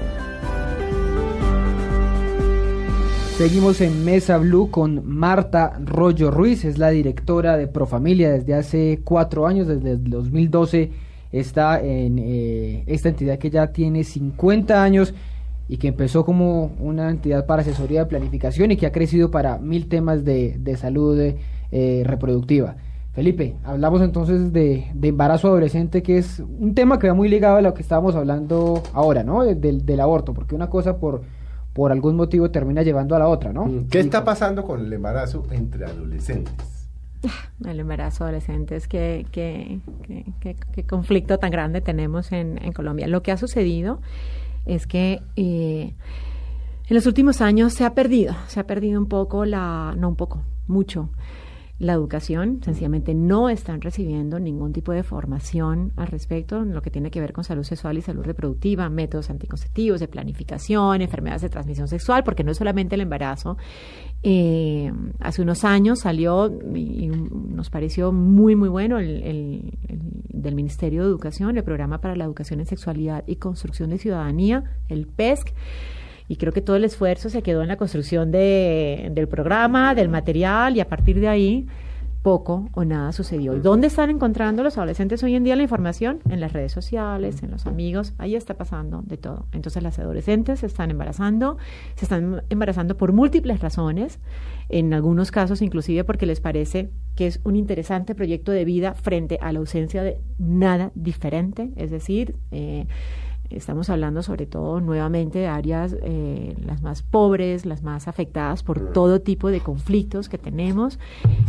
Seguimos 3.36 3.82
en 3.82 4.02
Mesa 4.02 4.38
Blue 4.38 4.70
con 4.70 5.06
Marta 5.06 5.78
Rollo 5.84 6.30
Ruiz, 6.30 6.64
es 6.64 6.78
la 6.78 6.88
directora 6.88 7.58
de 7.58 7.66
Profamilia 7.66 8.30
desde 8.30 8.54
hace 8.54 9.00
cuatro 9.04 9.46
años, 9.46 9.68
desde 9.68 9.90
el 9.90 10.08
2012 10.08 10.90
está 11.32 11.82
en 11.82 12.18
eh, 12.18 12.82
esta 12.86 13.10
entidad 13.10 13.38
que 13.38 13.50
ya 13.50 13.66
tiene 13.66 14.02
50 14.02 14.82
años 14.82 15.12
y 15.68 15.76
que 15.76 15.88
empezó 15.88 16.24
como 16.24 16.72
una 16.80 17.10
entidad 17.10 17.44
para 17.44 17.60
asesoría 17.60 18.04
de 18.04 18.06
planificación 18.06 18.70
y 18.70 18.78
que 18.78 18.86
ha 18.86 18.92
crecido 18.92 19.30
para 19.30 19.58
mil 19.58 19.86
temas 19.86 20.24
de, 20.24 20.56
de 20.58 20.76
salud 20.78 21.20
eh, 21.72 22.02
reproductiva. 22.06 22.76
Felipe, 23.18 23.56
hablamos 23.64 24.00
entonces 24.00 24.52
de, 24.52 24.86
de 24.94 25.08
embarazo 25.08 25.48
adolescente, 25.48 26.04
que 26.04 26.18
es 26.18 26.38
un 26.38 26.72
tema 26.76 27.00
que 27.00 27.08
va 27.08 27.14
muy 27.14 27.28
ligado 27.28 27.56
a 27.56 27.60
lo 27.62 27.74
que 27.74 27.82
estábamos 27.82 28.14
hablando 28.14 28.80
ahora, 28.92 29.24
¿no? 29.24 29.42
De- 29.42 29.56
del- 29.56 29.84
del 29.84 29.98
aborto, 29.98 30.32
porque 30.32 30.54
una 30.54 30.70
cosa 30.70 30.98
por, 30.98 31.22
por 31.72 31.90
algún 31.90 32.14
motivo 32.14 32.52
termina 32.52 32.84
llevando 32.84 33.16
a 33.16 33.18
la 33.18 33.26
otra, 33.26 33.52
¿no? 33.52 33.64
Mm, 33.66 33.88
¿Qué 33.88 33.98
está 33.98 34.24
pasando 34.24 34.62
con 34.62 34.86
el 34.86 34.92
embarazo 34.92 35.42
entre 35.50 35.84
adolescentes? 35.86 36.88
El 37.66 37.80
embarazo 37.80 38.22
adolescente 38.22 38.76
es 38.76 38.86
que, 38.86 39.26
que, 39.32 39.80
que- 40.04 40.24
que- 40.38 40.54
que 40.54 40.84
conflicto 40.86 41.38
tan 41.38 41.50
grande 41.50 41.80
tenemos 41.80 42.30
en, 42.30 42.62
en 42.64 42.72
Colombia. 42.72 43.08
Lo 43.08 43.24
que 43.24 43.32
ha 43.32 43.36
sucedido 43.36 44.00
es 44.64 44.86
que 44.86 45.20
eh, 45.34 45.92
en 46.88 46.94
los 46.94 47.04
últimos 47.06 47.40
años 47.40 47.72
se 47.72 47.84
ha 47.84 47.94
perdido, 47.94 48.36
se 48.46 48.60
ha 48.60 48.66
perdido 48.68 49.00
un 49.00 49.08
poco 49.08 49.44
la, 49.44 49.92
no 49.98 50.08
un 50.08 50.14
poco, 50.14 50.40
mucho 50.68 51.08
la 51.80 51.92
educación, 51.92 52.60
sencillamente 52.64 53.14
no 53.14 53.48
están 53.48 53.80
recibiendo 53.80 54.40
ningún 54.40 54.72
tipo 54.72 54.90
de 54.90 55.04
formación 55.04 55.92
al 55.94 56.08
respecto 56.08 56.60
en 56.60 56.74
lo 56.74 56.82
que 56.82 56.90
tiene 56.90 57.10
que 57.12 57.20
ver 57.20 57.32
con 57.32 57.44
salud 57.44 57.62
sexual 57.62 57.96
y 57.96 58.02
salud 58.02 58.24
reproductiva, 58.24 58.88
métodos 58.88 59.30
anticonceptivos, 59.30 60.00
de 60.00 60.08
planificación, 60.08 61.02
enfermedades 61.02 61.42
de 61.42 61.50
transmisión 61.50 61.86
sexual, 61.86 62.24
porque 62.24 62.42
no 62.42 62.50
es 62.50 62.56
solamente 62.58 62.96
el 62.96 63.02
embarazo. 63.02 63.58
Eh, 64.24 64.92
hace 65.20 65.42
unos 65.42 65.62
años 65.64 66.00
salió 66.00 66.52
y, 66.74 67.06
nos 67.08 67.70
pareció 67.70 68.10
muy, 68.10 68.56
muy 68.56 68.68
bueno 68.68 68.98
el- 68.98 69.22
el 69.22 69.72
del 70.28 70.54
Ministerio 70.56 71.02
de 71.04 71.08
Educación, 71.08 71.56
el 71.58 71.64
Programa 71.64 72.00
para 72.00 72.16
la 72.16 72.24
Educación 72.24 72.58
en 72.58 72.66
Sexualidad 72.66 73.22
y 73.26 73.36
Construcción 73.36 73.90
de 73.90 73.98
Ciudadanía, 73.98 74.64
el 74.88 75.06
PESC 75.06 75.54
y 76.28 76.36
creo 76.36 76.52
que 76.52 76.60
todo 76.60 76.76
el 76.76 76.84
esfuerzo 76.84 77.30
se 77.30 77.42
quedó 77.42 77.62
en 77.62 77.68
la 77.68 77.76
construcción 77.76 78.30
de, 78.30 79.10
del 79.12 79.28
programa, 79.28 79.94
del 79.94 80.08
material, 80.08 80.76
y 80.76 80.80
a 80.80 80.88
partir 80.88 81.18
de 81.20 81.28
ahí 81.28 81.66
poco 82.22 82.68
o 82.74 82.84
nada 82.84 83.12
sucedió. 83.12 83.56
¿Y 83.56 83.60
dónde 83.60 83.86
están 83.86 84.10
encontrando 84.10 84.62
los 84.62 84.76
adolescentes 84.76 85.22
hoy 85.22 85.34
en 85.34 85.44
día 85.44 85.56
la 85.56 85.62
información? 85.62 86.20
En 86.28 86.40
las 86.40 86.52
redes 86.52 86.72
sociales, 86.72 87.42
en 87.42 87.50
los 87.50 87.66
amigos, 87.66 88.12
ahí 88.18 88.34
está 88.34 88.54
pasando 88.54 89.02
de 89.02 89.16
todo. 89.16 89.46
Entonces 89.52 89.82
las 89.82 89.98
adolescentes 89.98 90.60
se 90.60 90.66
están 90.66 90.90
embarazando, 90.90 91.56
se 91.94 92.04
están 92.04 92.42
embarazando 92.50 92.96
por 92.96 93.12
múltiples 93.12 93.60
razones, 93.60 94.18
en 94.68 94.92
algunos 94.92 95.30
casos 95.30 95.62
inclusive 95.62 96.04
porque 96.04 96.26
les 96.26 96.40
parece 96.40 96.90
que 97.14 97.26
es 97.26 97.40
un 97.44 97.56
interesante 97.56 98.14
proyecto 98.14 98.52
de 98.52 98.64
vida 98.64 98.94
frente 98.94 99.38
a 99.40 99.52
la 99.52 99.60
ausencia 99.60 100.02
de 100.02 100.20
nada 100.38 100.92
diferente, 100.94 101.70
es 101.76 101.90
decir, 101.90 102.36
eh, 102.50 102.86
Estamos 103.50 103.88
hablando 103.88 104.22
sobre 104.22 104.46
todo 104.46 104.80
nuevamente 104.80 105.38
de 105.38 105.46
áreas 105.46 105.96
eh, 106.02 106.54
las 106.64 106.82
más 106.82 107.02
pobres, 107.02 107.64
las 107.64 107.82
más 107.82 108.06
afectadas 108.06 108.62
por 108.62 108.92
todo 108.92 109.20
tipo 109.20 109.50
de 109.50 109.60
conflictos 109.60 110.28
que 110.28 110.36
tenemos 110.36 110.98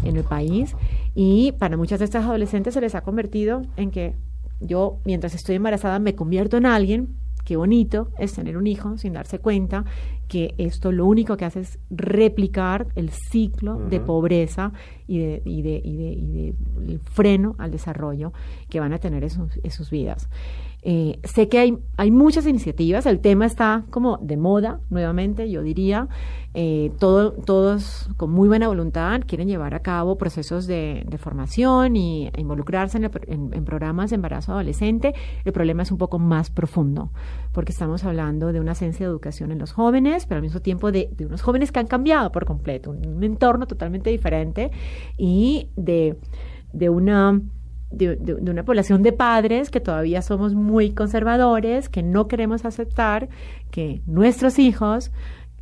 en 0.04 0.16
el 0.16 0.24
país. 0.24 0.76
Y 1.14 1.52
para 1.54 1.76
muchas 1.76 2.00
de 2.00 2.06
estas 2.06 2.26
adolescentes 2.26 2.74
se 2.74 2.82
les 2.82 2.96
ha 2.96 3.02
convertido 3.02 3.64
en 3.76 3.92
que 3.92 4.16
yo 4.62 5.00
mientras 5.04 5.36
estoy 5.36 5.56
embarazada 5.56 6.00
me 6.00 6.16
convierto 6.16 6.58
en 6.58 6.66
alguien. 6.66 7.16
Qué 7.44 7.56
bonito 7.56 8.10
es 8.20 8.34
tener 8.34 8.58
un 8.58 8.68
hijo 8.68 8.98
sin 8.98 9.14
darse 9.14 9.40
cuenta 9.40 9.84
que 10.28 10.54
esto 10.58 10.92
lo 10.92 11.06
único 11.06 11.36
que 11.36 11.46
hace 11.46 11.62
es 11.62 11.80
replicar 11.90 12.88
el 12.96 13.10
ciclo 13.10 13.76
de 13.76 14.00
pobreza 14.00 14.72
y 15.10 15.18
de, 15.20 15.42
y 15.44 15.62
de, 15.64 15.82
y 15.84 15.98
de, 15.98 16.10
y 16.12 16.28
de 16.28 16.56
el 16.88 17.00
freno 17.00 17.56
al 17.58 17.72
desarrollo 17.72 18.32
que 18.70 18.80
van 18.80 18.94
a 18.94 19.00
tener 19.00 19.24
en 19.24 19.30
sus, 19.32 19.60
en 19.64 19.72
sus 19.72 19.90
vidas. 19.90 20.30
Eh, 20.82 21.20
sé 21.26 21.50
que 21.50 21.60
hay, 21.60 21.78
hay 21.98 22.10
muchas 22.10 22.48
iniciativas, 22.48 23.06
el 23.06 23.20
tema 23.20 23.46
está 23.46 23.84
como 23.90 24.18
de 24.18 24.38
moda 24.38 24.80
nuevamente, 24.90 25.50
yo 25.50 25.62
diría. 25.62 26.08
Eh, 26.56 26.92
todo, 26.98 27.34
todos 27.34 28.10
con 28.18 28.32
muy 28.32 28.48
buena 28.48 28.68
voluntad 28.68 29.22
quieren 29.28 29.48
llevar 29.48 29.76
a 29.76 29.82
cabo 29.82 30.18
procesos 30.18 30.66
de, 30.66 31.06
de 31.08 31.18
formación 31.20 31.96
y 31.96 32.32
involucrarse 32.38 32.98
en, 32.98 33.04
en, 33.28 33.54
en, 33.54 33.66
programas 33.66 34.10
de 34.10 34.16
embarazo 34.16 34.54
adolescente. 34.54 35.14
El 35.46 35.54
problema 35.54 35.84
es 35.84 35.92
un 35.92 36.00
poco 36.00 36.18
más 36.18 36.50
profundo, 36.50 37.12
porque 37.52 37.72
estamos 37.72 38.04
hablando 38.04 38.52
de 38.52 38.60
una 38.60 38.72
esencia 38.72 39.06
de 39.06 39.12
educación 39.12 39.52
en 39.52 39.60
los 39.60 39.74
jóvenes, 39.74 40.26
pero 40.26 40.38
al 40.38 40.42
mismo 40.42 40.60
tiempo 40.60 40.92
de, 40.92 41.12
de 41.16 41.28
unos 41.28 41.44
jóvenes 41.44 41.72
que 41.72 41.80
han 41.80 41.88
cambiado 41.88 42.32
por 42.32 42.46
completo, 42.46 42.90
un, 42.90 43.06
un 43.08 43.24
entorno 43.24 43.68
totalmente 43.68 44.10
diferente 44.10 44.72
y 45.18 45.70
de, 45.76 46.18
de 46.74 46.90
una 46.90 47.42
de, 47.92 48.38
una 48.40 48.64
población 48.64 49.02
de 49.02 49.12
padres 49.12 49.70
que 49.70 49.80
todavía 49.80 50.22
somos 50.22 50.54
muy 50.54 50.92
conservadores, 50.92 51.90
que 51.90 52.04
no 52.04 52.28
queremos 52.28 52.66
aceptar 52.66 53.30
que 53.72 54.02
nuestros 54.06 54.60
hijos 54.60 55.12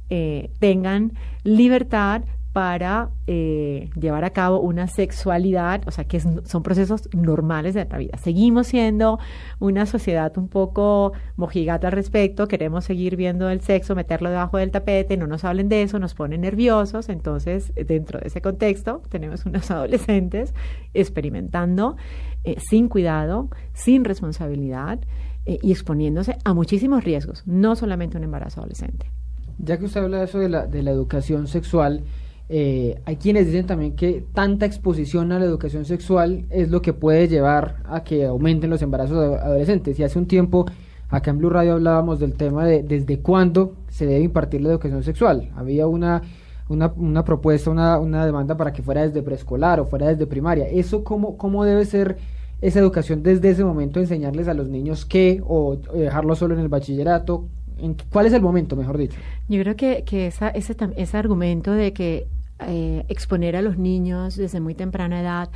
eh, 0.10 0.52
tengan 0.60 1.14
libertad 1.44 2.24
para 2.58 3.12
eh, 3.28 3.92
llevar 3.94 4.24
a 4.24 4.32
cabo 4.32 4.60
una 4.60 4.88
sexualidad, 4.88 5.84
o 5.86 5.92
sea, 5.92 6.06
que 6.06 6.20
son 6.20 6.64
procesos 6.64 7.08
normales 7.14 7.76
de 7.76 7.86
la 7.86 8.00
vida. 8.00 8.18
Seguimos 8.18 8.66
siendo 8.66 9.20
una 9.60 9.86
sociedad 9.86 10.36
un 10.40 10.48
poco 10.48 11.14
mojigata 11.36 11.90
al 11.90 11.94
respecto, 11.94 12.48
queremos 12.48 12.84
seguir 12.84 13.16
viendo 13.16 13.48
el 13.52 13.62
sexo, 13.62 13.94
meterlo 13.94 14.32
debajo 14.32 14.58
del 14.58 14.72
tapete, 14.72 15.18
no 15.18 15.28
nos 15.28 15.44
hablen 15.44 15.70
de 15.70 15.84
eso, 15.84 16.00
nos 16.00 16.16
ponen 16.16 16.42
nerviosos, 16.42 17.10
entonces 17.10 17.72
dentro 17.76 18.20
de 18.20 18.26
ese 18.26 18.42
contexto 18.42 19.04
tenemos 19.08 19.46
unos 19.46 19.70
adolescentes 19.70 20.56
experimentando 20.96 21.96
eh, 22.44 22.56
sin 22.60 22.90
cuidado, 22.90 23.52
sin 23.74 24.04
responsabilidad 24.04 24.98
eh, 25.46 25.60
y 25.62 25.72
exponiéndose 25.72 26.40
a 26.44 26.56
muchísimos 26.56 27.04
riesgos, 27.04 27.44
no 27.46 27.76
solamente 27.76 28.18
un 28.18 28.24
embarazo 28.24 28.62
adolescente. 28.62 29.12
Ya 29.60 29.78
que 29.78 29.86
usted 29.86 30.02
habla 30.02 30.18
de 30.18 30.26
eso 30.26 30.40
de 30.40 30.50
la 30.50 30.92
educación 30.92 31.46
sexual, 31.46 32.02
eh, 32.50 33.02
hay 33.04 33.18
quienes 33.18 33.48
dicen 33.48 33.66
también 33.66 33.96
que 33.96 34.24
tanta 34.34 34.66
exposición 34.66 35.32
a 35.32 35.40
la 35.40 35.46
educación 35.46 35.84
sexual 35.84 36.46
es 36.50 36.70
lo 36.70 36.82
que 36.82 36.94
puede 36.94 37.28
llevar 37.28 37.78
a 37.86 38.04
que 38.04 38.26
aumenten 38.26 38.70
los 38.70 38.82
embarazos 38.82 39.18
adolescentes. 39.40 40.00
Y 40.00 40.04
hace 40.04 40.18
un 40.18 40.28
tiempo 40.28 40.66
acá 41.10 41.32
en 41.32 41.40
Blue 41.40 41.50
Radio 41.50 41.74
hablábamos 41.74 42.20
del 42.20 42.34
tema 42.34 42.66
de 42.66 42.84
desde 42.84 43.20
cuándo 43.20 43.76
se 43.90 44.06
debe 44.06 44.24
impartir 44.24 44.62
la 44.62 44.70
educación 44.70 45.04
sexual. 45.04 45.50
Había 45.56 45.88
una, 45.88 46.22
una, 46.70 46.94
una 46.96 47.24
propuesta, 47.26 47.70
una, 47.70 48.00
una, 48.00 48.26
demanda 48.26 48.56
para 48.56 48.72
que 48.72 48.82
fuera 48.82 49.06
desde 49.06 49.22
preescolar 49.22 49.82
o 49.82 49.86
fuera 49.86 50.08
desde 50.08 50.26
primaria. 50.26 50.68
¿Eso 50.68 51.04
cómo, 51.04 51.38
cómo 51.38 51.66
debe 51.66 51.84
ser 51.86 52.18
esa 52.62 52.80
educación 52.80 53.24
desde 53.24 53.50
ese 53.50 53.64
momento, 53.64 54.00
enseñarles 54.00 54.48
a 54.48 54.54
los 54.54 54.70
niños 54.70 55.06
qué 55.06 55.44
o 55.46 55.76
dejarlo 55.76 56.34
solo 56.36 56.54
en 56.54 56.62
el 56.62 56.70
bachillerato? 56.70 57.50
¿En 57.78 57.96
¿Cuál 58.12 58.26
es 58.26 58.34
el 58.34 58.42
momento, 58.42 58.76
mejor 58.76 58.98
dicho? 58.98 59.18
Yo 59.50 59.62
creo 59.62 59.76
que, 59.76 60.04
que 60.04 60.28
esa, 60.28 60.50
ese, 60.50 60.76
ese 60.96 61.18
argumento 61.18 61.74
de 61.74 61.94
que 61.94 62.28
eh, 62.60 63.06
exponer 63.08 63.56
a 63.56 63.62
los 63.62 63.78
niños 63.78 64.36
desde 64.36 64.60
muy 64.60 64.76
temprana 64.76 65.22
edad 65.22 65.50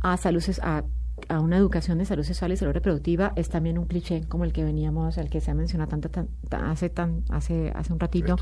a 0.00 0.16
salud 0.16 0.42
a 0.62 0.84
a 1.28 1.40
una 1.40 1.56
educación 1.56 1.98
de 1.98 2.04
salud 2.04 2.24
sexual 2.24 2.52
y 2.52 2.56
salud 2.56 2.72
reproductiva 2.72 3.32
es 3.36 3.48
también 3.48 3.78
un 3.78 3.86
cliché 3.86 4.24
como 4.28 4.44
el 4.44 4.52
que 4.52 4.64
veníamos, 4.64 5.16
el 5.16 5.30
que 5.30 5.40
se 5.40 5.50
ha 5.50 5.54
mencionado 5.54 5.88
tanto 5.88 6.10
tan, 6.10 6.28
tan, 6.48 6.64
hace 6.64 6.88
tan 6.90 7.22
hace 7.30 7.72
hace 7.74 7.92
un 7.92 8.00
ratito 8.00 8.36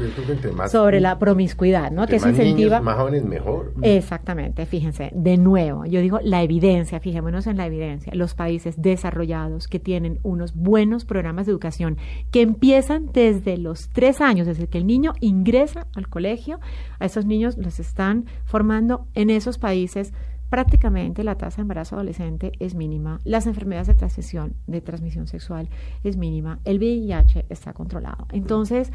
más, 0.55 0.73
sobre 0.73 1.01
la 1.01 1.19
promiscuidad, 1.19 1.91
¿no? 1.91 2.07
Que 2.07 2.19
se 2.19 2.31
incentiva 2.31 2.79
niños, 2.79 2.83
más 2.83 2.97
jóvenes 2.97 3.25
mejor. 3.25 3.75
Exactamente, 3.83 4.65
fíjense, 4.67 5.11
de 5.15 5.37
nuevo, 5.37 5.85
yo 5.85 6.01
digo 6.01 6.19
la 6.23 6.43
evidencia, 6.43 6.99
fijémonos 6.99 7.47
en 7.47 7.59
la 7.59 7.67
evidencia, 7.67 8.15
los 8.15 8.35
países 8.35 8.81
desarrollados 8.81 9.69
que 9.69 9.79
tienen 9.79 10.19
unos 10.23 10.55
buenos 10.55 11.05
programas 11.05 11.47
de 11.47 11.53
educación 11.53 11.99
que 12.31 12.41
empiezan 12.41 13.11
desde 13.13 13.59
los 13.59 13.91
tres 13.91 14.21
años, 14.21 14.47
desde 14.47 14.67
que 14.67 14.79
el 14.79 14.87
niño 14.87 15.13
ingresa 15.21 15.87
al 15.95 16.09
colegio, 16.09 16.59
a 16.99 17.05
esos 17.05 17.27
niños 17.27 17.59
los 17.59 17.79
están 17.81 18.25
formando 18.45 19.07
en 19.15 19.31
esos 19.31 19.59
países 19.59 20.13
prácticamente 20.53 21.25
la 21.25 21.37
tasa 21.37 21.57
de 21.57 21.63
embarazo 21.63 21.95
adolescente 21.95 22.53
es 22.59 22.75
mínima, 22.75 23.21
las 23.25 23.47
enfermedades 23.47 23.87
de 23.87 23.95
transmisión, 23.95 24.53
de 24.67 24.83
transmisión 24.83 25.27
sexual 25.27 25.71
es 26.05 26.19
mínima, 26.19 26.59
el 26.67 26.77
VIH 26.77 27.47
está 27.49 27.73
controlado. 27.73 28.27
Entonces, 28.33 28.93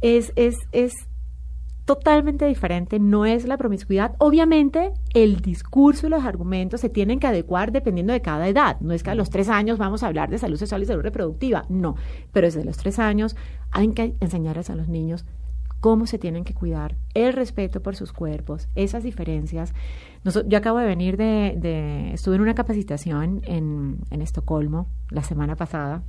es, 0.00 0.32
es, 0.36 0.56
es 0.72 0.94
totalmente 1.84 2.46
diferente, 2.46 2.98
no 2.98 3.26
es 3.26 3.46
la 3.46 3.58
promiscuidad. 3.58 4.14
Obviamente, 4.16 4.92
el 5.12 5.42
discurso 5.42 6.06
y 6.06 6.10
los 6.10 6.24
argumentos 6.24 6.80
se 6.80 6.88
tienen 6.88 7.20
que 7.20 7.26
adecuar 7.26 7.72
dependiendo 7.72 8.14
de 8.14 8.22
cada 8.22 8.48
edad. 8.48 8.80
No 8.80 8.94
es 8.94 9.02
que 9.02 9.10
a 9.10 9.14
los 9.14 9.28
tres 9.28 9.50
años 9.50 9.76
vamos 9.76 10.02
a 10.02 10.06
hablar 10.06 10.30
de 10.30 10.38
salud 10.38 10.56
sexual 10.56 10.82
y 10.82 10.86
salud 10.86 11.02
reproductiva, 11.02 11.66
no. 11.68 11.96
Pero 12.32 12.46
desde 12.46 12.64
los 12.64 12.78
tres 12.78 12.98
años 12.98 13.36
hay 13.70 13.88
que 13.88 14.14
enseñarles 14.20 14.70
a 14.70 14.74
los 14.74 14.88
niños 14.88 15.26
cómo 15.80 16.06
se 16.06 16.18
tienen 16.18 16.44
que 16.44 16.54
cuidar, 16.54 16.96
el 17.14 17.32
respeto 17.32 17.82
por 17.82 17.96
sus 17.96 18.12
cuerpos, 18.12 18.68
esas 18.74 19.02
diferencias. 19.02 19.74
Nosotros, 20.24 20.50
yo 20.50 20.58
acabo 20.58 20.78
de 20.78 20.86
venir 20.86 21.16
de, 21.16 21.54
de 21.56 22.12
estuve 22.12 22.36
en 22.36 22.42
una 22.42 22.54
capacitación 22.54 23.42
en, 23.44 23.98
en 24.10 24.22
Estocolmo 24.22 24.88
la 25.10 25.22
semana 25.22 25.56
pasada 25.56 26.02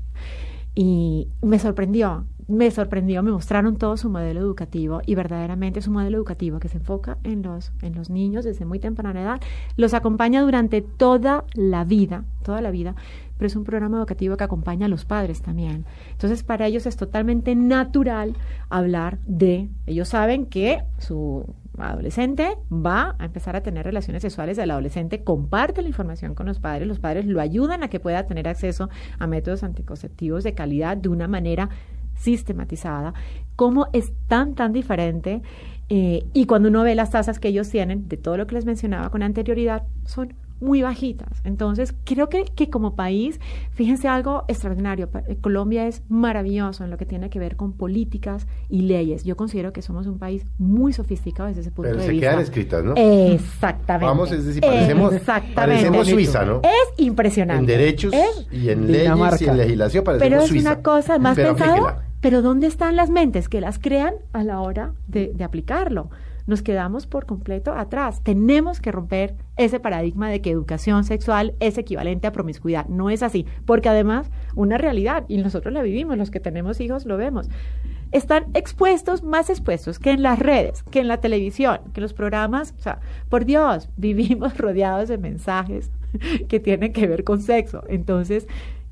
y 0.80 1.28
me 1.42 1.58
sorprendió, 1.58 2.26
me 2.48 2.70
sorprendió, 2.70 3.24
me 3.24 3.32
mostraron 3.32 3.78
todo 3.78 3.98
su 3.98 4.12
modelo 4.12 4.40
educativo 4.40 5.02
y 5.06 5.16
verdaderamente 5.16 5.80
es 5.80 5.88
un 5.88 5.96
modelo 5.96 6.18
educativo 6.18 6.60
que 6.60 6.68
se 6.68 6.78
enfoca 6.78 7.18
en 7.24 7.42
los, 7.42 7.72
en 7.82 7.96
los 7.96 8.12
niños 8.12 8.46
desde 8.46 8.64
muy 8.64 8.78
temprana 8.80 9.22
edad, 9.22 9.42
los 9.76 9.96
acompaña 9.96 10.42
durante 10.44 10.82
toda 10.82 11.46
la 11.56 11.84
vida, 11.84 12.26
toda 12.44 12.62
la 12.62 12.70
vida, 12.70 12.96
pero 13.38 13.48
es 13.48 13.56
un 13.56 13.64
programa 13.64 13.98
educativo 13.98 14.38
que 14.38 14.44
acompaña 14.44 14.86
a 14.86 14.90
los 14.90 15.06
padres 15.06 15.42
también. 15.42 15.86
Entonces, 16.12 16.44
para 16.44 16.68
ellos 16.68 16.86
es 16.86 16.98
totalmente 16.98 17.56
natural 17.56 18.36
hablar 18.70 19.20
de, 19.26 19.70
ellos 19.86 20.10
saben 20.10 20.46
que 20.46 20.84
su 20.98 21.46
adolescente 21.78 22.58
va 22.72 23.16
a 23.20 23.26
empezar 23.26 23.56
a 23.56 23.62
tener 23.62 23.86
relaciones 23.86 24.22
sexuales, 24.22 24.58
el 24.58 24.72
adolescente 24.72 25.24
comparte 25.24 25.82
la 25.82 25.90
información 25.90 26.34
con 26.34 26.48
los 26.48 26.60
padres, 26.60 26.88
los 26.88 27.00
padres 27.00 27.26
lo 27.26 27.40
ayudan 27.40 27.84
a 27.84 27.90
que 27.90 28.00
pueda 28.00 28.26
tener 28.26 28.48
acceso 28.48 28.90
a 29.20 29.28
métodos 29.28 29.64
anticonceptivos 29.64 30.44
de 30.44 30.54
calidad 30.54 30.98
de 30.98 31.10
una 31.10 31.28
manera 31.28 31.70
sistematizada, 32.16 33.14
cómo 33.56 33.88
es 33.94 34.12
tan, 34.28 34.56
tan 34.56 34.74
diferente. 34.74 35.42
Eh, 35.90 36.26
y 36.34 36.46
cuando 36.46 36.70
uno 36.70 36.84
ve 36.84 36.96
las 36.96 37.12
tasas 37.12 37.40
que 37.40 37.48
ellos 37.50 37.70
tienen, 37.70 38.10
de 38.10 38.18
todo 38.18 38.38
lo 38.38 38.48
que 38.48 38.56
les 38.56 38.66
mencionaba 38.66 39.10
con 39.10 39.24
anterioridad, 39.24 39.84
son 40.06 40.34
muy 40.60 40.82
bajitas. 40.82 41.42
Entonces, 41.44 41.94
creo 42.04 42.30
que, 42.30 42.46
que 42.46 42.70
como 42.70 42.96
país, 42.96 43.40
fíjense 43.72 44.08
algo 44.08 44.44
extraordinario. 44.48 45.10
Colombia 45.42 45.88
es 45.88 46.02
maravilloso 46.10 46.84
en 46.84 46.90
lo 46.90 46.98
que 46.98 47.06
tiene 47.06 47.30
que 47.30 47.40
ver 47.40 47.56
con 47.56 47.74
políticas 47.74 48.48
y 48.70 48.82
leyes. 48.82 49.24
Yo 49.24 49.36
considero 49.36 49.74
que 49.74 49.82
somos 49.82 50.08
un 50.08 50.18
país 50.20 50.46
muy 50.58 50.94
sofisticado 50.94 51.48
desde 51.48 51.62
ese 51.62 51.72
punto 51.72 51.90
Pero 51.90 52.00
de 52.02 52.06
se 52.06 52.12
vista. 52.12 52.28
quedan 52.30 52.40
escritas, 52.42 52.84
¿no? 52.84 52.94
Exactamente. 52.96 54.06
Vamos, 54.06 54.32
es 54.32 54.46
decir, 54.46 54.62
parecemos, 54.62 55.14
Exactamente. 55.14 55.56
parecemos 55.56 56.08
Suiza, 56.08 56.46
¿no? 56.46 56.62
Es 56.64 56.94
impresionante. 57.06 57.60
En 57.62 57.66
derechos 57.80 58.14
Es- 58.14 58.48
y 58.52 58.70
en 58.70 58.92
leyes 58.92 59.42
y 59.42 59.46
en 59.46 59.58
legislación 59.58 60.04
parecemos 60.04 60.30
pero 60.30 60.42
es 60.44 60.50
Suiza. 60.50 60.72
una 60.72 60.82
cosa 60.82 61.20
más 61.20 61.36
Pero 61.36 61.50
pensado. 61.56 61.74
fíjela. 61.76 62.04
Pero 62.20 62.42
¿dónde 62.42 62.66
están 62.68 62.96
las 62.96 63.10
mentes 63.12 63.48
que 63.48 63.62
las 63.62 63.78
crean 63.78 64.16
a 64.34 64.44
la 64.44 64.60
hora 64.62 64.94
de, 65.08 65.32
de 65.36 65.44
aplicarlo? 65.44 66.10
Nos 66.48 66.62
quedamos 66.62 67.08
por 67.08 67.26
completo 67.26 67.74
atrás. 67.74 68.22
Tenemos 68.24 68.80
que 68.80 68.92
romper 68.92 69.36
ese 69.58 69.80
paradigma 69.80 70.30
de 70.30 70.42
que 70.42 70.50
educación 70.50 71.04
sexual 71.04 71.54
es 71.60 71.78
equivalente 71.78 72.26
a 72.26 72.32
promiscuidad. 72.32 72.88
No 72.88 73.10
es 73.10 73.22
así, 73.22 73.46
porque 73.66 73.90
además 73.90 74.32
una 74.56 74.78
realidad, 74.78 75.26
y 75.28 75.38
nosotros 75.38 75.74
la 75.74 75.82
vivimos, 75.82 76.18
los 76.18 76.32
que 76.32 76.40
tenemos 76.40 76.80
hijos 76.80 77.06
lo 77.06 77.18
vemos, 77.18 77.50
están 78.12 78.46
expuestos, 78.54 79.24
más 79.24 79.50
expuestos 79.50 80.00
que 80.00 80.12
en 80.12 80.24
las 80.24 80.40
redes, 80.40 80.84
que 80.84 81.00
en 81.00 81.10
la 81.10 81.18
televisión, 81.18 81.80
que 81.94 82.00
en 82.00 82.04
los 82.04 82.14
programas. 82.14 82.74
O 82.78 82.82
sea, 82.82 83.00
por 83.30 83.46
Dios, 83.46 83.90
vivimos 83.98 84.58
rodeados 84.58 85.10
de 85.10 85.18
mensajes 85.18 85.92
que 86.48 86.60
tienen 86.60 86.94
que 86.94 87.08
ver 87.08 87.24
con 87.24 87.42
sexo. 87.42 87.84
Entonces, 87.90 88.48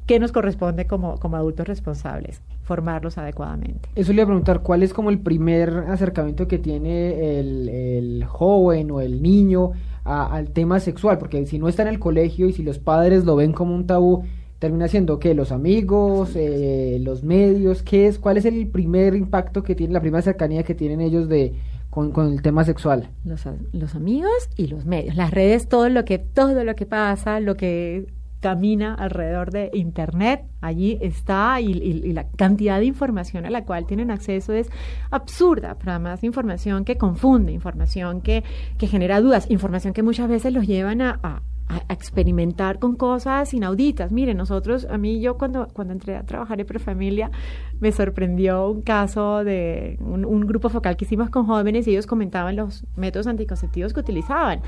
¿qué 0.06 0.20
nos 0.20 0.32
corresponde 0.32 0.86
como, 0.88 1.18
como 1.20 1.38
adultos 1.38 1.68
responsables? 1.68 2.42
Formarlos 2.66 3.18
adecuadamente. 3.18 3.90
Eso 3.96 4.12
le 4.12 4.16
iba 4.18 4.24
a 4.24 4.28
preguntar, 4.28 4.62
¿cuál 4.62 4.84
es 4.84 4.92
como 4.94 5.10
el 5.12 5.20
primer 5.20 5.70
acercamiento 5.88 6.48
que 6.48 6.58
tiene 6.58 7.40
el, 7.40 7.70
el 7.70 8.26
joven 8.26 8.92
o 8.92 9.02
el 9.02 9.22
niño 9.22 9.72
a- 10.04 10.36
al 10.36 10.50
tema 10.50 10.80
sexual? 10.80 11.18
Porque 11.18 11.46
si 11.46 11.60
no 11.60 11.68
está 11.70 11.84
en 11.84 11.90
el 11.90 12.00
colegio 12.00 12.48
y 12.50 12.54
si 12.54 12.64
los 12.64 12.80
padres 12.80 13.24
lo 13.24 13.36
ven 13.36 13.54
como 13.54 13.74
un 13.76 13.86
tabú, 13.88 14.24
termina 14.60 14.88
siendo 14.88 15.20
que 15.20 15.36
los 15.36 15.52
amigos, 15.52 16.32
eh, 16.36 16.98
los 17.02 17.24
medios, 17.24 17.84
¿qué 17.84 18.08
es? 18.08 18.18
¿Cuál 18.18 18.38
es 18.38 18.46
el 18.46 18.68
primer 18.68 19.14
impacto 19.16 19.62
que 19.64 19.76
tiene, 19.76 19.94
la 19.94 20.02
primera 20.02 20.22
cercanía 20.24 20.64
que 20.64 20.74
tienen 20.74 21.02
ellos 21.02 21.30
de 21.30 21.54
con, 21.92 22.12
con 22.12 22.32
el 22.34 22.42
tema 22.42 22.64
sexual? 22.64 23.10
Los, 23.26 23.44
los 23.74 23.94
amigos 23.96 24.32
y 24.58 24.68
los 24.68 24.86
medios. 24.86 25.16
Las 25.16 25.30
redes, 25.32 25.68
todo 25.68 25.88
lo 25.90 26.04
que, 26.04 26.18
todo 26.18 26.64
lo 26.64 26.76
que 26.76 26.86
pasa, 26.88 27.40
lo 27.40 27.56
que 27.58 28.08
camina 28.46 28.94
alrededor 28.94 29.50
de 29.50 29.72
Internet, 29.74 30.44
allí 30.62 31.00
está 31.02 31.60
y, 31.62 32.14
la 32.14 32.28
cantidad 32.28 32.78
de 32.78 32.86
información 32.86 33.44
a 33.48 33.50
la 33.50 33.66
cual 33.66 33.88
tienen 33.88 34.12
acceso 34.12 34.54
es 34.54 34.70
absurda, 35.10 35.78
pero 35.80 35.94
además 35.94 36.24
información 36.24 36.86
que 36.86 36.96
confunde, 36.96 37.54
información 37.54 38.22
que, 38.22 38.44
que 38.78 38.86
genera 38.86 39.20
dudas, 39.20 39.50
información 39.50 39.96
que 39.96 40.04
muchas 40.04 40.30
veces 40.30 40.54
los 40.54 40.68
llevan 40.68 41.02
a, 41.02 41.42
experimentar 41.90 42.78
con 42.78 42.96
cosas 42.96 43.52
inauditas. 43.52 44.12
Mire, 44.12 44.36
nosotros, 44.36 44.86
a 44.88 45.00
mí 45.00 45.20
yo 45.20 45.36
cuando, 45.36 45.68
cuando 45.74 45.94
entré 45.94 46.16
a 46.16 46.22
trabajar 46.22 46.60
en 46.60 46.68
Prefamilia, 46.68 47.32
me 47.80 47.92
sorprendió 47.92 48.70
un 48.70 48.84
caso 48.84 49.44
de 49.44 49.98
un, 50.00 50.42
grupo 50.42 50.70
focal 50.70 50.96
que 50.96 51.06
hicimos 51.06 51.32
con 51.32 51.48
jóvenes 51.48 51.88
y 51.88 51.92
ellos 51.92 52.06
comentaban 52.06 52.56
los 52.56 52.86
métodos 52.96 53.26
anticonceptivos 53.26 53.96
que 53.96 54.00
utilizaban. 54.00 54.62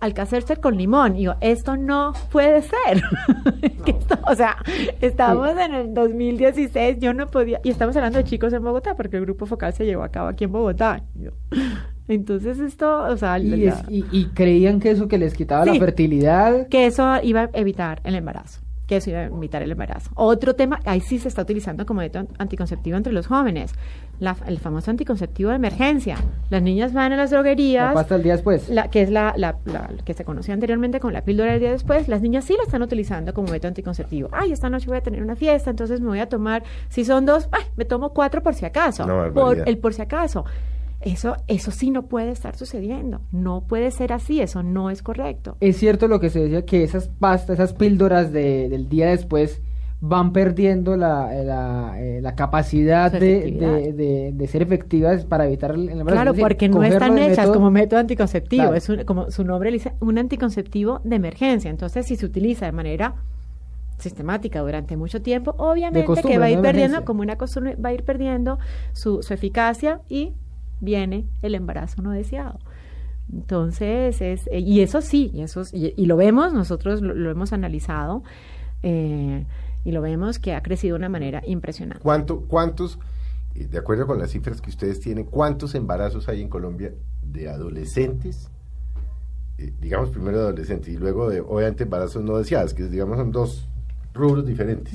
Alcacercer 0.00 0.60
con 0.60 0.76
limón. 0.76 1.16
Y 1.16 1.22
yo, 1.22 1.34
esto 1.40 1.76
no 1.76 2.12
puede 2.30 2.62
ser. 2.62 3.02
o 4.26 4.34
sea, 4.34 4.56
estamos 5.00 5.50
en 5.58 5.74
el 5.74 5.94
2016, 5.94 6.98
yo 7.00 7.14
no 7.14 7.26
podía, 7.26 7.60
y 7.64 7.70
estamos 7.70 7.96
hablando 7.96 8.18
de 8.18 8.24
chicos 8.24 8.52
en 8.52 8.62
Bogotá, 8.62 8.94
porque 8.94 9.16
el 9.16 9.22
grupo 9.22 9.46
focal 9.46 9.72
se 9.72 9.84
llevó 9.84 10.02
a 10.02 10.10
cabo 10.10 10.28
aquí 10.28 10.44
en 10.44 10.52
Bogotá. 10.52 11.02
entonces 12.08 12.58
esto, 12.58 13.04
o 13.04 13.16
sea... 13.16 13.38
Y, 13.38 14.26
creían 14.34 14.80
que 14.80 14.90
eso 14.90 15.08
que 15.08 15.18
les 15.18 15.34
quitaba 15.34 15.64
la 15.64 15.74
fertilidad... 15.74 16.68
Que 16.68 16.86
eso 16.86 17.06
iba 17.22 17.42
a 17.42 17.50
evitar 17.52 18.00
el 18.04 18.14
embarazo 18.14 18.67
que 18.88 18.96
eso 18.96 19.10
iba 19.10 19.20
a 19.20 19.24
evitar 19.26 19.62
el 19.62 19.70
embarazo. 19.70 20.10
Otro 20.14 20.54
tema, 20.54 20.80
ahí 20.86 21.00
sí 21.00 21.18
se 21.18 21.28
está 21.28 21.42
utilizando 21.42 21.84
como 21.84 22.00
método 22.00 22.26
anticonceptivo 22.38 22.96
entre 22.96 23.12
los 23.12 23.26
jóvenes, 23.26 23.74
el 24.46 24.58
famoso 24.58 24.90
anticonceptivo 24.90 25.50
de 25.50 25.56
emergencia. 25.56 26.16
Las 26.48 26.62
niñas 26.62 26.94
van 26.94 27.12
a 27.12 27.16
las 27.16 27.30
droguerías. 27.30 27.94
hasta 27.94 28.16
el 28.16 28.22
día 28.22 28.32
después. 28.32 28.70
La, 28.70 28.88
que 28.88 29.02
es 29.02 29.10
la, 29.10 29.34
la, 29.36 29.58
que 30.06 30.14
se 30.14 30.24
conocía 30.24 30.54
anteriormente 30.54 31.00
con 31.00 31.12
la 31.12 31.22
píldora 31.22 31.52
del 31.52 31.60
día 31.60 31.70
después. 31.70 32.08
Las 32.08 32.22
niñas 32.22 32.46
sí 32.46 32.54
la 32.56 32.62
están 32.62 32.82
utilizando 32.82 33.34
como 33.34 33.48
método 33.48 33.68
anticonceptivo. 33.68 34.30
Ay, 34.32 34.52
esta 34.52 34.70
noche 34.70 34.86
voy 34.86 34.96
a 34.96 35.02
tener 35.02 35.22
una 35.22 35.36
fiesta, 35.36 35.68
entonces 35.68 36.00
me 36.00 36.08
voy 36.08 36.20
a 36.20 36.28
tomar, 36.30 36.62
si 36.88 37.04
son 37.04 37.26
dos, 37.26 37.48
ay, 37.52 37.64
me 37.76 37.84
tomo 37.84 38.14
cuatro 38.14 38.42
por 38.42 38.54
si 38.54 38.64
acaso. 38.64 39.06
por 39.34 39.68
el 39.68 39.76
por 39.76 39.92
si 39.92 40.00
acaso. 40.00 40.46
Eso, 41.00 41.36
eso 41.46 41.70
sí 41.70 41.90
no 41.90 42.06
puede 42.06 42.30
estar 42.30 42.56
sucediendo. 42.56 43.20
No 43.30 43.62
puede 43.62 43.90
ser 43.90 44.12
así, 44.12 44.40
eso 44.40 44.62
no 44.62 44.90
es 44.90 45.02
correcto. 45.02 45.56
Es 45.60 45.76
cierto 45.76 46.08
lo 46.08 46.18
que 46.18 46.30
se 46.30 46.40
decía, 46.40 46.64
que 46.64 46.82
esas 46.82 47.08
pastas, 47.08 47.58
esas 47.58 47.72
píldoras 47.72 48.32
de, 48.32 48.68
del 48.68 48.88
día 48.88 49.08
después 49.08 49.62
van 50.00 50.32
perdiendo 50.32 50.96
la, 50.96 51.32
la, 51.42 52.00
eh, 52.00 52.20
la 52.20 52.36
capacidad 52.36 53.10
de, 53.10 53.92
de, 53.92 54.32
de, 54.32 54.46
ser 54.46 54.62
efectivas 54.62 55.24
para 55.24 55.46
evitar 55.46 55.72
el 55.72 55.88
embarazo. 55.88 56.22
Claro, 56.22 56.34
porque 56.34 56.68
no 56.68 56.84
están 56.84 57.18
hechas 57.18 57.48
como 57.48 57.70
método 57.70 57.98
anticonceptivo, 57.98 58.74
es 58.74 58.88
como 59.04 59.30
su 59.30 59.44
nombre 59.44 59.72
dice, 59.72 59.94
un 60.00 60.18
anticonceptivo 60.18 61.00
de 61.02 61.16
emergencia. 61.16 61.68
Entonces, 61.68 62.06
si 62.06 62.14
se 62.14 62.26
utiliza 62.26 62.66
de 62.66 62.72
manera 62.72 63.16
sistemática 63.98 64.60
durante 64.60 64.96
mucho 64.96 65.20
tiempo, 65.20 65.54
obviamente 65.58 66.22
que 66.22 66.38
va 66.38 66.44
a 66.46 66.50
ir 66.50 66.60
perdiendo, 66.60 67.04
como 67.04 67.22
una 67.22 67.36
costumbre, 67.36 67.74
va 67.74 67.88
a 67.88 67.92
ir 67.92 68.04
perdiendo 68.04 68.58
su, 68.92 69.22
su 69.24 69.34
eficacia 69.34 70.00
y 70.08 70.32
viene 70.80 71.26
el 71.42 71.54
embarazo 71.54 72.02
no 72.02 72.10
deseado. 72.12 72.58
Entonces, 73.32 74.20
es, 74.20 74.46
eh, 74.46 74.60
y 74.60 74.80
eso 74.80 75.00
sí, 75.02 75.30
y, 75.34 75.42
eso, 75.42 75.62
y, 75.72 76.06
lo 76.06 76.16
vemos, 76.16 76.54
nosotros 76.54 77.02
lo, 77.02 77.30
hemos 77.30 77.52
analizado 77.52 78.22
eh, 78.82 79.44
y 79.84 79.92
lo 79.92 80.00
vemos 80.00 80.38
que 80.38 80.54
ha 80.54 80.62
crecido 80.62 80.94
de 80.94 81.00
una 81.00 81.08
manera 81.10 81.42
impresionante. 81.46 82.02
¿Cuánto, 82.02 82.40
¿Cuántos, 82.40 82.98
eh, 83.54 83.66
de 83.66 83.78
acuerdo 83.78 84.06
con 84.06 84.18
las 84.18 84.30
cifras 84.30 84.62
que 84.62 84.70
ustedes 84.70 85.00
tienen, 85.00 85.24
cuántos 85.24 85.74
embarazos 85.74 86.28
hay 86.28 86.40
en 86.40 86.48
Colombia 86.48 86.92
de 87.22 87.48
adolescentes? 87.48 88.50
digamos 89.80 90.10
primero 90.10 90.38
de 90.38 90.44
adolescentes 90.44 90.94
y 90.94 90.96
luego 90.96 91.28
de, 91.28 91.40
obviamente, 91.40 91.82
embarazos 91.82 92.22
no 92.22 92.38
deseados, 92.38 92.74
que 92.74 92.84
digamos 92.84 93.18
son 93.18 93.32
dos 93.32 93.68
rubros 94.18 94.44
diferentes. 94.46 94.94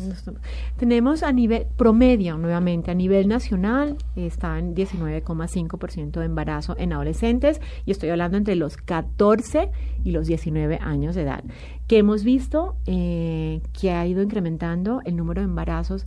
Tenemos 0.77 1.23
a 1.23 1.31
nivel 1.31 1.65
promedio, 1.77 2.37
nuevamente, 2.37 2.91
a 2.91 2.93
nivel 2.93 3.27
nacional, 3.27 3.97
está 4.15 4.59
en 4.59 4.75
19,5% 4.75 6.19
de 6.19 6.25
embarazo 6.25 6.75
en 6.77 6.93
adolescentes, 6.93 7.61
y 7.85 7.91
estoy 7.91 8.09
hablando 8.09 8.37
entre 8.37 8.55
los 8.55 8.77
14 8.77 9.71
y 10.03 10.11
los 10.11 10.27
19 10.27 10.79
años 10.81 11.15
de 11.15 11.23
edad, 11.23 11.43
que 11.87 11.97
hemos 11.97 12.23
visto 12.23 12.75
eh, 12.85 13.61
que 13.79 13.91
ha 13.91 14.05
ido 14.05 14.21
incrementando 14.21 14.99
el 15.05 15.15
número 15.15 15.41
de 15.41 15.45
embarazos 15.45 16.05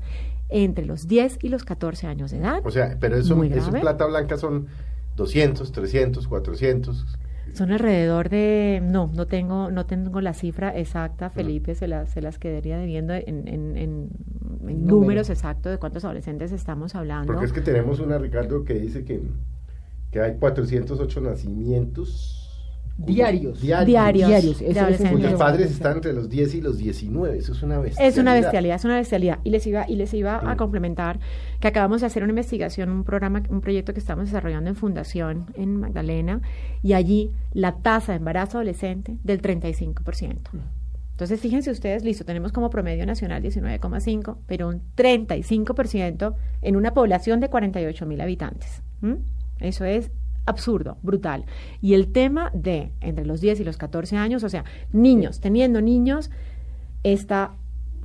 entre 0.48 0.86
los 0.86 1.08
10 1.08 1.38
y 1.42 1.48
los 1.48 1.64
14 1.64 2.06
años 2.06 2.30
de 2.30 2.38
edad. 2.38 2.60
O 2.64 2.70
sea, 2.70 2.96
pero 3.00 3.16
eso, 3.16 3.42
eso 3.42 3.70
plata 3.72 4.06
blanca 4.06 4.36
son 4.36 4.68
200, 5.16 5.72
300, 5.72 6.28
400. 6.28 7.06
Son 7.56 7.72
alrededor 7.72 8.28
de, 8.28 8.82
no, 8.82 9.10
no 9.14 9.26
tengo, 9.26 9.70
no 9.70 9.86
tengo 9.86 10.20
la 10.20 10.34
cifra 10.34 10.76
exacta, 10.76 11.30
Felipe, 11.30 11.74
se, 11.74 11.88
las 11.88 12.10
se 12.10 12.20
las 12.20 12.38
quedaría 12.38 12.76
debiendo 12.76 13.14
en, 13.14 13.48
en, 13.48 13.78
en, 13.78 14.10
números 14.86 15.30
exactos 15.30 15.72
de 15.72 15.78
cuántos 15.78 16.04
adolescentes 16.04 16.52
estamos 16.52 16.94
hablando. 16.94 17.32
Porque 17.32 17.46
es 17.46 17.54
que 17.54 17.62
tenemos 17.62 17.98
una, 17.98 18.18
Ricardo, 18.18 18.62
que 18.62 18.74
dice 18.74 19.06
que, 19.06 19.22
que 20.10 20.20
hay 20.20 20.36
408 20.36 21.20
nacimientos 21.22 22.35
Diarios. 22.98 23.60
Diarios. 23.60 24.28
Diarios. 24.28 24.56
Cuyos 25.10 25.34
padres 25.34 25.70
están 25.70 25.96
entre 25.96 26.12
los 26.12 26.30
10 26.30 26.54
y 26.54 26.60
los 26.62 26.78
19. 26.78 27.38
Eso 27.38 27.52
es 27.52 27.62
una 27.62 27.78
bestialidad. 27.78 28.12
Es 28.12 28.18
una 28.18 28.34
bestialidad, 28.34 28.76
es 28.76 28.84
una 28.84 28.96
bestialidad. 28.96 29.38
Y 29.44 29.50
les 29.50 29.66
iba, 29.66 29.84
y 29.88 29.96
les 29.96 30.14
iba 30.14 30.50
a 30.50 30.56
complementar 30.56 31.18
que 31.60 31.68
acabamos 31.68 32.00
de 32.00 32.06
hacer 32.06 32.22
una 32.22 32.30
investigación, 32.30 32.88
un 32.90 33.04
programa, 33.04 33.42
un 33.50 33.60
proyecto 33.60 33.92
que 33.92 34.00
estamos 34.00 34.26
desarrollando 34.26 34.70
en 34.70 34.76
Fundación 34.76 35.46
en 35.54 35.76
Magdalena, 35.76 36.40
y 36.82 36.94
allí 36.94 37.30
la 37.52 37.76
tasa 37.76 38.12
de 38.12 38.18
embarazo 38.18 38.58
adolescente 38.58 39.16
del 39.24 39.42
35%. 39.42 40.38
Entonces, 41.12 41.40
fíjense 41.40 41.70
ustedes, 41.70 42.04
listo, 42.04 42.24
tenemos 42.24 42.52
como 42.52 42.68
promedio 42.68 43.06
nacional 43.06 43.42
19,5, 43.42 44.36
pero 44.46 44.68
un 44.68 44.82
35% 44.96 46.34
en 46.60 46.76
una 46.76 46.92
población 46.92 47.40
de 47.40 47.48
48 47.48 48.04
mil 48.06 48.20
habitantes. 48.20 48.82
Eso 49.60 49.84
es 49.86 50.10
absurdo, 50.46 50.96
brutal. 51.02 51.44
Y 51.82 51.94
el 51.94 52.12
tema 52.12 52.50
de 52.54 52.92
entre 53.00 53.26
los 53.26 53.40
10 53.40 53.60
y 53.60 53.64
los 53.64 53.76
14 53.76 54.16
años, 54.16 54.42
o 54.44 54.48
sea, 54.48 54.64
niños, 54.92 55.40
teniendo 55.40 55.80
niños, 55.82 56.30
está 57.02 57.52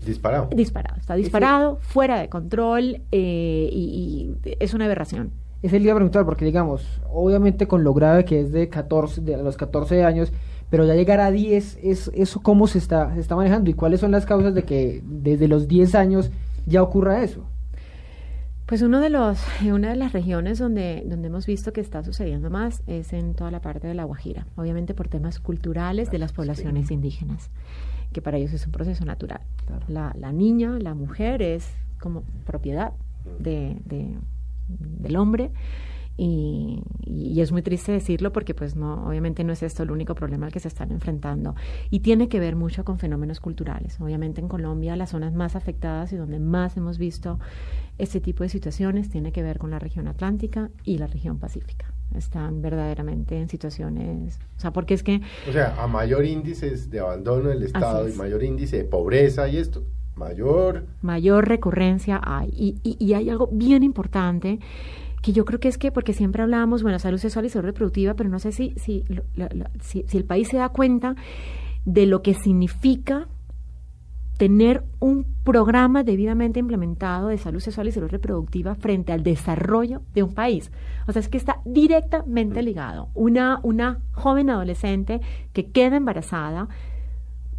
disparado. 0.06 0.50
Disparado, 0.54 1.00
está 1.00 1.16
disparado, 1.16 1.78
fuera 1.82 2.20
de 2.20 2.30
control 2.30 3.02
eh, 3.12 3.70
y, 3.72 4.34
es 4.60 4.74
una 4.74 4.86
aberración. 4.86 5.32
Es 5.62 5.74
el 5.74 5.84
día 5.84 5.94
preguntar, 5.94 6.26
porque 6.26 6.44
digamos, 6.44 7.02
obviamente 7.12 7.68
con 7.68 7.84
lo 7.84 7.94
grave 7.94 8.26
que 8.26 8.42
es 8.42 8.52
de 8.52 8.68
14, 8.68 9.22
de 9.22 9.38
los 9.38 9.58
14 9.58 10.04
años, 10.04 10.34
pero 10.72 10.86
ya 10.86 10.96
llegar 10.96 11.20
a 11.20 11.30
10, 11.30 11.80
es, 11.84 12.12
¿eso 12.16 12.42
cómo 12.42 12.66
se 12.66 12.80
está, 12.80 13.14
se 13.14 13.20
está 13.20 13.36
manejando? 13.36 13.70
¿Y 13.70 13.74
cuáles 13.74 14.00
son 14.00 14.12
las 14.12 14.26
causas 14.26 14.56
de 14.56 14.64
que 14.64 15.04
desde 15.06 15.48
los 15.48 15.68
10 15.68 15.94
años 15.96 16.32
ya 16.66 16.82
ocurra 16.82 17.24
eso? 17.24 17.46
Pues 18.72 18.84
uno 18.84 19.02
de 19.02 19.10
los, 19.10 19.38
una 19.70 19.90
de 19.90 19.98
las 19.98 20.14
regiones 20.14 20.58
donde, 20.58 21.04
donde 21.06 21.28
hemos 21.28 21.46
visto 21.46 21.74
que 21.74 21.82
está 21.82 22.06
sucediendo 22.06 22.50
más 22.50 22.84
es 22.88 23.12
en 23.12 23.34
toda 23.34 23.52
la 23.52 23.60
parte 23.60 23.86
de 23.86 23.94
la 23.94 24.06
Guajira, 24.06 24.48
obviamente 24.56 24.94
por 24.94 25.10
temas 25.10 25.42
culturales 25.42 26.10
de 26.10 26.18
las 26.18 26.32
poblaciones 26.32 26.90
indígenas, 26.90 27.50
que 28.14 28.22
para 28.22 28.38
ellos 28.38 28.54
es 28.54 28.66
un 28.66 28.72
proceso 28.72 29.04
natural. 29.04 29.42
La, 29.90 30.16
la, 30.18 30.32
niña, 30.32 30.80
la 30.80 30.94
mujer 30.94 31.42
es 31.42 31.70
como 32.00 32.24
propiedad 32.46 32.94
de, 33.40 33.76
de, 33.84 34.16
del 34.70 35.18
hombre 35.18 35.52
y, 36.24 36.84
es 37.42 37.52
muy 37.52 37.64
triste 37.64 37.92
decirlo 37.92 38.32
porque 38.32 38.54
pues 38.54 38.76
no 38.76 39.08
obviamente 39.08 39.44
no 39.44 39.52
es 39.52 39.64
esto 39.64 39.82
el 39.82 39.90
único 39.90 40.14
problema 40.14 40.46
al 40.46 40.52
que 40.52 40.60
se 40.60 40.68
están 40.68 40.92
enfrentando. 40.92 41.56
Y 41.90 42.02
tiene 42.02 42.30
que 42.30 42.40
ver 42.40 42.56
mucho 42.56 42.86
con 42.86 43.00
fenómenos 43.00 43.40
culturales. 43.40 44.00
Obviamente 44.00 44.42
en 44.42 44.48
Colombia 44.48 44.96
las 44.96 45.10
zonas 45.10 45.34
más 45.34 45.56
afectadas 45.56 46.14
y 46.14 46.18
donde 46.18 46.40
más 46.40 46.78
hemos 46.78 47.00
visto 47.00 47.40
este 48.02 48.20
tipo 48.20 48.44
de 48.44 48.50
situaciones 48.50 49.10
tiene 49.10 49.32
que 49.32 49.44
ver 49.44 49.58
con 49.58 49.72
la 49.72 49.80
región 49.80 50.08
atlántica 50.08 50.70
y 50.84 50.98
la 50.98 51.08
región 51.08 51.40
pacífica 51.40 51.94
están 52.16 52.62
verdaderamente 52.62 53.38
en 53.38 53.48
situaciones, 53.48 54.40
o 54.58 54.60
sea, 54.60 54.74
porque 54.74 54.94
es 54.94 55.04
que... 55.04 55.22
O 55.48 55.52
sea, 55.54 55.82
a 55.82 55.88
mayor 55.88 56.26
índice 56.26 56.70
de 56.76 57.00
abandono 57.00 57.50
del 57.50 57.64
Estado 57.64 58.10
y 58.10 58.14
mayor 58.14 58.44
índice 58.44 58.78
de 58.78 58.84
pobreza 58.84 59.48
y 59.48 59.58
esto, 59.58 59.84
mayor... 60.16 60.86
Mayor 61.02 61.48
recurrencia 61.48 62.20
hay. 62.22 62.50
Y, 62.50 62.76
y, 62.84 62.98
y 63.00 63.14
hay 63.14 63.30
algo 63.30 63.48
bien 63.52 63.84
importante 63.84 64.60
que 65.22 65.34
yo 65.34 65.46
creo 65.46 65.60
que 65.60 65.68
es 65.68 65.78
que, 65.78 65.92
porque 65.92 66.14
siempre 66.14 66.42
hablábamos, 66.42 66.84
bueno, 66.84 67.00
salud 67.00 67.20
sexual 67.20 67.46
y 67.46 67.50
salud 67.50 67.68
reproductiva, 67.68 68.16
pero 68.16 68.30
no 68.30 68.40
sé 68.40 68.52
si, 68.52 68.74
si, 68.78 69.06
si, 69.82 70.18
el 70.18 70.26
país 70.26 70.48
se 70.48 70.58
da 70.58 70.70
cuenta 70.70 71.16
de 71.86 72.06
lo 72.08 72.22
que 72.22 72.34
significa 72.34 73.28
tener 74.42 74.84
un 75.00 75.24
programa 75.44 76.04
debidamente 76.04 76.58
implementado 76.58 77.28
de 77.28 77.38
salud 77.38 77.60
sexual 77.60 77.90
y 77.90 77.92
salud 77.92 78.10
reproductiva 78.10 78.74
frente 78.74 79.14
al 79.14 79.22
desarrollo 79.22 80.02
de 80.16 80.24
un 80.24 80.34
país. 80.34 80.72
O 81.08 81.12
sea, 81.12 81.20
es 81.20 81.30
que 81.30 81.38
está 81.38 81.60
directamente 81.64 82.64
ligado. 82.64 83.10
Una, 83.14 83.60
una 83.62 84.00
joven 84.14 84.50
adolescente 84.50 85.22
que 85.54 85.70
queda 85.70 85.98
embarazada 85.98 86.70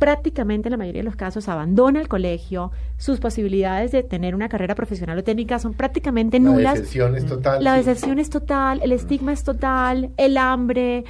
prácticamente 0.02 0.66
en 0.66 0.72
la 0.72 0.76
mayoría 0.78 1.02
de 1.02 1.04
los 1.04 1.14
casos 1.14 1.48
abandona 1.48 2.00
el 2.00 2.08
colegio, 2.08 2.72
sus 2.96 3.20
posibilidades 3.20 3.92
de 3.92 4.02
tener 4.02 4.34
una 4.34 4.48
carrera 4.48 4.74
profesional 4.74 5.16
o 5.16 5.22
técnica 5.22 5.60
son 5.60 5.74
prácticamente 5.74 6.40
nulas. 6.40 6.64
La 6.64 6.80
deserción 6.80 7.14
es 7.14 7.26
total. 7.26 7.62
La 7.62 7.74
deserción 7.74 8.18
es 8.18 8.28
total, 8.28 8.80
el 8.82 8.90
estigma 8.90 9.32
es 9.32 9.44
total, 9.44 10.10
el 10.16 10.38
hambre, 10.38 11.04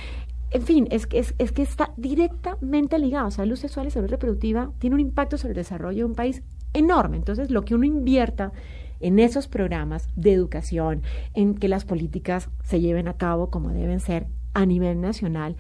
en 0.53 0.62
fin, 0.62 0.88
es 0.90 1.07
que, 1.07 1.18
es, 1.18 1.34
es 1.38 1.53
que 1.53 1.62
está 1.62 1.92
directamente 1.96 2.98
ligado. 2.98 3.30
Salud 3.30 3.57
sexual 3.57 3.86
y 3.86 3.90
salud 3.90 4.09
reproductiva 4.09 4.70
tiene 4.78 4.94
un 4.94 5.00
impacto 5.00 5.38
sobre 5.38 5.53
el 5.53 5.57
desarrollo 5.57 5.98
de 5.98 6.05
un 6.05 6.14
país 6.14 6.42
enorme. 6.74 7.16
Entonces, 7.16 7.50
lo 7.50 7.62
que 7.64 7.74
uno 7.74 7.84
invierta 7.84 8.53
en 9.00 9.18
esos 9.18 9.48
programas 9.48 10.09
de 10.14 10.32
educación, 10.32 11.03
en 11.34 11.55
que 11.55 11.68
las 11.68 11.84
políticas 11.84 12.48
se 12.62 12.80
lleven 12.80 13.09
a 13.09 13.14
cabo 13.14 13.50
como 13.50 13.70
deben 13.70 14.00
ser 14.00 14.26
a 14.55 14.64
nivel 14.64 15.00
nacional, 15.00 15.57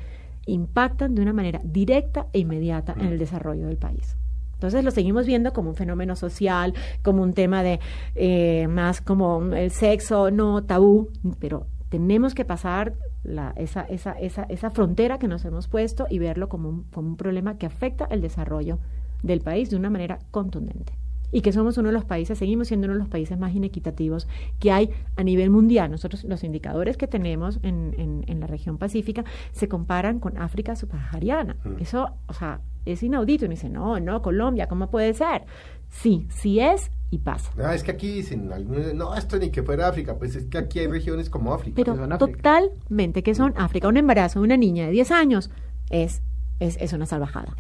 impactan 0.46 1.14
de 1.14 1.22
una 1.22 1.32
manera 1.32 1.60
directa 1.64 2.26
e 2.32 2.40
inmediata 2.40 2.94
en 2.98 3.06
el 3.06 3.18
desarrollo 3.18 3.66
del 3.66 3.78
país. 3.78 4.16
Entonces 4.54 4.84
lo 4.84 4.92
seguimos 4.92 5.26
viendo 5.26 5.52
como 5.52 5.70
un 5.70 5.76
fenómeno 5.76 6.14
social, 6.14 6.72
como 7.02 7.22
un 7.22 7.32
tema 7.32 7.64
de 7.64 7.80
eh, 8.14 8.68
más 8.68 9.00
como 9.00 9.42
el 9.42 9.72
sexo 9.72 10.30
no 10.30 10.62
tabú, 10.62 11.10
pero 11.40 11.66
tenemos 11.92 12.34
que 12.34 12.46
pasar 12.46 12.94
la, 13.22 13.52
esa, 13.54 13.82
esa, 13.82 14.12
esa, 14.12 14.44
esa 14.44 14.70
frontera 14.70 15.18
que 15.18 15.28
nos 15.28 15.44
hemos 15.44 15.68
puesto 15.68 16.06
y 16.08 16.18
verlo 16.18 16.48
como 16.48 16.70
un, 16.70 16.84
como 16.84 17.08
un 17.08 17.16
problema 17.18 17.58
que 17.58 17.66
afecta 17.66 18.06
el 18.06 18.22
desarrollo 18.22 18.78
del 19.22 19.42
país 19.42 19.68
de 19.68 19.76
una 19.76 19.90
manera 19.90 20.18
contundente 20.30 20.94
y 21.30 21.42
que 21.42 21.52
somos 21.52 21.76
uno 21.76 21.90
de 21.90 21.92
los 21.92 22.06
países, 22.06 22.38
seguimos 22.38 22.68
siendo 22.68 22.86
uno 22.86 22.94
de 22.94 23.00
los 23.00 23.10
países 23.10 23.38
más 23.38 23.54
inequitativos 23.54 24.26
que 24.58 24.72
hay 24.72 24.88
a 25.16 25.22
nivel 25.22 25.50
mundial. 25.50 25.90
Nosotros, 25.90 26.24
los 26.24 26.44
indicadores 26.44 26.96
que 26.96 27.06
tenemos 27.06 27.58
en, 27.62 28.24
en, 28.26 28.40
la 28.40 28.46
región 28.46 28.78
pacífica 28.78 29.24
se 29.52 29.68
comparan 29.68 30.18
con 30.18 30.38
África 30.38 30.74
subsahariana. 30.74 31.56
Mm. 31.62 31.80
Eso, 31.80 32.08
o 32.26 32.32
sea, 32.32 32.60
es 32.86 33.02
inaudito. 33.02 33.44
Y 33.44 33.48
me 33.48 33.54
dice, 33.54 33.68
no, 33.68 34.00
no, 34.00 34.20
Colombia, 34.22 34.66
¿cómo 34.66 34.90
puede 34.90 35.12
ser? 35.14 35.44
Sí, 35.88 36.26
sí 36.28 36.58
es 36.58 36.90
y 37.12 37.18
pasa. 37.18 37.52
No, 37.58 37.70
es 37.70 37.82
que 37.82 37.90
aquí 37.90 38.10
dicen, 38.10 38.50
no, 38.94 39.14
esto 39.14 39.38
ni 39.38 39.50
que 39.50 39.62
fuera 39.62 39.86
África, 39.86 40.16
pues 40.16 40.34
es 40.34 40.46
que 40.46 40.56
aquí 40.56 40.78
hay 40.78 40.86
regiones 40.86 41.28
como 41.28 41.52
África. 41.52 41.76
Pero 41.76 41.94
totalmente 42.16 43.22
que 43.22 43.34
son 43.34 43.52
África. 43.58 43.86
Un 43.86 43.98
embarazo 43.98 44.40
de 44.40 44.44
una 44.44 44.56
niña 44.56 44.86
de 44.86 44.92
10 44.92 45.10
años 45.10 45.50
es, 45.90 46.22
es, 46.58 46.78
es 46.80 46.94
una 46.94 47.04
salvajada. 47.04 47.54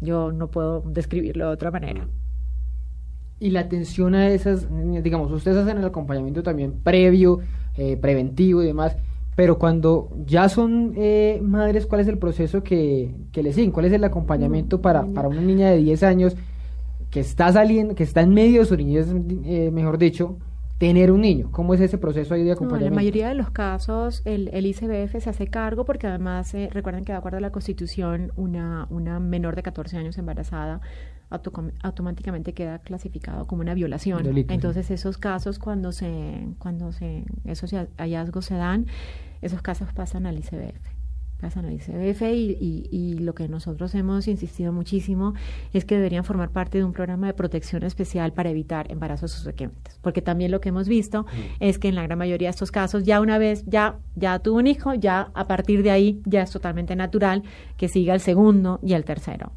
Yo 0.00 0.32
no 0.32 0.50
puedo 0.50 0.80
describirlo 0.86 1.48
de 1.48 1.52
otra 1.52 1.70
manera. 1.70 2.08
Y 3.38 3.50
la 3.50 3.60
atención 3.60 4.14
a 4.14 4.30
esas, 4.30 4.68
digamos, 5.02 5.30
ustedes 5.32 5.58
hacen 5.58 5.76
el 5.76 5.84
acompañamiento 5.84 6.42
también 6.42 6.72
previo, 6.72 7.40
eh, 7.76 7.98
preventivo 7.98 8.62
y 8.62 8.66
demás, 8.66 8.96
pero 9.36 9.58
cuando 9.58 10.08
ya 10.24 10.48
son 10.48 10.94
eh, 10.96 11.40
madres, 11.42 11.84
¿cuál 11.84 12.00
es 12.00 12.08
el 12.08 12.16
proceso 12.16 12.62
que, 12.62 13.14
que 13.32 13.42
les 13.42 13.54
siguen? 13.54 13.70
¿Cuál 13.70 13.84
es 13.84 13.92
el 13.92 14.04
acompañamiento 14.04 14.80
para, 14.80 15.04
para 15.04 15.28
una 15.28 15.42
niña 15.42 15.68
de 15.68 15.76
10 15.76 16.02
años 16.04 16.36
que 17.10 17.20
está 17.20 17.52
saliendo, 17.52 17.94
que 17.94 18.02
está 18.02 18.20
en 18.20 18.34
medio 18.34 18.60
de 18.60 18.66
su 18.66 18.76
niñez, 18.76 19.08
eh, 19.44 19.70
mejor 19.72 19.98
dicho, 19.98 20.38
tener 20.78 21.10
un 21.10 21.20
niño? 21.20 21.48
¿Cómo 21.50 21.74
es 21.74 21.80
ese 21.80 21.98
proceso 21.98 22.34
ahí 22.34 22.42
de 22.42 22.52
acompañamiento? 22.52 22.88
en 22.88 22.94
la 22.94 22.96
mayoría 22.96 23.28
de 23.28 23.34
los 23.34 23.50
casos 23.50 24.22
el, 24.24 24.48
el 24.52 24.66
ICBF 24.66 25.22
se 25.22 25.30
hace 25.30 25.46
cargo 25.46 25.84
porque 25.84 26.06
además 26.06 26.54
recuerden 26.70 27.04
que 27.04 27.12
de 27.12 27.18
acuerdo 27.18 27.38
a 27.38 27.40
la 27.40 27.50
Constitución 27.50 28.32
una, 28.36 28.86
una 28.90 29.20
menor 29.20 29.56
de 29.56 29.62
14 29.62 29.96
años 29.96 30.18
embarazada 30.18 30.80
automáticamente 31.82 32.52
queda 32.52 32.78
clasificado 32.78 33.46
como 33.46 33.62
una 33.62 33.74
violación. 33.74 34.24
Entonces 34.48 34.90
esos 34.90 35.18
casos 35.18 35.58
cuando 35.58 35.92
se 35.92 36.48
cuando 36.58 36.92
se 36.92 37.24
esos 37.44 37.72
hallazgos 37.96 38.44
se 38.44 38.54
dan, 38.54 38.86
esos 39.42 39.62
casos 39.62 39.92
pasan 39.92 40.26
al 40.26 40.38
ICBF 40.38 40.93
pasan 41.44 41.66
al 41.66 41.74
ICBF 41.74 42.22
y, 42.22 42.88
y, 42.90 43.18
lo 43.18 43.34
que 43.34 43.48
nosotros 43.48 43.94
hemos 43.94 44.28
insistido 44.28 44.72
muchísimo 44.72 45.34
es 45.74 45.84
que 45.84 45.94
deberían 45.96 46.24
formar 46.24 46.48
parte 46.48 46.78
de 46.78 46.84
un 46.84 46.94
programa 46.94 47.26
de 47.26 47.34
protección 47.34 47.82
especial 47.82 48.32
para 48.32 48.48
evitar 48.48 48.90
embarazos 48.90 49.32
subsecuentes. 49.32 49.98
Porque 50.00 50.22
también 50.22 50.50
lo 50.50 50.62
que 50.62 50.70
hemos 50.70 50.88
visto 50.88 51.24
mm. 51.24 51.26
es 51.60 51.78
que 51.78 51.88
en 51.88 51.96
la 51.96 52.02
gran 52.02 52.16
mayoría 52.16 52.48
de 52.48 52.52
estos 52.52 52.70
casos, 52.70 53.04
ya 53.04 53.20
una 53.20 53.36
vez 53.36 53.62
ya, 53.66 53.98
ya 54.16 54.38
tuvo 54.38 54.56
un 54.56 54.66
hijo, 54.66 54.94
ya 54.94 55.32
a 55.34 55.46
partir 55.46 55.82
de 55.82 55.90
ahí 55.90 56.22
ya 56.24 56.40
es 56.40 56.50
totalmente 56.50 56.96
natural 56.96 57.42
que 57.76 57.88
siga 57.88 58.14
el 58.14 58.20
segundo 58.20 58.80
y 58.82 58.94
el 58.94 59.04
tercero. 59.04 59.52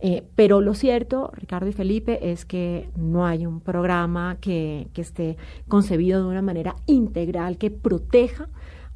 Eh, 0.00 0.24
pero 0.36 0.62
lo 0.62 0.72
cierto, 0.72 1.32
Ricardo 1.34 1.68
y 1.68 1.72
Felipe, 1.72 2.32
es 2.32 2.46
que 2.46 2.88
no 2.96 3.26
hay 3.26 3.44
un 3.44 3.60
programa 3.60 4.38
que, 4.40 4.88
que 4.94 5.02
esté 5.02 5.36
concebido 5.68 6.22
de 6.22 6.28
una 6.28 6.40
manera 6.40 6.76
integral 6.86 7.58
que 7.58 7.70
proteja 7.70 8.48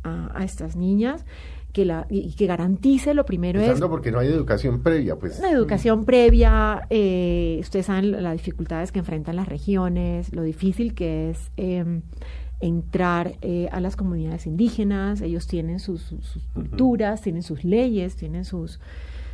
a, 0.02 0.44
estas 0.44 0.76
niñas 0.76 1.24
que 1.72 1.84
la, 1.84 2.06
y 2.10 2.32
que 2.34 2.46
garantice 2.46 3.14
lo 3.14 3.24
primero 3.24 3.60
es... 3.60 3.80
porque 3.80 4.10
no 4.10 4.18
hay 4.18 4.28
educación 4.28 4.82
previa, 4.82 5.16
pues... 5.16 5.38
Una 5.38 5.50
educación 5.50 6.04
previa, 6.04 6.86
eh, 6.90 7.58
ustedes 7.60 7.86
saben 7.86 8.22
las 8.22 8.32
dificultades 8.32 8.92
que 8.92 8.98
enfrentan 8.98 9.36
las 9.36 9.48
regiones, 9.48 10.32
lo 10.32 10.42
difícil 10.42 10.94
que 10.94 11.30
es... 11.30 11.50
Em, 11.56 12.02
entrar 12.60 13.36
eh, 13.40 13.68
a 13.72 13.80
las 13.80 13.96
comunidades 13.96 14.46
indígenas, 14.46 15.22
ellos 15.22 15.46
tienen 15.46 15.80
sus, 15.80 16.14
culturas, 16.52 17.22
tienen 17.22 17.42
sus 17.42 17.64
leyes, 17.64 18.16
tienen 18.16 18.44
sus, 18.44 18.80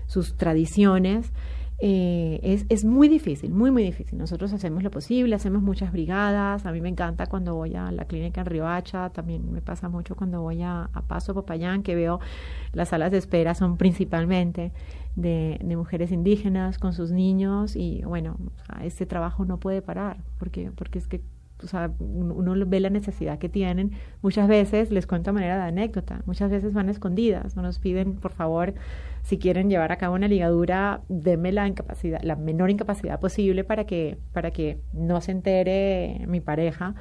sus 0.06 0.36
tradiciones. 0.36 1.32
Eh, 1.78 2.40
es, 2.42 2.64
es, 2.70 2.86
muy 2.86 3.06
difícil, 3.08 3.50
muy, 3.52 3.70
muy 3.70 3.82
difícil. 3.82 4.18
Nosotros 4.18 4.52
hacemos 4.52 4.82
lo 4.82 4.90
posible, 4.90 5.34
hacemos 5.34 5.62
muchas 5.62 5.92
brigadas. 5.92 6.64
A 6.64 6.72
mí 6.72 6.80
me 6.80 6.88
encanta 6.88 7.26
cuando 7.26 7.54
voy 7.54 7.74
a 7.74 7.92
la 7.92 8.06
clínica 8.06 8.40
en 8.40 8.46
Riohacha, 8.46 9.10
también 9.10 9.52
me 9.52 9.60
pasa 9.60 9.88
mucho 9.88 10.16
cuando 10.16 10.40
voy 10.40 10.62
a, 10.62 10.88
Paso 11.06 11.34
Popayán, 11.34 11.82
que 11.82 11.94
veo 11.94 12.18
las 12.72 12.88
salas 12.88 13.10
de 13.12 13.18
espera 13.18 13.54
son 13.54 13.76
principalmente 13.76 14.72
de, 15.16 15.58
mujeres 15.76 16.10
indígenas 16.12 16.78
con 16.78 16.94
sus 16.94 17.10
niños 17.10 17.76
y 17.76 18.02
bueno, 18.04 18.38
este 18.82 19.04
trabajo 19.04 19.44
no 19.44 19.58
puede 19.58 19.82
parar 19.82 20.16
porque, 20.38 20.72
porque 20.74 20.98
es 20.98 21.06
que 21.06 21.22
o 21.62 21.66
sea, 21.66 21.90
uno 21.98 22.54
ve 22.66 22.80
la 22.80 22.90
necesidad 22.90 23.38
que 23.38 23.48
tienen. 23.48 23.92
Muchas 24.22 24.48
veces, 24.48 24.90
les 24.90 25.06
cuento 25.06 25.30
a 25.30 25.32
manera 25.32 25.56
de 25.56 25.62
anécdota, 25.62 26.22
muchas 26.26 26.50
veces 26.50 26.74
van 26.74 26.88
escondidas, 26.88 27.56
nos 27.56 27.78
piden, 27.78 28.16
por 28.16 28.32
favor, 28.32 28.74
si 29.22 29.38
quieren 29.38 29.68
llevar 29.70 29.90
a 29.92 29.96
cabo 29.96 30.14
una 30.14 30.28
ligadura, 30.28 31.00
denme 31.08 31.52
la 31.52 31.66
incapacidad, 31.66 32.20
la 32.22 32.36
menor 32.36 32.70
incapacidad 32.70 33.18
posible 33.18 33.64
para 33.64 33.84
que, 33.84 34.18
para 34.32 34.50
que 34.50 34.78
no 34.92 35.20
se 35.20 35.32
entere 35.32 36.24
mi 36.28 36.40
pareja. 36.40 36.94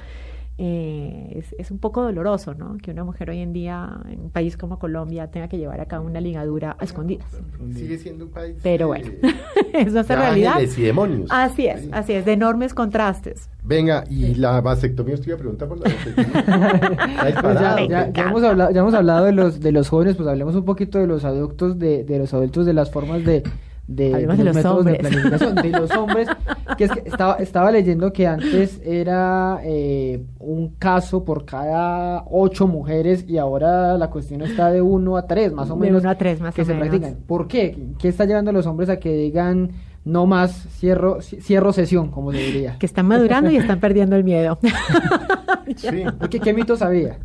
Eh, 0.58 1.32
es, 1.36 1.54
es, 1.58 1.70
un 1.70 1.78
poco 1.78 2.02
doloroso, 2.02 2.54
¿no? 2.54 2.78
Que 2.78 2.90
una 2.90 3.04
mujer 3.04 3.28
hoy 3.28 3.40
en 3.40 3.52
día, 3.52 4.00
en 4.08 4.20
un 4.20 4.30
país 4.30 4.56
como 4.56 4.78
Colombia, 4.78 5.30
tenga 5.30 5.48
que 5.48 5.58
llevar 5.58 5.82
a 5.82 5.84
cabo 5.86 6.06
una 6.06 6.18
ligadura 6.18 6.76
a 6.78 6.84
escondidas. 6.84 7.28
Sigue 7.74 7.98
siendo 7.98 8.24
un 8.24 8.30
país. 8.30 8.56
Pero 8.62 8.86
bueno, 8.86 9.10
eso 9.74 10.00
es 10.00 10.08
realidad. 10.08 10.58
y 10.60 10.80
demonios. 10.80 11.28
Así 11.30 11.66
es, 11.66 11.86
así 11.92 12.14
es, 12.14 12.24
de 12.24 12.32
enormes 12.32 12.72
contrastes. 12.72 13.50
Venga, 13.64 14.04
y 14.08 14.34
la 14.36 14.62
vasectomía, 14.62 15.16
iba 15.26 15.34
a 15.34 15.38
preguntar 15.38 15.68
por 15.68 15.78
la 15.78 15.94
vasectomía. 15.94 17.06
Pues 17.42 17.60
ya, 17.60 17.86
ya, 17.86 18.12
ya, 18.12 18.22
hemos 18.28 18.42
hablado, 18.42 18.70
ya 18.70 18.80
hemos 18.80 18.94
hablado 18.94 19.26
de 19.26 19.32
los, 19.32 19.60
de 19.60 19.72
los 19.72 19.88
jóvenes, 19.90 20.16
pues 20.16 20.26
hablemos 20.26 20.54
un 20.54 20.64
poquito 20.64 20.98
de 20.98 21.06
los 21.06 21.24
adultos, 21.24 21.78
de, 21.78 22.02
de 22.04 22.18
los 22.18 22.32
adultos, 22.32 22.64
de 22.64 22.72
las 22.72 22.90
formas 22.90 23.24
de 23.24 23.42
de, 23.86 24.10
de, 24.10 24.44
los, 24.44 24.54
métodos 24.54 24.84
de 24.84 24.94
planificación 24.94 25.54
de 25.54 25.70
los 25.70 25.90
hombres 25.92 26.28
que 26.76 26.84
es 26.84 26.90
que 26.90 27.08
estaba 27.08 27.34
estaba 27.36 27.70
leyendo 27.70 28.12
que 28.12 28.26
antes 28.26 28.80
era 28.84 29.60
eh, 29.62 30.24
un 30.40 30.74
caso 30.74 31.24
por 31.24 31.44
cada 31.44 32.24
ocho 32.28 32.66
mujeres 32.66 33.24
y 33.28 33.38
ahora 33.38 33.96
la 33.96 34.10
cuestión 34.10 34.42
está 34.42 34.72
de 34.72 34.82
uno 34.82 35.16
a 35.16 35.26
tres 35.26 35.52
más 35.52 35.70
o 35.70 35.76
menos 35.76 36.02
uno 36.02 36.10
a 36.10 36.16
tres 36.16 36.40
más 36.40 36.54
que 36.54 36.64
se 36.64 36.74
practican. 36.74 37.16
¿por 37.26 37.46
qué? 37.46 37.76
¿qué 37.98 38.08
está 38.08 38.24
llevando 38.24 38.50
a 38.50 38.54
los 38.54 38.66
hombres 38.66 38.88
a 38.88 38.98
que 38.98 39.12
digan 39.12 39.70
no 40.06 40.24
más 40.24 40.68
cierro, 40.78 41.20
cierro 41.20 41.72
sesión, 41.72 42.12
como 42.12 42.30
se 42.30 42.38
diría. 42.38 42.78
Que 42.78 42.86
están 42.86 43.06
madurando 43.06 43.50
y 43.50 43.56
están 43.56 43.80
perdiendo 43.80 44.14
el 44.14 44.22
miedo. 44.22 44.56
sí, 45.76 46.04
¿Qué, 46.30 46.38
¿qué, 46.38 46.54
mito 46.54 46.76
sabía? 46.76 47.18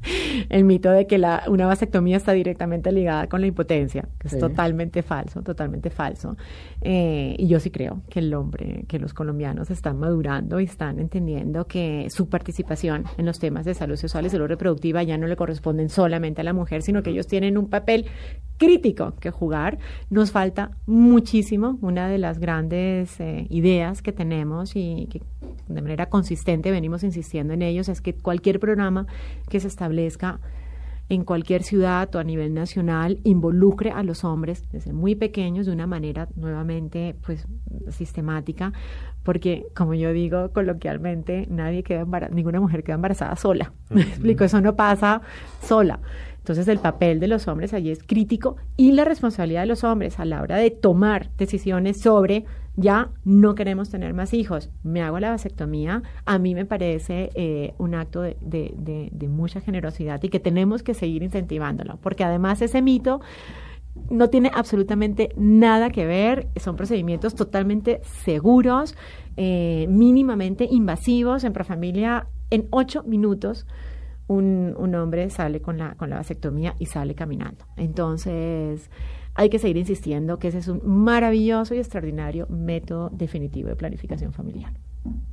El 0.50 0.64
mito 0.64 0.90
de 0.90 1.06
que 1.06 1.20
la, 1.20 1.44
una 1.48 1.68
vasectomía 1.68 2.18
está 2.18 2.32
directamente 2.32 2.92
ligada 2.92 3.28
con 3.28 3.42
la 3.42 3.48
impotencia, 3.48 4.10
que 4.18 4.30
es 4.30 4.40
totalmente 4.40 5.04
falso, 5.04 5.44
totalmente 5.44 5.92
falso. 5.92 6.36
Eh, 6.82 7.36
y 7.38 7.48
yo 7.48 7.60
sí 7.60 7.70
creo 7.70 8.02
que 8.10 8.18
el 8.18 8.34
hombre, 8.34 8.86
que 8.88 8.98
los 8.98 9.14
colombianos 9.14 9.70
están 9.70 10.00
madurando 10.00 10.60
y 10.60 10.64
están 10.64 11.00
entendiendo 11.00 11.68
que 11.68 12.08
su 12.10 12.30
participación 12.30 13.06
en 13.20 13.28
los 13.28 13.38
temas 13.38 13.64
de 13.64 13.76
salud 13.76 13.96
sexual 13.96 14.26
y 14.26 14.30
salud 14.32 14.48
reproductiva 14.48 15.04
ya 15.04 15.20
no 15.20 15.28
le 15.28 15.36
corresponden 15.36 15.90
solamente 15.90 16.42
a 16.42 16.44
la 16.44 16.54
mujer, 16.54 16.82
sino 16.82 17.04
que 17.04 17.12
ellos 17.12 17.28
tienen 17.28 17.60
un 17.60 17.70
papel 17.70 18.08
crítico 18.58 19.14
que 19.20 19.30
jugar. 19.30 19.78
Nos 20.10 20.32
falta 20.32 20.72
muchísimo. 20.88 21.78
Una 21.82 22.08
de 22.08 22.18
las 22.18 22.40
grandes 22.40 22.71
eh, 22.72 23.48
ideas 23.50 24.02
que 24.02 24.12
tenemos 24.12 24.76
y 24.76 25.08
que 25.12 25.22
de 25.68 25.82
manera 25.82 26.08
consistente 26.08 26.72
venimos 26.72 27.04
insistiendo 27.04 27.54
en 27.54 27.62
ellos 27.62 27.90
es 27.90 28.02
que 28.02 28.14
cualquier 28.14 28.60
programa 28.60 29.08
que 29.50 29.60
se 29.60 29.68
establezca 29.68 30.40
en 31.10 31.26
cualquier 31.26 31.64
ciudad 31.64 32.14
o 32.16 32.20
a 32.20 32.24
nivel 32.24 32.54
nacional 32.54 33.20
involucre 33.26 33.92
a 33.92 34.02
los 34.02 34.24
hombres 34.24 34.64
desde 34.72 34.94
muy 34.94 35.16
pequeños 35.16 35.66
de 35.66 35.74
una 35.74 35.86
manera 35.86 36.30
nuevamente 36.36 37.16
pues 37.26 37.46
sistemática 37.90 38.72
porque 39.24 39.66
como 39.76 39.94
yo 39.94 40.14
digo 40.14 40.52
coloquialmente 40.52 41.48
nadie 41.50 41.84
queda 41.84 42.06
ninguna 42.32 42.62
mujer 42.62 42.84
queda 42.84 42.96
embarazada 42.96 43.36
sola. 43.36 43.74
Me 43.90 44.02
explico 44.02 44.46
eso 44.46 44.62
no 44.62 44.76
pasa 44.78 45.22
sola. 45.62 46.00
Entonces 46.38 46.68
el 46.70 46.80
papel 46.80 47.20
de 47.20 47.28
los 47.28 47.48
hombres 47.48 47.74
allí 47.74 47.92
es 47.92 48.02
crítico 48.04 48.56
y 48.78 48.94
la 48.94 49.04
responsabilidad 49.04 49.62
de 49.62 49.68
los 49.68 49.84
hombres 49.84 50.18
a 50.18 50.26
la 50.26 50.42
hora 50.42 50.56
de 50.56 50.72
tomar 50.72 51.30
decisiones 51.38 52.00
sobre 52.00 52.46
ya 52.76 53.10
no 53.26 53.56
queremos 53.56 53.90
tener 53.90 54.14
más 54.14 54.34
hijos, 54.34 54.72
me 54.84 55.02
hago 55.02 55.20
la 55.20 55.32
vasectomía, 55.32 56.04
a 56.26 56.40
mí 56.40 56.56
me 56.56 56.66
parece 56.66 57.30
eh, 57.36 57.74
un 57.78 57.96
acto 57.96 58.22
de, 58.22 58.38
de, 58.42 59.10
de, 59.12 59.28
mucha 59.28 59.62
generosidad 59.62 60.22
y 60.24 60.30
que 60.30 60.40
tenemos 60.40 60.82
que 60.84 60.94
seguir 60.94 61.22
incentivándolo, 61.24 61.98
porque 62.02 62.24
además 62.24 62.62
ese 62.62 62.82
mito 62.82 63.22
no 64.10 64.30
tiene 64.30 64.52
absolutamente 64.54 65.34
nada 65.36 65.90
que 65.90 66.06
ver, 66.06 66.48
son 66.58 66.76
procedimientos 66.76 67.36
totalmente 67.36 68.02
seguros, 68.24 68.96
eh, 69.38 69.86
mínimamente 69.90 70.68
invasivos. 70.70 71.44
En 71.44 71.54
Profamilia, 71.54 72.28
en 72.50 72.68
ocho 72.70 73.04
minutos, 73.04 73.66
un, 74.28 74.76
un, 74.78 74.96
hombre 74.96 75.30
sale 75.30 75.62
con 75.62 75.78
la, 75.78 75.96
con 75.96 76.10
la 76.10 76.18
vasectomía 76.18 76.76
y 76.80 76.86
sale 76.86 77.16
caminando. 77.16 77.66
Entonces, 77.76 78.90
hay 79.36 79.50
que 79.50 79.60
seguir 79.60 79.78
insistiendo 79.78 80.40
que 80.40 80.50
ese 80.50 80.60
es 80.60 80.68
un 80.68 80.82
maravilloso 80.86 81.74
y 81.74 81.78
extraordinario 81.78 82.48
método 82.50 83.10
definitivo 83.12 83.70
de 83.70 83.76
planificación 83.76 84.34
familiar. 84.34 84.74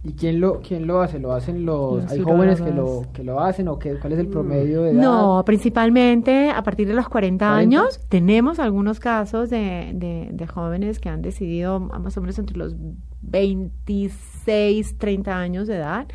¿Y 0.02 0.12
quién 0.12 0.40
lo, 0.40 0.60
quién 0.60 0.86
lo 0.86 1.02
hace? 1.02 1.18
¿Lo 1.18 1.32
hacen 1.32 1.66
los... 1.66 2.10
¿Hay 2.10 2.20
jóvenes 2.20 2.60
que 2.60 2.70
lo, 2.70 3.02
que 3.12 3.22
lo 3.22 3.40
hacen 3.40 3.68
o 3.68 3.78
qué, 3.78 3.98
cuál 3.98 4.14
es 4.14 4.18
el 4.18 4.28
promedio 4.28 4.82
de 4.82 4.92
edad? 4.92 5.02
No, 5.02 5.42
principalmente 5.44 6.50
a 6.50 6.62
partir 6.62 6.88
de 6.88 6.94
los 6.94 7.08
40, 7.08 7.54
años 7.54 8.00
tenemos 8.08 8.60
algunos 8.60 9.00
casos 9.00 9.50
de, 9.50 9.90
de, 9.94 10.30
de, 10.32 10.46
jóvenes 10.46 11.00
que 11.00 11.10
han 11.10 11.20
decidido 11.20 11.80
más 11.80 12.16
o 12.16 12.20
menos 12.20 12.38
entre 12.38 12.56
los 12.56 12.76
26, 13.22 14.96
30 14.96 15.38
años 15.38 15.66
de 15.66 15.76
edad. 15.76 16.06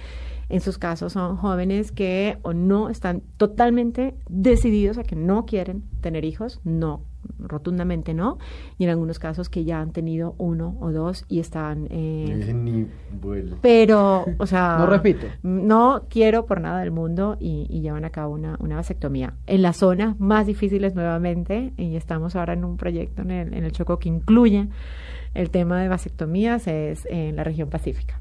En 0.50 0.62
sus 0.62 0.78
casos 0.78 1.14
son 1.14 1.38
jóvenes 1.38 1.92
que 1.92 2.40
o 2.42 2.54
no 2.54 2.90
están 2.90 3.22
totalmente 3.38 4.16
decididos 4.30 4.98
a 4.98 5.04
que 5.04 5.16
no 5.16 5.46
quieren 5.46 5.84
tener 6.02 6.26
hijos, 6.26 6.60
no 6.64 7.02
rotundamente 7.40 8.14
no, 8.14 8.38
y 8.78 8.86
en 8.86 8.90
algunos 8.90 9.20
casos 9.20 9.50
que 9.50 9.64
ya 9.64 9.80
han 9.80 9.92
tenido 9.92 10.36
uno 10.38 10.78
o 10.80 10.92
dos 10.92 11.26
y 11.28 11.40
están... 11.40 11.88
Eh, 11.90 12.54
Ni 12.54 12.88
vuelo. 13.22 13.58
Pero, 13.62 14.26
o 14.38 14.46
sea... 14.46 14.78
no 14.80 14.86
repito. 14.86 15.28
No 15.44 16.04
quiero 16.10 16.46
por 16.46 16.62
nada 16.62 16.80
del 16.80 16.92
mundo 16.92 17.38
y, 17.40 17.68
y, 17.70 17.82
llevan 17.82 18.06
a 18.06 18.10
cabo 18.10 18.34
una, 18.34 18.58
una 18.60 18.76
vasectomía. 18.76 19.34
En 19.48 19.62
las 19.62 19.78
zonas 19.78 20.20
más 20.20 20.48
difíciles 20.48 20.96
nuevamente, 20.96 21.74
y 21.78 21.96
estamos 21.96 22.36
ahora 22.36 22.54
en 22.54 22.64
un 22.64 22.78
proyecto 22.78 23.22
en 23.22 23.32
el, 23.32 23.54
en 23.54 23.64
el 23.64 23.72
Choco 23.72 24.00
que 24.00 24.10
incluye 24.10 24.68
el 25.34 25.50
tema 25.50 25.82
de 25.82 25.88
vasectomías, 25.88 26.68
es 26.68 27.06
en 27.10 27.36
la 27.36 27.44
región 27.44 27.70
pacífica. 27.70 28.20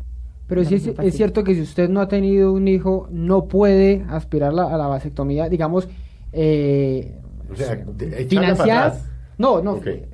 Pero 0.48 0.64
sí 0.64 0.74
es, 0.74 0.86
es, 0.86 1.16
cierto 1.16 1.44
que 1.44 1.54
si 1.54 1.62
usted 1.62 1.88
no 1.88 2.00
ha 2.00 2.08
tenido 2.08 2.52
un 2.52 2.68
hijo, 2.68 3.08
no 3.10 3.46
puede 3.46 4.04
aspirar 4.08 4.52
la, 4.52 4.64
a 4.64 4.76
la 4.76 4.86
vasectomía, 4.86 5.48
digamos, 5.48 5.88
eh, 6.32 7.14
o 7.52 7.56
sea, 7.56 7.84
financiar. 8.28 8.94
No, 9.38 9.62
no. 9.62 9.74
Okay. 9.74 10.06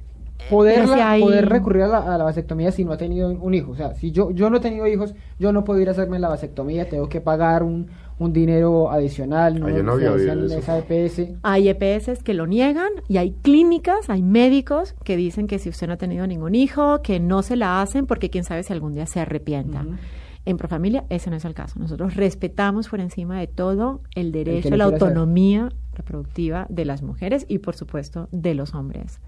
Poderla, 0.51 1.11
hay... 1.11 1.21
poder 1.21 1.49
recurrir 1.49 1.83
a 1.83 1.89
la, 1.89 2.15
a 2.15 2.19
la, 2.19 2.25
vasectomía 2.25 2.71
si 2.71 2.85
no 2.85 2.93
ha 2.93 2.97
tenido 2.97 3.29
un 3.29 3.55
hijo. 3.55 3.73
O 3.73 3.77
sea, 3.77 3.95
si 3.95 4.13
yo, 4.13 4.31
yo 4.31 4.49
no 4.51 4.59
he 4.59 4.61
tenido 4.61 4.87
hijos, 4.87 5.15
yo 5.39 5.53
no 5.53 5.65
puedo 5.65 5.81
ir 5.81 5.89
a 5.89 5.93
hacerme 5.93 6.19
la 6.19 6.29
vasectomía, 6.29 6.89
tengo 6.89 7.09
que 7.09 7.21
pagar 7.21 7.63
un, 7.63 7.89
un 8.19 8.33
dinero 8.33 8.91
adicional. 8.91 9.61
No, 9.61 9.67
ah, 9.67 9.71
no 9.71 9.93
había 9.93 10.13
oído 10.13 10.47
esa 10.47 10.79
EPS. 10.79 11.35
Hay 11.43 11.69
EPS 11.69 12.23
que 12.23 12.35
lo 12.35 12.47
niegan 12.47 12.91
y 13.09 13.19
hay 13.19 13.33
clínicas, 13.43 14.11
hay 14.11 14.23
médicos 14.23 14.95
que 15.05 15.17
dicen 15.17 15.47
que 15.47 15.59
si 15.59 15.69
usted 15.69 15.87
no 15.87 15.95
ha 15.95 15.99
tenido 15.99 16.27
ningún 16.27 16.55
hijo, 16.55 17.03
que 17.03 17.21
no 17.21 17.43
se 17.43 17.57
la 17.57 17.81
hacen 17.83 18.07
porque 18.07 18.31
quién 18.31 18.45
sabe 18.45 18.63
si 18.63 18.73
algún 18.73 18.93
día 18.93 19.07
se 19.07 19.21
arrepienta. 19.21 19.83
Uh 19.83 19.93
-huh. 19.93 19.99
En 20.45 20.57
Profamilia 20.57 21.05
ese 21.11 21.29
no 21.31 21.37
es 21.37 21.45
el 21.45 21.55
caso. 21.55 21.79
Nosotros 21.79 22.17
respetamos 22.17 22.89
por 22.89 23.01
encima 23.01 23.39
de 23.39 23.49
todo 23.49 24.01
el 24.15 24.33
derecho 24.33 24.69
El 24.69 24.75
a 24.75 24.77
la 24.79 24.85
autonomía 24.85 25.67
hacer. 25.67 25.79
Reproductiva 25.99 26.67
de 26.71 26.87
las 26.87 27.03
mujeres 27.03 27.45
y 27.49 27.59
por 27.59 27.77
supuesto 27.77 28.29
de 28.33 28.55
los 28.55 28.75
hombres. 28.75 29.21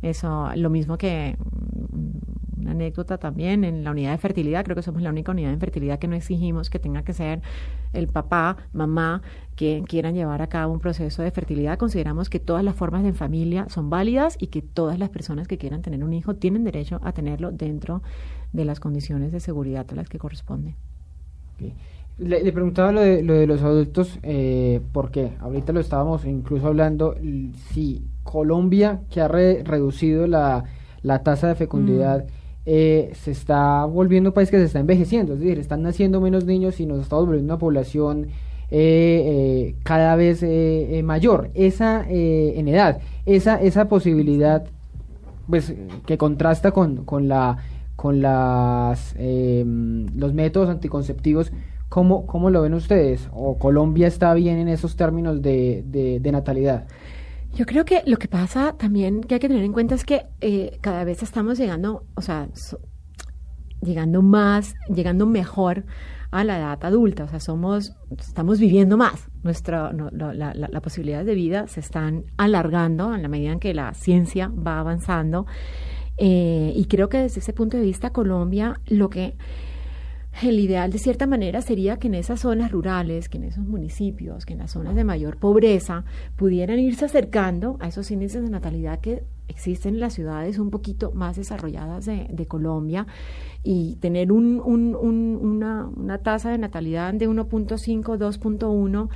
Eso, 0.00 0.50
lo 0.54 0.70
mismo 0.70 0.96
que 0.96 1.36
mm, 1.38 2.60
una 2.60 2.70
anécdota 2.72 3.18
también 3.18 3.64
en 3.64 3.84
la 3.84 3.90
unidad 3.90 4.12
de 4.12 4.18
fertilidad, 4.18 4.64
creo 4.64 4.76
que 4.76 4.82
somos 4.82 5.02
la 5.02 5.10
única 5.10 5.32
unidad 5.32 5.50
de 5.50 5.58
fertilidad 5.58 5.98
que 5.98 6.08
no 6.08 6.16
exigimos 6.16 6.70
que 6.70 6.78
tenga 6.78 7.02
que 7.02 7.12
ser 7.12 7.40
el 7.92 8.08
papá, 8.08 8.56
mamá, 8.72 9.22
que 9.56 9.82
quieran 9.86 10.14
llevar 10.14 10.42
a 10.42 10.48
cabo 10.48 10.72
un 10.72 10.80
proceso 10.80 11.22
de 11.22 11.30
fertilidad. 11.30 11.78
Consideramos 11.78 12.28
que 12.28 12.40
todas 12.40 12.64
las 12.64 12.74
formas 12.76 13.02
de 13.02 13.12
familia 13.12 13.66
son 13.68 13.90
válidas 13.90 14.36
y 14.38 14.48
que 14.48 14.62
todas 14.62 14.98
las 14.98 15.08
personas 15.08 15.48
que 15.48 15.58
quieran 15.58 15.82
tener 15.82 16.04
un 16.04 16.12
hijo 16.12 16.34
tienen 16.34 16.64
derecho 16.64 17.00
a 17.02 17.12
tenerlo 17.12 17.50
dentro 17.50 18.02
de 18.52 18.64
las 18.64 18.80
condiciones 18.80 19.32
de 19.32 19.40
seguridad 19.40 19.86
a 19.90 19.94
las 19.94 20.08
que 20.08 20.18
corresponde. 20.18 20.74
Le, 22.18 22.42
le, 22.42 22.52
preguntaba 22.52 22.90
lo 22.90 23.00
de, 23.00 23.22
lo 23.22 23.34
de 23.34 23.46
los 23.46 23.62
adultos, 23.62 24.18
eh, 24.24 24.80
porque 24.92 25.32
ahorita 25.40 25.72
lo 25.72 25.78
estábamos 25.78 26.24
incluso 26.24 26.66
hablando, 26.66 27.14
si 27.70 28.02
Colombia, 28.28 29.00
que 29.10 29.20
ha 29.20 29.28
re, 29.28 29.62
reducido 29.64 30.26
la, 30.26 30.64
la, 31.02 31.22
tasa 31.22 31.48
de 31.48 31.54
fecundidad, 31.54 32.24
mm. 32.24 32.28
eh, 32.66 33.12
se 33.14 33.30
está 33.30 33.84
volviendo 33.86 34.30
un 34.30 34.34
país 34.34 34.50
que 34.50 34.58
se 34.58 34.64
está 34.64 34.80
envejeciendo, 34.80 35.34
es 35.34 35.40
decir, 35.40 35.58
están 35.58 35.82
naciendo 35.82 36.20
menos 36.20 36.44
niños 36.44 36.78
y 36.80 36.86
nos 36.86 37.00
estamos 37.00 37.26
volviendo 37.26 37.54
una 37.54 37.58
población 37.58 38.26
eh, 38.70 39.76
cada 39.82 40.14
vez 40.16 40.42
eh, 40.42 41.00
mayor, 41.02 41.50
esa 41.54 42.04
en 42.06 42.68
edad, 42.68 42.98
esa, 43.24 43.60
esa 43.62 43.88
posibilidad 43.88 44.66
pues 45.48 45.72
que 46.04 46.18
contrasta 46.18 46.72
con, 46.72 47.06
con 47.06 47.28
la 47.28 47.56
con 47.96 48.20
las 48.20 49.14
los 49.18 50.34
métodos 50.34 50.68
anticonceptivos 50.68 51.50
¿Cómo, 51.88 52.26
¿Cómo, 52.26 52.50
lo 52.50 52.62
ven 52.62 52.74
ustedes? 52.74 53.28
¿O 53.32 53.58
Colombia 53.58 54.06
está 54.06 54.34
bien 54.34 54.58
en 54.58 54.68
esos 54.68 54.96
términos 54.96 55.40
de, 55.40 55.82
de, 55.86 56.20
de, 56.20 56.32
natalidad? 56.32 56.86
Yo 57.54 57.64
creo 57.64 57.84
que 57.86 58.02
lo 58.04 58.18
que 58.18 58.28
pasa 58.28 58.74
también 58.78 59.22
que 59.22 59.34
hay 59.34 59.40
que 59.40 59.48
tener 59.48 59.64
en 59.64 59.72
cuenta 59.72 59.94
es 59.94 60.04
que 60.04 60.26
eh, 60.40 60.78
cada 60.82 61.04
vez 61.04 61.22
estamos 61.22 61.56
llegando, 61.58 62.04
o 62.14 62.20
sea, 62.20 62.48
so, 62.52 62.78
llegando 63.80 64.20
más, 64.20 64.74
llegando 64.94 65.26
mejor 65.26 65.84
a 66.30 66.44
la 66.44 66.58
edad 66.58 66.84
adulta, 66.84 67.24
o 67.24 67.28
sea, 67.28 67.40
somos, 67.40 67.96
estamos 68.18 68.60
viviendo 68.60 68.98
más, 68.98 69.28
nuestra, 69.42 69.92
no, 69.92 70.10
la, 70.10 70.34
la, 70.34 70.52
la 70.54 70.80
posibilidades 70.82 71.26
de 71.26 71.34
vida 71.34 71.68
se 71.68 71.80
están 71.80 72.24
alargando 72.36 73.14
en 73.14 73.22
la 73.22 73.28
medida 73.28 73.52
en 73.52 73.60
que 73.60 73.72
la 73.72 73.94
ciencia 73.94 74.48
va 74.48 74.78
avanzando, 74.78 75.46
eh, 76.18 76.72
y 76.74 76.84
creo 76.86 77.08
que 77.08 77.18
desde 77.18 77.40
ese 77.40 77.52
punto 77.52 77.76
de 77.76 77.84
vista 77.84 78.10
Colombia 78.10 78.80
lo 78.86 79.08
que 79.08 79.36
el 80.42 80.60
ideal 80.60 80.90
de 80.90 80.98
cierta 80.98 81.26
manera 81.26 81.62
sería 81.62 81.98
que 81.98 82.08
en 82.08 82.14
esas 82.14 82.40
zonas 82.40 82.70
rurales, 82.70 83.28
que 83.28 83.38
en 83.38 83.44
esos 83.44 83.64
municipios, 83.64 84.44
que 84.46 84.52
en 84.52 84.60
las 84.60 84.72
zonas 84.72 84.94
de 84.94 85.04
mayor 85.04 85.38
pobreza, 85.38 86.04
pudieran 86.36 86.78
irse 86.78 87.04
acercando 87.04 87.76
a 87.80 87.88
esos 87.88 88.10
índices 88.10 88.42
de 88.42 88.50
natalidad 88.50 89.00
que 89.00 89.24
existen 89.48 89.94
en 89.94 90.00
las 90.00 90.14
ciudades 90.14 90.58
un 90.58 90.70
poquito 90.70 91.10
más 91.12 91.36
desarrolladas 91.36 92.04
de, 92.06 92.28
de 92.30 92.46
Colombia 92.46 93.06
y 93.62 93.96
tener 93.96 94.30
un, 94.30 94.60
un, 94.64 94.94
un, 94.94 95.38
una, 95.40 95.86
una, 95.96 96.18
tasa 96.18 96.50
de 96.50 96.58
natalidad 96.58 97.14
de 97.14 97.28
1.5, 97.28 98.02
2.1 98.02 99.08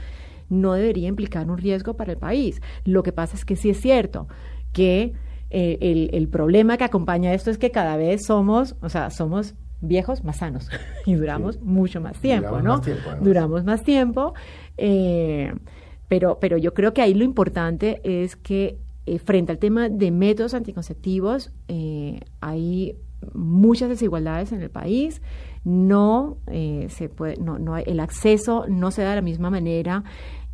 no 0.48 0.72
debería 0.72 1.08
implicar 1.08 1.48
un 1.50 1.58
riesgo 1.58 1.94
para 1.94 2.12
el 2.12 2.18
país. 2.18 2.60
Lo 2.84 3.02
que 3.02 3.12
pasa 3.12 3.36
es 3.36 3.44
que 3.44 3.56
sí 3.56 3.70
es 3.70 3.80
cierto 3.80 4.28
que 4.72 5.12
eh, 5.50 5.78
el, 5.80 6.10
el 6.12 6.28
problema 6.28 6.76
que 6.76 6.84
acompaña 6.84 7.32
esto 7.34 7.50
es 7.50 7.58
que 7.58 7.70
cada 7.70 7.96
vez 7.96 8.24
somos, 8.26 8.76
o 8.80 8.88
sea, 8.88 9.10
somos 9.10 9.54
viejos 9.82 10.24
más 10.24 10.38
sanos 10.38 10.70
y 11.06 11.14
duramos 11.14 11.56
sí. 11.56 11.60
mucho 11.62 12.00
más 12.00 12.18
tiempo, 12.18 12.48
duramos 12.48 12.64
¿no? 12.64 12.76
Más 12.76 12.82
tiempo, 12.82 13.10
duramos 13.20 13.64
más 13.64 13.82
tiempo, 13.82 14.34
eh, 14.78 15.52
pero, 16.08 16.38
pero 16.40 16.56
yo 16.56 16.72
creo 16.72 16.94
que 16.94 17.02
ahí 17.02 17.12
lo 17.12 17.24
importante 17.24 18.00
es 18.04 18.36
que 18.36 18.78
eh, 19.04 19.18
frente 19.18 19.52
al 19.52 19.58
tema 19.58 19.88
de 19.88 20.10
métodos 20.10 20.54
anticonceptivos 20.54 21.52
eh, 21.68 22.20
hay 22.40 22.96
muchas 23.34 23.88
desigualdades 23.88 24.52
en 24.52 24.62
el 24.62 24.70
país, 24.70 25.20
no 25.64 26.38
se 26.46 27.08
puede, 27.08 27.36
no, 27.36 27.60
no 27.60 27.74
hay, 27.74 27.84
el 27.86 28.00
acceso 28.00 28.64
no 28.68 28.90
se 28.90 29.02
da 29.02 29.10
de 29.10 29.16
la 29.16 29.22
misma 29.22 29.48
manera 29.48 30.02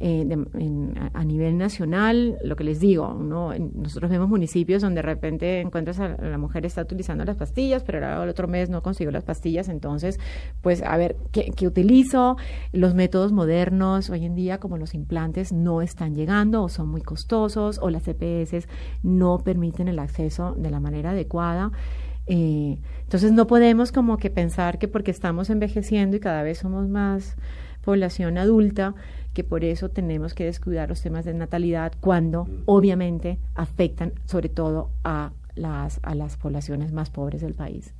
eh, 0.01 0.27
a, 1.13 1.25
nivel 1.25 1.59
nacional, 1.59 2.39
lo 2.45 2.55
que 2.55 2.63
les 2.63 2.79
digo, 2.79 3.15
¿no? 3.15 3.53
nosotros 3.75 4.11
vemos 4.11 4.29
municipios 4.29 4.83
donde 4.83 4.99
de 4.99 5.03
repente 5.03 5.61
encuentras 5.61 5.99
a 5.99 6.09
la 6.09 6.39
mujer 6.39 6.65
está 6.65 6.83
utilizando 6.83 7.25
las 7.25 7.37
pastillas, 7.37 7.83
pero 7.83 8.23
el 8.23 8.29
otro 8.29 8.47
mes 8.47 8.71
no 8.71 8.83
consiguió 8.83 9.11
las 9.11 9.25
pastillas, 9.25 9.69
entonces, 9.69 10.21
pues 10.63 10.83
a 10.83 10.97
ver, 10.97 11.17
¿qué, 11.33 11.51
qué 11.57 11.67
utilizo? 11.67 12.37
Los 12.73 12.95
métodos 12.95 13.33
modernos 13.33 14.09
hoy 14.11 14.25
en 14.25 14.37
día, 14.37 14.59
como 14.59 14.77
los 14.77 14.95
implantes, 14.95 15.53
no 15.53 15.83
están 15.83 16.15
llegando 16.15 16.63
o 16.63 16.69
son 16.69 16.89
muy 16.89 17.01
costosos 17.01 17.81
o 17.83 17.91
las 17.91 18.07
EPS 18.07 18.69
no 19.03 19.39
permiten 19.39 19.89
el 19.89 19.99
acceso 19.99 20.55
de 20.57 20.71
la 20.71 20.81
manera 20.81 21.11
adecuada. 21.11 21.73
Eh, 22.27 22.79
entonces 23.03 23.33
no 23.33 23.47
podemos 23.47 23.91
como 23.91 24.19
que 24.19 24.31
pensar 24.31 24.79
que 24.79 24.87
porque 24.87 25.11
estamos 25.11 25.51
envejeciendo 25.51 26.17
y 26.17 26.21
cada 26.21 26.43
vez 26.43 26.59
somos 26.59 26.89
más 26.89 27.37
población 27.83 28.37
adulta, 28.37 28.95
que 29.39 29.45
por 29.45 29.63
eso 29.63 29.89
tenemos 29.89 30.35
que 30.35 30.47
descuidar 30.47 30.89
los 30.89 31.01
temas 31.01 31.25
de 31.25 31.33
natalidad 31.33 31.93
cuando 32.01 32.47
mm. 32.47 32.63
obviamente 32.67 33.39
afectan 33.55 34.15
sobre 34.25 34.49
todo 34.49 34.91
a 35.05 35.31
las, 35.55 36.01
a 36.03 36.17
las 36.17 36.37
poblaciones 36.37 36.91
más 36.91 37.11
pobres 37.11 37.41
del 37.41 37.55
país. 37.55 37.95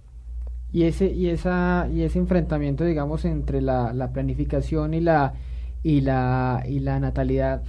Y 0.73 0.83
ese, 0.83 1.13
y 1.13 1.29
esa, 1.29 1.89
y 1.95 2.03
ese 2.03 2.19
enfrentamiento, 2.19 2.83
digamos, 2.83 3.25
entre 3.25 3.61
la, 3.61 3.93
la 3.93 4.13
planificación 4.13 4.95
y 4.95 5.01
la, 5.01 5.35
y 5.85 6.01
la, 6.01 6.65
y 6.69 6.81
la 6.81 6.99
natalidad, 6.99 7.63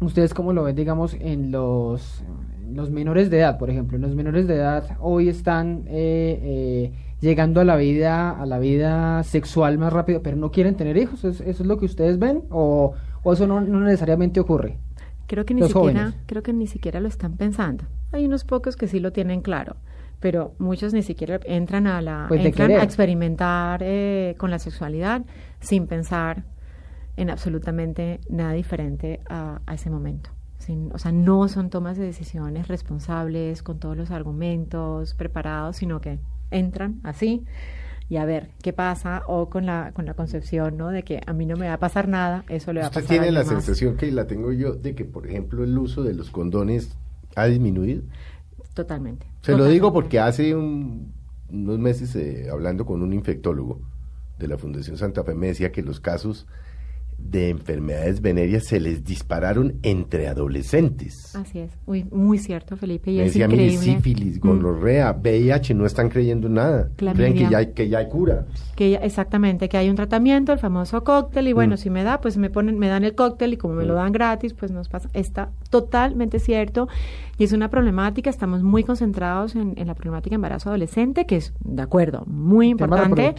¿ustedes 0.00 0.32
cómo 0.32 0.52
lo 0.52 0.62
ven, 0.62 0.76
digamos, 0.76 1.14
en 1.14 1.50
los, 1.50 2.22
los 2.72 2.92
menores 2.92 3.30
de 3.30 3.40
edad, 3.40 3.58
por 3.58 3.70
ejemplo? 3.70 3.98
Los 3.98 4.14
menores 4.14 4.46
de 4.46 4.54
edad 4.54 4.96
hoy 5.00 5.28
están 5.28 5.86
eh, 5.88 6.38
eh, 6.40 6.92
llegando 7.20 7.60
a 7.60 7.64
la 7.64 7.76
vida 7.76 8.30
a 8.30 8.46
la 8.46 8.58
vida 8.58 9.22
sexual 9.24 9.78
más 9.78 9.92
rápido, 9.92 10.22
pero 10.22 10.36
no 10.36 10.50
quieren 10.50 10.74
tener 10.76 10.96
hijos. 10.96 11.24
¿Eso, 11.24 11.42
eso 11.44 11.62
es 11.62 11.66
lo 11.66 11.78
que 11.78 11.84
ustedes 11.86 12.18
ven 12.18 12.44
o, 12.50 12.94
o 13.22 13.32
eso 13.32 13.46
no, 13.46 13.60
no, 13.60 13.80
necesariamente 13.80 14.40
ocurre? 14.40 14.78
Creo 15.26 15.44
que 15.44 15.54
ni 15.54 15.60
Los 15.60 15.70
siquiera, 15.70 16.00
jóvenes. 16.06 16.20
creo 16.26 16.42
que 16.42 16.52
ni 16.52 16.66
siquiera 16.66 16.98
lo 17.00 17.08
están 17.08 17.36
pensando. 17.36 17.84
Hay 18.12 18.24
unos 18.24 18.44
pocos 18.44 18.76
que 18.76 18.88
sí 18.88 18.98
lo 18.98 19.12
tienen 19.12 19.42
claro, 19.42 19.76
pero 20.18 20.54
muchos 20.58 20.92
ni 20.92 21.02
siquiera 21.02 21.38
entran 21.44 21.86
a 21.86 22.02
la, 22.02 22.24
Pues 22.28 22.44
entran 22.44 22.72
a 22.72 22.82
experimentar 22.82 23.80
eh, 23.84 24.34
con 24.38 24.50
la 24.50 24.58
sexualidad 24.58 25.22
sin 25.60 25.86
pensar 25.86 26.44
en 27.16 27.30
absolutamente 27.30 28.20
nada 28.28 28.52
diferente 28.52 29.20
a, 29.28 29.60
a 29.66 29.74
ese 29.74 29.90
momento. 29.90 30.30
Sin- 30.58 30.90
o 30.92 30.98
sea, 30.98 31.12
no 31.12 31.46
son 31.48 31.70
tomas 31.70 31.96
de 31.96 32.04
decisiones 32.06 32.66
responsables, 32.66 33.62
con 33.62 33.78
todos 33.78 33.96
los 33.96 34.10
argumentos 34.10 35.14
preparados, 35.14 35.76
sino 35.76 36.00
que 36.00 36.18
entran 36.50 37.00
así 37.02 37.44
y 38.08 38.16
a 38.16 38.24
ver 38.24 38.50
qué 38.62 38.72
pasa, 38.72 39.22
o 39.28 39.50
con 39.50 39.66
la, 39.66 39.92
con 39.94 40.04
la 40.04 40.14
concepción, 40.14 40.76
¿no? 40.76 40.88
De 40.88 41.04
que 41.04 41.20
a 41.26 41.32
mí 41.32 41.46
no 41.46 41.56
me 41.56 41.68
va 41.68 41.74
a 41.74 41.78
pasar 41.78 42.08
nada, 42.08 42.44
eso 42.48 42.72
le 42.72 42.80
va 42.80 42.86
a 42.86 42.88
¿Usted 42.90 43.02
pasar 43.02 43.16
a 43.18 43.20
tiene 43.20 43.32
la 43.32 43.40
más. 43.40 43.48
sensación 43.48 43.96
que 43.96 44.10
la 44.10 44.26
tengo 44.26 44.52
yo 44.52 44.72
de 44.74 44.94
que, 44.96 45.04
por 45.04 45.26
ejemplo, 45.28 45.62
el 45.62 45.78
uso 45.78 46.02
de 46.02 46.14
los 46.14 46.30
condones 46.30 46.96
ha 47.36 47.46
disminuido? 47.46 48.02
Totalmente. 48.74 49.26
Se 49.42 49.56
lo 49.56 49.64
digo 49.66 49.92
porque 49.92 50.18
hace 50.18 50.54
un- 50.56 51.12
unos 51.52 51.78
meses, 51.78 52.14
eh, 52.16 52.48
hablando 52.50 52.84
con 52.86 53.02
un 53.02 53.12
infectólogo 53.12 53.80
de 54.38 54.48
la 54.48 54.58
Fundación 54.58 54.96
Santa 54.96 55.22
Fe, 55.24 55.34
me 55.34 55.48
decía 55.48 55.70
que 55.72 55.82
los 55.82 56.00
casos 56.00 56.46
de 57.22 57.48
enfermedades 57.50 58.20
venéreas 58.20 58.64
se 58.64 58.80
les 58.80 59.04
dispararon 59.04 59.74
entre 59.82 60.26
adolescentes. 60.28 61.34
Así 61.36 61.60
es, 61.60 61.70
muy, 61.86 62.04
muy 62.04 62.38
cierto, 62.38 62.76
Felipe, 62.76 63.12
y 63.12 63.16
me 63.18 63.22
es 63.26 63.28
decía, 63.32 63.46
mire, 63.48 63.64
increíble. 63.72 63.94
sífilis, 63.96 64.36
Mm. 64.38 64.48
gonorrea, 64.48 65.12
VIH, 65.12 65.74
no 65.74 65.86
están 65.86 66.08
creyendo 66.08 66.48
nada. 66.48 66.90
Creen 66.96 67.34
que 67.34 67.48
ya, 67.48 67.58
hay, 67.58 67.66
que 67.72 67.88
ya 67.88 67.98
hay 67.98 68.08
cura. 68.08 68.46
que 68.76 68.90
ya- 68.92 68.98
exactamente 68.98 69.68
que 69.68 69.76
hay 69.76 69.90
un 69.90 69.96
tratamiento 69.96 70.52
el 70.52 70.58
famoso 70.58 71.04
cóctel 71.04 71.48
y 71.48 71.52
bueno 71.52 71.74
Mm. 71.74 71.78
si 71.78 71.90
me 71.90 72.02
da 72.02 72.20
pues 72.22 72.38
me 72.38 72.48
ponen 72.48 72.78
me 72.78 72.88
dan 72.88 73.04
el 73.04 73.14
cóctel 73.14 73.52
y 73.52 73.56
como 73.58 73.74
me 73.74 73.84
lo 73.84 73.92
Mm. 73.92 73.96
dan 73.96 74.12
gratis 74.12 74.54
pues 74.54 74.70
nos 74.72 74.88
pasa 74.88 75.10
está 75.12 75.50
totalmente 75.68 76.38
cierto 76.38 76.88
y 77.36 77.44
es 77.44 77.52
una 77.52 77.68
problemática 77.68 78.30
estamos 78.30 78.62
muy 78.62 78.82
concentrados 78.82 79.54
en, 79.54 79.74
en 79.76 79.86
la 79.86 79.94
problemática 79.94 80.30
de 80.30 80.36
embarazo 80.36 80.70
adolescente 80.70 81.26
que 81.26 81.36
es 81.36 81.52
de 81.62 81.82
acuerdo 81.82 82.24
muy 82.26 82.70
importante. 82.70 83.34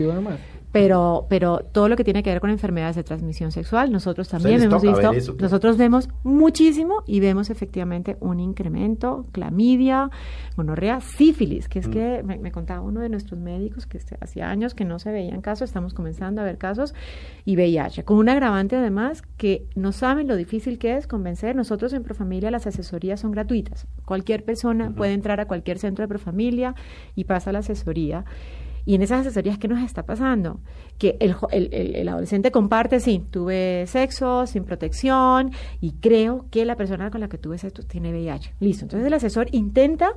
Pero 0.72 1.26
pero 1.30 1.59
todo 1.72 1.89
lo 1.89 1.95
que 1.97 2.03
tiene 2.03 2.24
que 2.24 2.30
ver 2.30 2.39
con 2.39 2.49
enfermedades 2.49 2.95
de 2.95 3.03
transmisión 3.03 3.51
sexual 3.51 3.91
nosotros 3.91 4.30
también 4.30 4.61
hemos 4.63 4.82
visto 4.82 5.11
eso, 5.11 5.34
claro. 5.34 5.43
nosotros 5.43 5.78
vemos 5.78 6.07
muchísimo 6.24 7.03
y 7.05 7.19
vemos 7.19 7.49
efectivamente 7.49 8.15
un 8.22 8.39
incremento 8.39 9.26
clamidia 9.34 10.09
gonorrea 10.55 11.01
sífilis 11.01 11.67
que 11.67 11.80
es 11.80 11.88
Mm. 11.88 11.91
que 11.91 12.24
me, 12.24 12.38
me 12.38 12.51
contaba 12.51 12.82
uno 12.82 13.01
de 13.01 13.09
nuestros 13.09 13.39
médicos 13.39 13.86
que 13.86 13.97
este- 13.97 14.17
hacía 14.22 14.49
años 14.49 14.74
que 14.74 14.86
no 14.86 14.97
se 14.99 15.11
veían 15.11 15.41
casos 15.41 15.69
estamos 15.69 15.93
comenzando 15.93 16.41
a 16.41 16.45
ver 16.45 16.57
casos 16.57 16.93
y 17.43 17.55
VIH 17.57 18.03
con 18.05 18.17
un 18.17 18.30
agravante 18.30 18.76
además 18.78 19.24
que 19.38 19.65
no 19.76 19.91
saben 19.91 20.28
lo 20.28 20.36
difícil 20.36 20.78
que 20.80 20.95
es 20.95 21.05
convencer 21.07 21.55
nosotros 21.55 21.91
en 21.93 22.03
Profamilia 22.03 22.49
las 22.49 22.65
asesorías 22.67 23.19
son 23.19 23.32
gratuitas 23.32 23.88
cualquier 24.05 24.45
persona 24.45 24.91
puede 24.95 25.13
entrar 25.13 25.39
a 25.41 25.47
cualquier 25.47 25.80
centro 25.80 26.03
de 26.03 26.07
Profamilia 26.07 26.76
y 27.15 27.26
pasa 27.26 27.51
la 27.51 27.59
asesoría 27.59 28.24
y 28.86 28.95
en 28.95 29.01
esas 29.01 29.21
asesorías, 29.21 29.57
¿qué 29.57 29.67
nos 29.67 29.82
está 29.84 30.03
pasando? 30.03 30.59
Que 30.97 31.17
el, 31.19 31.36
el, 31.51 31.95
el- 31.95 32.09
adolescente 32.09 32.51
comparte, 32.51 32.99
sí, 32.99 33.23
tuve 33.32 33.86
sexo 33.88 34.45
sin 34.47 34.63
protección 34.63 35.51
y 35.79 35.93
creo 35.93 36.45
que 36.51 36.65
la 36.65 36.75
persona 36.75 37.11
con 37.11 37.21
la 37.21 37.27
que 37.29 37.38
tuve 37.38 37.57
sexo 37.57 37.84
tiene 37.84 38.11
VIH. 38.11 38.55
Listo. 38.59 38.86
Entonces 38.86 39.07
el 39.07 39.13
asesor 39.13 39.47
intenta 39.51 40.11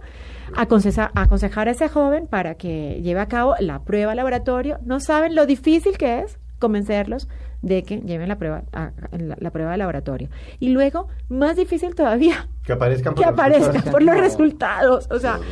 aconseja- 0.57 1.11
aconsejar 1.15 1.69
a 1.69 1.73
ese 1.73 1.89
joven 1.89 2.27
para 2.27 2.55
que 2.57 3.01
lleve 3.03 3.21
a 3.21 3.27
cabo 3.27 3.55
la 3.61 3.83
prueba 3.85 4.15
laboratorio. 4.15 4.79
No 4.85 5.01
saben 5.01 5.35
lo 5.35 5.47
difícil 5.47 5.97
que 5.99 6.21
es 6.21 6.39
convencerlos 6.59 7.29
de 7.63 7.83
que 7.83 7.99
lleven 8.01 8.29
la 8.29 8.37
prueba, 8.39 8.65
a- 8.73 8.93
la, 9.13 9.37
la 9.39 9.51
prueba 9.51 9.73
de 9.73 9.79
laboratorio. 9.79 10.29
Y 10.61 10.69
luego, 10.71 11.09
más 11.29 11.57
difícil 11.57 11.95
todavía, 11.95 12.49
Que 12.65 12.73
aparezcan 12.75 13.15
que 13.15 13.23
por 13.23 13.31
los 13.33 13.39
aparezca 13.41 13.67
resultados. 13.73 13.93
por 13.93 14.03
los 14.03 14.17
resultados. 14.17 15.09
O 15.11 15.19
sea, 15.19 15.39
Sí, 15.39 15.45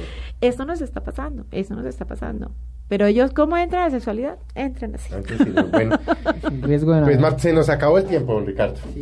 esto 0.43 0.65
nos 0.65 0.81
está 0.83 1.03
pasando, 1.03 1.47
eso 1.51 1.75
nos 1.75 1.87
está 1.87 2.05
pasando. 2.05 2.51
Pero 2.93 3.07
ellos, 3.07 3.31
¿cómo 3.33 3.57
entran 3.57 3.81
a 3.81 3.85
la 3.87 3.91
sexualidad? 3.93 4.37
Entran 4.55 4.95
así. 4.97 5.15
Antes 5.15 5.39
sí, 5.39 5.51
no. 5.55 5.65
Bueno, 5.69 5.99
pues 7.05 7.19
Marta, 7.19 7.39
se 7.39 7.51
nos 7.55 7.71
acabó 7.71 7.97
el 7.97 8.05
tiempo, 8.05 8.35
don 8.35 8.45
Ricardo. 8.45 8.75
Sí, 8.93 9.01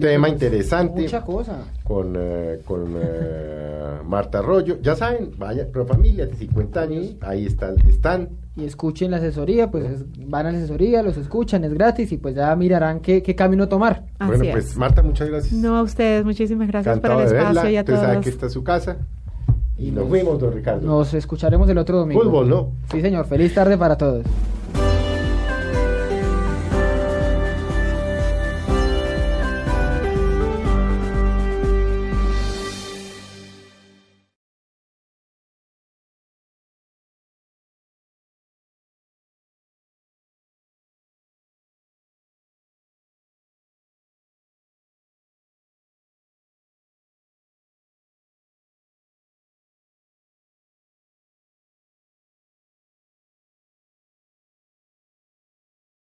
Tema 0.00 0.28
interesante. 0.28 1.02
Mucha 1.02 1.20
cosa. 1.22 1.58
con, 1.84 2.14
eh, 2.18 2.58
con 2.64 2.96
eh, 3.00 3.98
Marta 4.04 4.40
Arroyo. 4.40 4.78
Ya 4.82 4.96
saben, 4.96 5.30
vaya, 5.38 5.68
pro 5.70 5.86
familia 5.86 6.26
de 6.26 6.34
50 6.34 6.80
años, 6.80 7.14
ahí 7.20 7.46
está, 7.46 7.72
están. 7.88 8.30
Y 8.56 8.64
escuchen 8.64 9.12
la 9.12 9.18
asesoría, 9.18 9.70
pues 9.70 9.84
es- 9.84 10.04
van 10.28 10.46
a 10.46 10.50
la 10.50 10.58
asesoría, 10.58 11.00
los 11.04 11.16
escuchan, 11.16 11.62
es 11.62 11.72
gratis 11.72 12.10
y 12.10 12.16
pues 12.16 12.34
ya 12.34 12.56
mirarán 12.56 12.98
qué, 12.98 13.22
qué 13.22 13.36
camino 13.36 13.68
tomar. 13.68 14.02
Así 14.18 14.30
bueno, 14.30 14.44
es. 14.46 14.50
pues 14.50 14.76
Marta, 14.76 15.00
muchas 15.04 15.28
gracias. 15.28 15.52
No 15.52 15.76
a 15.76 15.82
ustedes, 15.82 16.24
muchísimas 16.24 16.66
gracias 16.66 16.96
Encantado 16.96 17.20
por 17.20 17.22
el 17.22 17.36
espacio 17.36 17.54
verla. 17.54 17.70
y 17.70 17.76
a 17.76 17.80
Usted 17.82 17.94
sabe 17.94 18.08
todos. 18.14 18.24
que 18.24 18.30
esta 18.30 18.46
es 18.46 18.52
su 18.52 18.64
casa. 18.64 18.96
Y 19.78 19.92
nos 19.92 20.08
fuimos, 20.08 20.40
don 20.40 20.52
Ricardo. 20.52 20.86
Nos 20.86 21.14
escucharemos 21.14 21.68
el 21.68 21.78
otro 21.78 21.98
domingo. 21.98 22.20
Fútbol, 22.20 22.48
¿no? 22.48 22.72
Sí, 22.90 23.00
señor. 23.00 23.26
Feliz 23.26 23.54
tarde 23.54 23.78
para 23.78 23.96
todos. 23.96 24.24